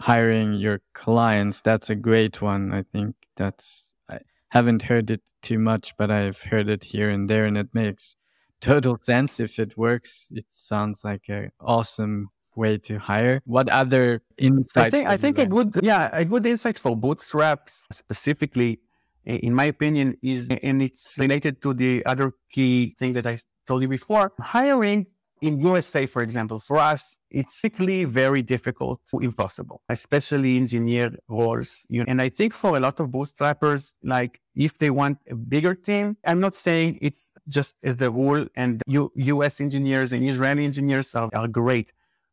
hiring 0.00 0.54
your 0.54 0.80
clients. 0.94 1.60
That's 1.60 1.90
a 1.90 1.94
great 1.94 2.40
one. 2.40 2.72
I 2.72 2.82
think 2.82 3.14
that's 3.36 3.94
I 4.08 4.20
haven't 4.50 4.82
heard 4.82 5.10
it 5.10 5.22
too 5.42 5.58
much, 5.58 5.96
but 5.96 6.10
I've 6.10 6.40
heard 6.40 6.68
it 6.68 6.84
here 6.84 7.10
and 7.10 7.28
there, 7.28 7.46
and 7.46 7.56
it 7.56 7.68
makes 7.72 8.16
total 8.60 8.98
sense. 9.02 9.40
If 9.40 9.58
it 9.58 9.76
works, 9.76 10.32
it 10.34 10.46
sounds 10.48 11.04
like 11.04 11.28
an 11.28 11.50
awesome 11.60 12.28
way 12.54 12.78
to 12.78 12.98
hire. 12.98 13.40
What 13.44 13.68
other 13.68 14.22
insight? 14.36 14.86
I 14.86 14.90
think 14.90 15.08
I 15.08 15.16
think 15.16 15.38
a 15.38 15.46
good 15.46 15.78
yeah 15.82 16.10
a 16.12 16.24
good 16.24 16.46
insight 16.46 16.78
for 16.78 16.96
bootstraps 16.96 17.86
specifically 17.90 18.80
in 19.28 19.54
my 19.54 19.64
opinion, 19.64 20.16
is, 20.22 20.48
and 20.62 20.82
it's 20.82 21.18
related 21.18 21.60
to 21.60 21.74
the 21.74 22.04
other 22.06 22.32
key 22.50 22.96
thing 22.98 23.12
that 23.12 23.26
I 23.26 23.38
told 23.66 23.82
you 23.82 23.88
before, 23.88 24.32
hiring 24.40 25.06
in 25.40 25.60
USA, 25.60 26.06
for 26.06 26.22
example, 26.22 26.58
for 26.60 26.78
us, 26.78 27.18
it's 27.30 27.60
typically 27.60 28.04
very 28.04 28.42
difficult 28.42 29.00
to 29.10 29.18
impossible, 29.20 29.82
especially 29.88 30.56
engineer 30.56 31.12
roles. 31.28 31.86
And 32.06 32.20
I 32.20 32.28
think 32.28 32.54
for 32.54 32.76
a 32.76 32.80
lot 32.80 33.00
of 33.00 33.08
bootstrappers, 33.08 33.94
like 34.02 34.40
if 34.54 34.78
they 34.78 34.90
want 34.90 35.18
a 35.30 35.34
bigger 35.34 35.74
team, 35.74 36.16
I'm 36.24 36.40
not 36.40 36.54
saying 36.54 36.98
it's 37.00 37.28
just 37.48 37.76
as 37.82 37.96
the 37.96 38.10
rule 38.10 38.46
and 38.54 38.82
U- 38.86 39.12
US 39.14 39.60
engineers 39.60 40.12
and 40.12 40.28
Israeli 40.28 40.64
engineers 40.64 41.14
are, 41.14 41.30
are 41.34 41.48
great 41.48 41.92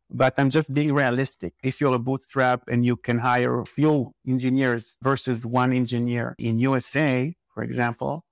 but 0.09 0.33
I'm 0.37 0.49
just 0.49 0.73
being 0.73 0.93
realistic. 0.93 1.53
If 1.63 1.81
you're 1.81 1.95
a 1.95 1.99
bootstrap 1.99 2.63
and 2.67 2.85
you 2.85 2.95
can 2.95 3.19
hire 3.19 3.59
a 3.59 3.65
few 3.65 4.13
engineers 4.27 4.97
versus 5.01 5.45
one 5.45 5.73
engineer 5.73 6.35
in 6.37 6.59
USA, 6.59 7.35
for 7.53 7.63
example, 7.63 8.23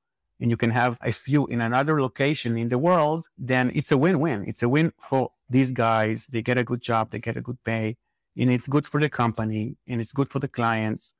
and 0.43 0.51
you 0.51 0.57
can 0.57 0.71
have 0.71 0.99
a 1.01 1.13
few 1.13 1.47
in 1.47 1.61
another 1.61 2.01
location 2.01 2.57
in 2.57 2.67
the 2.67 2.77
world, 2.77 3.29
then 3.37 3.71
it's 3.73 3.93
a 3.93 3.97
win-win. 3.97 4.43
It's 4.45 4.61
a 4.61 4.67
win 4.67 4.91
for 4.99 5.31
these 5.49 5.71
guys. 5.71 6.27
They 6.27 6.41
get 6.41 6.57
a 6.57 6.65
good 6.65 6.81
job, 6.81 7.11
they 7.11 7.19
get 7.19 7.37
a 7.37 7.41
good 7.41 7.63
pay, 7.63 7.95
and 8.37 8.51
it's 8.51 8.67
good 8.67 8.85
for 8.85 8.99
the 8.99 9.09
company 9.09 9.77
and 9.87 10.01
it's 10.01 10.11
good 10.11 10.29
for 10.29 10.39
the 10.39 10.49
clients 10.49 11.13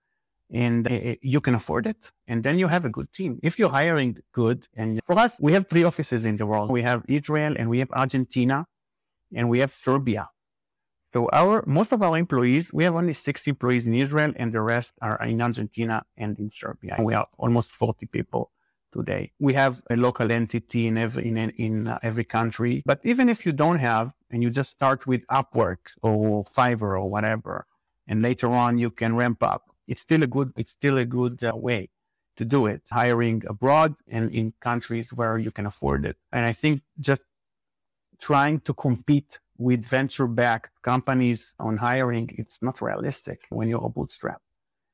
and 0.51 0.91
uh, 0.91 1.15
you 1.21 1.39
can 1.39 1.55
afford 1.55 1.88
it. 1.88 2.11
And 2.28 2.43
then 2.43 2.59
you 2.59 2.67
have 2.67 2.84
a 2.84 2.89
good 2.89 3.13
team. 3.13 3.39
If 3.41 3.57
you're 3.57 3.69
hiring 3.69 4.17
good, 4.34 4.67
and 4.76 4.99
for 5.05 5.17
us, 5.17 5.39
we 5.41 5.53
have 5.53 5.69
three 5.69 5.86
offices 5.86 6.26
in 6.26 6.36
the 6.36 6.45
world. 6.45 6.69
We 6.69 6.82
have 6.82 7.03
Israel 7.07 7.53
and 7.57 7.69
we 7.69 7.80
have 7.80 7.91
Argentina 7.91 8.65
and 9.34 9.49
we 9.49 9.59
have 9.59 9.71
Serbia. 9.71 10.28
So 11.13 11.30
our 11.32 11.63
most 11.65 11.93
of 11.93 12.01
our 12.01 12.17
employees, 12.17 12.74
we 12.74 12.84
have 12.84 12.95
only 12.95 13.13
six 13.13 13.47
employees 13.47 13.88
in 13.88 13.93
Israel, 13.93 14.34
and 14.36 14.51
the 14.51 14.61
rest 14.61 14.95
are 15.01 15.17
in 15.24 15.41
Argentina 15.41 16.03
and 16.17 16.38
in 16.39 16.49
Serbia. 16.49 16.97
We 16.99 17.13
are 17.13 17.28
almost 17.38 17.71
40 17.71 18.07
people 18.07 18.51
today. 18.93 19.31
We 19.39 19.53
have 19.53 19.81
a 19.89 19.95
local 19.95 20.31
entity 20.31 20.87
in 20.87 20.97
every 20.97 21.27
in, 21.27 21.37
in 21.37 21.87
uh, 21.87 21.99
every 22.03 22.23
country. 22.23 22.83
But 22.85 22.99
even 23.03 23.27
if 23.29 23.45
you 23.45 23.51
don't 23.51 23.79
have, 23.79 24.13
and 24.29 24.41
you 24.43 24.49
just 24.49 24.71
start 24.71 25.05
with 25.07 25.25
Upwork 25.27 25.97
or 26.01 26.43
Fiverr 26.45 26.93
or 27.01 27.09
whatever, 27.09 27.65
and 28.07 28.21
later 28.21 28.49
on 28.49 28.77
you 28.77 28.89
can 28.91 29.15
ramp 29.15 29.41
up, 29.43 29.63
it's 29.87 30.01
still 30.01 30.23
a 30.23 30.27
good 30.27 30.53
it's 30.55 30.71
still 30.71 30.97
a 30.97 31.05
good 31.05 31.43
uh, 31.43 31.53
way 31.55 31.89
to 32.37 32.45
do 32.45 32.67
it. 32.67 32.81
Hiring 32.91 33.43
abroad 33.47 33.95
and 34.07 34.31
in 34.31 34.53
countries 34.59 35.13
where 35.13 35.37
you 35.37 35.51
can 35.51 35.65
afford 35.65 36.05
it. 36.05 36.17
And 36.31 36.45
I 36.45 36.53
think 36.53 36.81
just 36.99 37.23
trying 38.19 38.59
to 38.61 38.73
compete 38.73 39.39
with 39.57 39.85
venture 39.85 40.27
backed 40.27 40.81
companies 40.81 41.53
on 41.59 41.77
hiring, 41.77 42.29
it's 42.37 42.61
not 42.61 42.81
realistic 42.81 43.41
when 43.49 43.67
you're 43.67 43.85
a 43.85 43.89
bootstrap. 43.89 44.41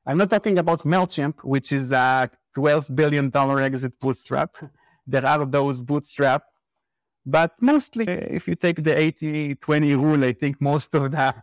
I'm 0.06 0.18
not 0.18 0.30
talking 0.30 0.58
about 0.58 0.80
MailChimp, 0.80 1.44
which 1.44 1.72
is 1.72 1.92
a 1.92 2.30
$12 2.56 2.94
billion 2.94 3.30
exit 3.34 3.98
bootstrap. 4.00 4.56
there 5.06 5.26
are 5.26 5.44
those 5.44 5.82
bootstrap. 5.82 6.44
But 7.26 7.52
mostly, 7.60 8.06
if 8.08 8.48
you 8.48 8.54
take 8.54 8.82
the 8.82 8.96
80 8.96 9.56
20 9.56 9.94
rule, 9.96 10.24
I 10.24 10.32
think 10.32 10.60
most 10.60 10.94
of 10.94 11.10
the 11.10 11.34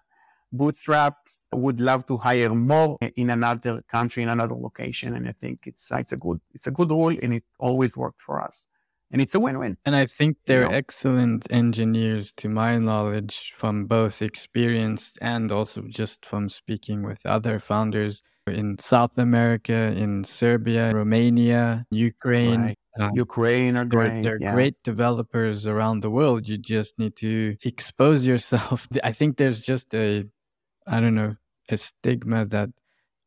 bootstraps 0.51 1.45
would 1.53 1.79
love 1.79 2.05
to 2.07 2.17
hire 2.17 2.53
more 2.55 2.97
in 3.15 3.29
another 3.29 3.83
country, 3.87 4.23
in 4.23 4.29
another 4.29 4.55
location. 4.55 5.15
And 5.15 5.27
I 5.27 5.33
think 5.33 5.67
it's, 5.67 5.91
it's 5.91 6.13
a 6.13 6.17
good, 6.17 6.41
it's 6.53 6.65
a 6.67 6.71
good 6.71 6.89
rule 6.89 7.15
and 7.21 7.35
it 7.35 7.43
always 7.59 7.95
worked 7.95 8.21
for 8.21 8.41
us 8.41 8.67
and 9.11 9.21
it's 9.21 9.35
a 9.35 9.39
win-win. 9.39 9.77
And 9.85 9.95
I 9.95 10.05
think 10.05 10.37
they're 10.45 10.63
you 10.63 10.69
know? 10.69 10.75
excellent 10.75 11.47
engineers, 11.51 12.31
to 12.33 12.49
my 12.49 12.77
knowledge, 12.77 13.53
from 13.57 13.85
both 13.85 14.21
experienced 14.21 15.17
and 15.21 15.51
also 15.51 15.83
just 15.87 16.25
from 16.25 16.49
speaking 16.49 17.03
with 17.03 17.25
other 17.25 17.59
founders 17.59 18.21
in 18.47 18.77
South 18.79 19.17
America, 19.17 19.93
in 19.95 20.23
Serbia, 20.23 20.91
Romania, 20.93 21.85
Ukraine. 21.91 22.61
Right. 22.61 22.79
Uh, 22.99 23.09
Ukraine 23.13 23.77
are 23.77 23.85
great. 23.85 24.09
They're, 24.09 24.21
they're 24.23 24.41
yeah. 24.41 24.53
great 24.53 24.75
developers 24.83 25.67
around 25.67 26.01
the 26.01 26.09
world. 26.09 26.47
You 26.47 26.57
just 26.57 26.97
need 26.97 27.15
to 27.17 27.55
expose 27.63 28.25
yourself. 28.25 28.87
I 29.03 29.11
think 29.11 29.37
there's 29.37 29.61
just 29.61 29.93
a, 29.93 30.25
I 30.87 30.99
don't 30.99 31.15
know, 31.15 31.35
a 31.69 31.77
stigma 31.77 32.45
that 32.47 32.69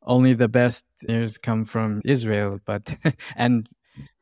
only 0.02 0.34
the 0.34 0.48
best 0.48 0.84
engineers 1.02 1.38
come 1.38 1.64
from 1.64 2.00
Israel, 2.04 2.58
but 2.64 2.96
and 3.36 3.68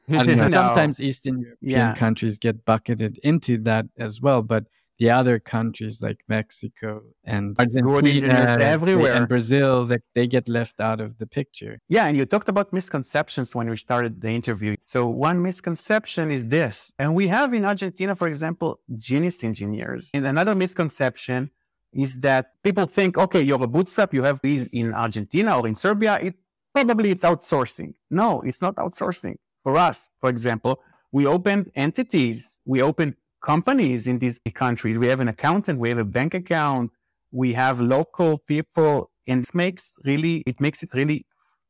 know, 0.08 0.22
no. 0.34 0.48
Sometimes 0.48 1.00
Eastern 1.00 1.40
European 1.40 1.80
yeah. 1.80 1.94
countries 1.94 2.38
get 2.38 2.64
bucketed 2.64 3.18
into 3.22 3.58
that 3.58 3.86
as 3.98 4.20
well, 4.20 4.42
but 4.42 4.64
the 4.98 5.10
other 5.10 5.38
countries 5.38 6.02
like 6.02 6.24
Mexico 6.28 7.02
and 7.24 7.56
Argentina 7.58 8.58
everywhere. 8.60 9.12
and 9.14 9.28
Brazil 9.28 9.84
that 9.86 10.02
they 10.14 10.26
get 10.26 10.48
left 10.48 10.80
out 10.80 11.00
of 11.00 11.18
the 11.18 11.26
picture. 11.26 11.78
Yeah, 11.88 12.06
and 12.06 12.16
you 12.16 12.26
talked 12.26 12.48
about 12.48 12.72
misconceptions 12.72 13.54
when 13.54 13.70
we 13.70 13.76
started 13.76 14.20
the 14.20 14.30
interview. 14.30 14.74
So 14.80 15.06
one 15.06 15.40
misconception 15.40 16.30
is 16.32 16.46
this, 16.46 16.92
and 16.98 17.14
we 17.14 17.28
have 17.28 17.54
in 17.54 17.64
Argentina, 17.64 18.16
for 18.16 18.26
example, 18.26 18.80
genius 18.96 19.44
engineers. 19.44 20.10
And 20.12 20.26
another 20.26 20.56
misconception 20.56 21.50
is 21.92 22.20
that 22.20 22.52
people 22.64 22.86
think, 22.86 23.16
okay, 23.16 23.40
you're 23.40 23.62
a 23.62 23.68
bootstrap, 23.68 24.12
you 24.12 24.24
have 24.24 24.40
these 24.42 24.68
in 24.70 24.92
Argentina 24.92 25.58
or 25.58 25.66
in 25.66 25.76
Serbia, 25.76 26.18
it 26.20 26.34
probably 26.74 27.12
it's 27.12 27.24
outsourcing. 27.24 27.94
No, 28.10 28.40
it's 28.42 28.60
not 28.60 28.76
outsourcing. 28.76 29.36
For 29.68 29.76
us, 29.76 30.08
for 30.18 30.30
example, 30.30 30.80
we 31.12 31.26
opened 31.26 31.70
entities, 31.74 32.62
we 32.64 32.80
opened 32.80 33.16
companies 33.42 34.06
in 34.06 34.18
these 34.18 34.40
countries. 34.54 34.96
We 34.96 35.08
have 35.08 35.20
an 35.20 35.28
accountant, 35.28 35.78
we 35.78 35.90
have 35.90 35.98
a 35.98 36.06
bank 36.06 36.32
account, 36.32 36.90
we 37.32 37.52
have 37.52 37.78
local 37.78 38.38
people, 38.38 39.10
and 39.26 39.44
it 39.44 39.54
makes 39.54 39.94
really 40.06 40.42
it 40.46 40.58
makes 40.58 40.82
it 40.82 40.94
really 40.94 41.26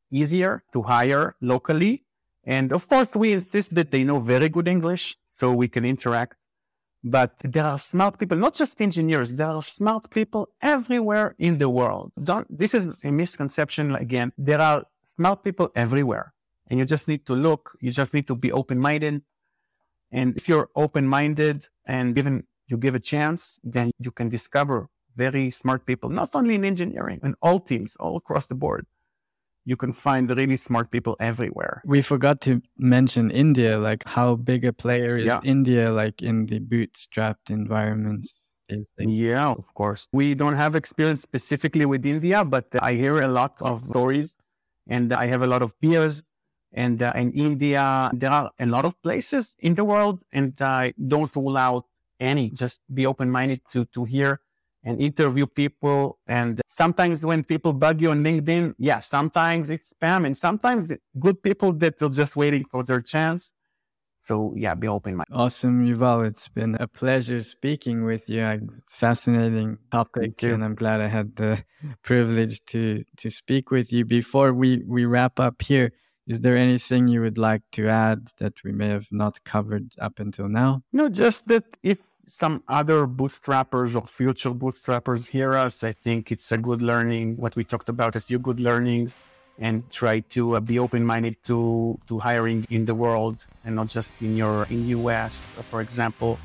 easier 0.09 0.63
to 0.71 0.83
hire 0.83 1.35
locally. 1.41 2.05
And 2.45 2.71
of 2.71 2.87
course, 2.87 3.17
we 3.17 3.33
insist 3.33 3.75
that 3.75 3.91
they 3.91 4.05
know 4.05 4.19
very 4.21 4.47
good 4.47 4.69
English. 4.69 5.17
so 5.39 5.51
we 5.51 5.67
can 5.67 5.83
interact. 5.83 6.35
But 7.03 7.31
there 7.43 7.65
are 7.65 7.79
smart 7.79 8.17
people, 8.17 8.37
not 8.37 8.53
just 8.61 8.79
engineers. 8.79 9.33
There 9.33 9.51
are 9.57 9.61
smart 9.61 10.09
people 10.09 10.43
everywhere 10.61 11.35
in 11.37 11.57
the 11.57 11.69
world. 11.79 12.13
Don't, 12.29 12.47
this 12.61 12.73
is 12.73 12.83
a 13.03 13.11
misconception. 13.11 13.83
Again, 13.95 14.31
there 14.37 14.61
are 14.61 14.85
smart 15.15 15.43
people 15.43 15.67
everywhere 15.75 16.33
and 16.69 16.79
you 16.79 16.85
just 16.85 17.07
need 17.07 17.25
to 17.25 17.33
look. 17.33 17.77
You 17.81 17.91
just 17.91 18.13
need 18.13 18.27
to 18.27 18.35
be 18.35 18.51
open-minded. 18.51 19.21
And 20.11 20.35
if 20.37 20.49
you're 20.49 20.69
open-minded 20.75 21.67
and 21.85 22.15
given, 22.15 22.45
you 22.67 22.77
give 22.77 22.95
a 22.95 22.99
chance, 22.99 23.59
then 23.63 23.91
you 23.99 24.11
can 24.11 24.29
discover 24.29 24.89
very 25.15 25.51
smart 25.51 25.85
people, 25.85 26.09
not 26.09 26.29
only 26.33 26.55
in 26.55 26.63
engineering, 26.63 27.19
in 27.23 27.35
all 27.41 27.59
teams, 27.59 27.95
all 27.97 28.17
across 28.17 28.45
the 28.45 28.55
board 28.55 28.85
you 29.69 29.77
can 29.77 29.91
find 29.91 30.29
really 30.35 30.57
smart 30.57 30.89
people 30.89 31.15
everywhere. 31.19 31.83
We 31.85 32.01
forgot 32.01 32.41
to 32.41 32.61
mention 32.77 33.29
India, 33.29 33.77
like 33.77 34.03
how 34.05 34.35
big 34.35 34.65
a 34.65 34.73
player 34.73 35.17
is 35.17 35.27
yeah. 35.27 35.39
India 35.43 35.91
like 35.91 36.23
in 36.23 36.47
the 36.47 36.59
bootstrapped 36.59 37.49
environments? 37.49 38.45
Yeah, 38.97 39.51
of 39.51 39.73
course. 39.73 40.07
We 40.11 40.33
don't 40.33 40.55
have 40.55 40.75
experience 40.75 41.21
specifically 41.21 41.85
with 41.85 42.03
India, 42.05 42.43
but 42.43 42.65
I 42.81 42.93
hear 42.93 43.21
a 43.21 43.27
lot 43.27 43.61
of 43.61 43.83
stories 43.83 44.37
and 44.87 45.13
I 45.13 45.25
have 45.27 45.43
a 45.43 45.47
lot 45.47 45.61
of 45.61 45.79
peers. 45.81 46.23
And 46.71 47.01
uh, 47.01 47.13
in 47.15 47.31
India, 47.33 48.11
there 48.13 48.29
are 48.29 48.51
a 48.59 48.65
lot 48.65 48.85
of 48.85 49.01
places 49.01 49.55
in 49.59 49.75
the 49.75 49.83
world 49.83 50.23
and 50.31 50.59
I 50.61 50.93
don't 51.07 51.33
rule 51.35 51.57
out 51.57 51.85
any. 52.19 52.51
Just 52.51 52.81
be 52.93 53.05
open 53.05 53.31
minded 53.31 53.61
to, 53.71 53.85
to 53.85 54.05
hear 54.05 54.39
and 54.83 55.01
interview 55.01 55.45
people. 55.45 56.19
And 56.27 56.61
sometimes 56.67 57.25
when 57.25 57.43
people 57.43 57.73
bug 57.73 58.01
you 58.01 58.11
on 58.11 58.23
LinkedIn, 58.23 58.75
yeah, 58.77 58.99
sometimes 58.99 59.69
it's 59.69 59.93
spam 59.93 60.25
and 60.25 60.37
sometimes 60.37 60.91
good 61.19 61.41
people 61.41 61.73
that 61.73 62.01
are 62.01 62.09
just 62.09 62.35
waiting 62.35 62.65
for 62.65 62.83
their 62.83 63.01
chance. 63.01 63.53
So 64.21 64.53
yeah, 64.55 64.75
be 64.75 64.87
open 64.87 65.15
minded. 65.15 65.33
Awesome, 65.33 65.87
Yuval. 65.87 66.27
It's 66.27 66.49
been 66.49 66.75
a 66.75 66.87
pleasure 66.87 67.41
speaking 67.41 68.03
with 68.03 68.29
you. 68.29 68.69
fascinating 68.85 69.77
topic, 69.91 70.43
and 70.43 70.63
I'm 70.63 70.75
glad 70.75 70.99
I 70.99 71.07
had 71.07 71.37
the 71.37 71.63
privilege 72.03 72.63
to 72.65 73.05
to 73.17 73.29
speak 73.29 73.71
with 73.71 73.93
you. 73.93 74.03
Before 74.03 74.53
we 74.53 74.83
we 74.85 75.05
wrap 75.05 75.39
up 75.39 75.61
here, 75.61 75.93
is 76.29 76.41
there 76.41 76.55
anything 76.55 77.07
you 77.07 77.21
would 77.21 77.39
like 77.39 77.63
to 77.71 77.89
add 77.89 78.29
that 78.37 78.63
we 78.63 78.71
may 78.71 78.87
have 78.87 79.11
not 79.11 79.43
covered 79.43 79.87
up 79.99 80.19
until 80.19 80.47
now? 80.47 80.83
No, 80.93 81.09
just 81.09 81.47
that 81.47 81.65
if 81.81 81.99
some 82.27 82.61
other 82.67 83.07
bootstrappers 83.07 83.95
or 83.99 84.05
future 84.05 84.51
bootstrappers 84.51 85.27
hear 85.27 85.55
us, 85.55 85.83
I 85.83 85.91
think 85.91 86.31
it's 86.31 86.51
a 86.51 86.57
good 86.59 86.83
learning. 86.83 87.37
What 87.37 87.55
we 87.55 87.63
talked 87.63 87.89
about 87.89 88.15
as 88.15 88.29
your 88.29 88.39
good 88.39 88.59
learnings 88.59 89.17
and 89.57 89.89
try 89.89 90.19
to 90.35 90.55
uh, 90.55 90.59
be 90.59 90.77
open-minded 90.77 91.41
to, 91.45 91.99
to 92.07 92.19
hiring 92.19 92.67
in 92.69 92.85
the 92.85 92.93
world 92.93 93.47
and 93.65 93.75
not 93.75 93.87
just 93.87 94.13
in 94.21 94.37
your 94.37 94.67
in 94.69 94.87
US, 94.89 95.49
for 95.71 95.81
example 95.81 96.37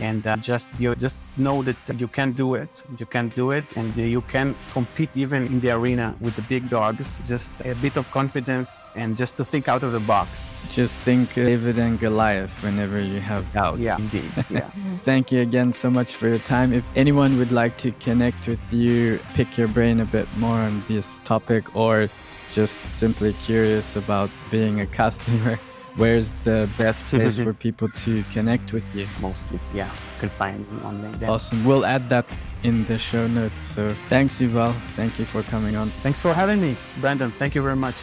and 0.00 0.26
uh, 0.26 0.36
just 0.36 0.68
you 0.78 0.94
just 0.96 1.18
know 1.36 1.62
that 1.62 1.76
you 1.98 2.08
can 2.08 2.32
do 2.32 2.54
it. 2.54 2.84
You 2.98 3.06
can 3.06 3.28
do 3.28 3.50
it 3.50 3.64
and 3.76 3.94
you 3.96 4.22
can 4.22 4.54
compete 4.72 5.10
even 5.14 5.46
in 5.46 5.60
the 5.60 5.70
arena 5.70 6.14
with 6.20 6.36
the 6.36 6.42
big 6.42 6.68
dogs. 6.68 7.20
Just 7.26 7.52
a 7.64 7.74
bit 7.74 7.96
of 7.96 8.10
confidence 8.10 8.80
and 8.94 9.16
just 9.16 9.36
to 9.36 9.44
think 9.44 9.68
out 9.68 9.82
of 9.82 9.92
the 9.92 10.00
box. 10.00 10.52
Just 10.70 10.96
think 10.98 11.34
david 11.34 11.78
and 11.78 11.98
goliath 11.98 12.62
whenever 12.62 13.00
you 13.00 13.20
have 13.20 13.50
doubt. 13.52 13.78
Yeah 13.78 13.98
indeed 13.98 14.30
yeah. 14.50 14.70
Thank 15.04 15.32
you 15.32 15.40
again 15.40 15.72
so 15.72 15.90
much 15.90 16.14
for 16.14 16.28
your 16.28 16.38
time. 16.38 16.72
If 16.72 16.84
anyone 16.96 17.38
would 17.38 17.52
like 17.52 17.76
to 17.78 17.92
connect 17.92 18.48
with 18.48 18.72
you 18.72 19.20
pick 19.34 19.58
your 19.58 19.68
brain 19.68 20.00
a 20.00 20.04
bit 20.04 20.28
more 20.36 20.58
on 20.58 20.82
this 20.88 21.20
topic 21.24 21.76
or 21.76 22.08
just 22.52 22.88
simply 22.90 23.32
curious 23.44 23.96
about 23.96 24.30
being 24.50 24.80
a 24.80 24.86
customer 24.86 25.58
where's 25.96 26.32
the 26.44 26.68
best 26.76 27.04
place 27.10 27.38
for 27.38 27.52
people 27.52 27.88
to 27.88 28.24
connect 28.32 28.72
with 28.72 28.84
you? 28.94 29.06
Mostly, 29.20 29.58
yeah. 29.72 29.86
You 29.86 30.20
can 30.20 30.28
find 30.28 30.70
me 30.70 30.82
on 30.82 31.02
LinkedIn. 31.02 31.28
Awesome. 31.28 31.64
We'll 31.64 31.86
add 31.86 32.08
that 32.08 32.26
in 32.62 32.84
the 32.86 32.98
show 32.98 33.26
notes. 33.26 33.62
So 33.62 33.94
thanks, 34.08 34.40
Yuval. 34.40 34.74
Thank 34.96 35.18
you 35.18 35.24
for 35.24 35.42
coming 35.42 35.76
on. 35.76 35.90
Thanks 36.02 36.20
for 36.20 36.32
having 36.32 36.60
me, 36.60 36.76
Brendon. 37.00 37.30
Thank 37.32 37.54
you 37.54 37.62
very 37.62 37.76
much. 37.76 38.02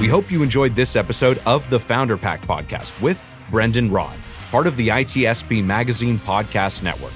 We 0.00 0.08
hope 0.08 0.30
you 0.30 0.42
enjoyed 0.42 0.74
this 0.74 0.96
episode 0.96 1.42
of 1.44 1.68
the 1.68 1.78
Founder 1.78 2.16
Pack 2.16 2.40
podcast 2.42 3.00
with 3.02 3.22
Brendon 3.50 3.90
Rod, 3.90 4.16
part 4.50 4.66
of 4.66 4.76
the 4.76 4.88
ITSP 4.88 5.62
Magazine 5.62 6.18
Podcast 6.18 6.82
Network. 6.82 7.12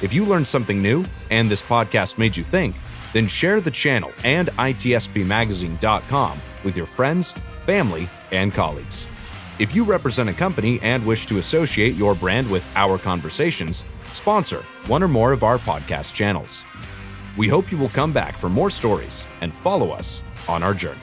If 0.00 0.12
you 0.14 0.24
learned 0.24 0.46
something 0.46 0.80
new 0.80 1.04
and 1.30 1.50
this 1.50 1.60
podcast 1.60 2.18
made 2.18 2.36
you 2.36 2.44
think, 2.44 2.76
then 3.12 3.26
share 3.26 3.60
the 3.60 3.70
channel 3.70 4.12
and 4.22 4.48
itspmagazine.com 4.48 6.40
with 6.64 6.76
your 6.76 6.86
friends, 6.86 7.34
family, 7.66 8.08
and 8.32 8.52
colleagues. 8.52 9.08
If 9.58 9.74
you 9.74 9.84
represent 9.84 10.28
a 10.28 10.32
company 10.32 10.80
and 10.82 11.04
wish 11.04 11.26
to 11.26 11.38
associate 11.38 11.94
your 11.94 12.14
brand 12.14 12.50
with 12.50 12.66
our 12.76 12.98
conversations, 12.98 13.84
sponsor 14.12 14.64
one 14.86 15.02
or 15.02 15.08
more 15.08 15.32
of 15.32 15.44
our 15.44 15.58
podcast 15.58 16.14
channels. 16.14 16.64
We 17.36 17.48
hope 17.48 17.70
you 17.70 17.78
will 17.78 17.90
come 17.90 18.12
back 18.12 18.36
for 18.36 18.48
more 18.48 18.70
stories 18.70 19.28
and 19.40 19.54
follow 19.54 19.90
us 19.90 20.22
on 20.48 20.62
our 20.62 20.74
journey. 20.74 21.00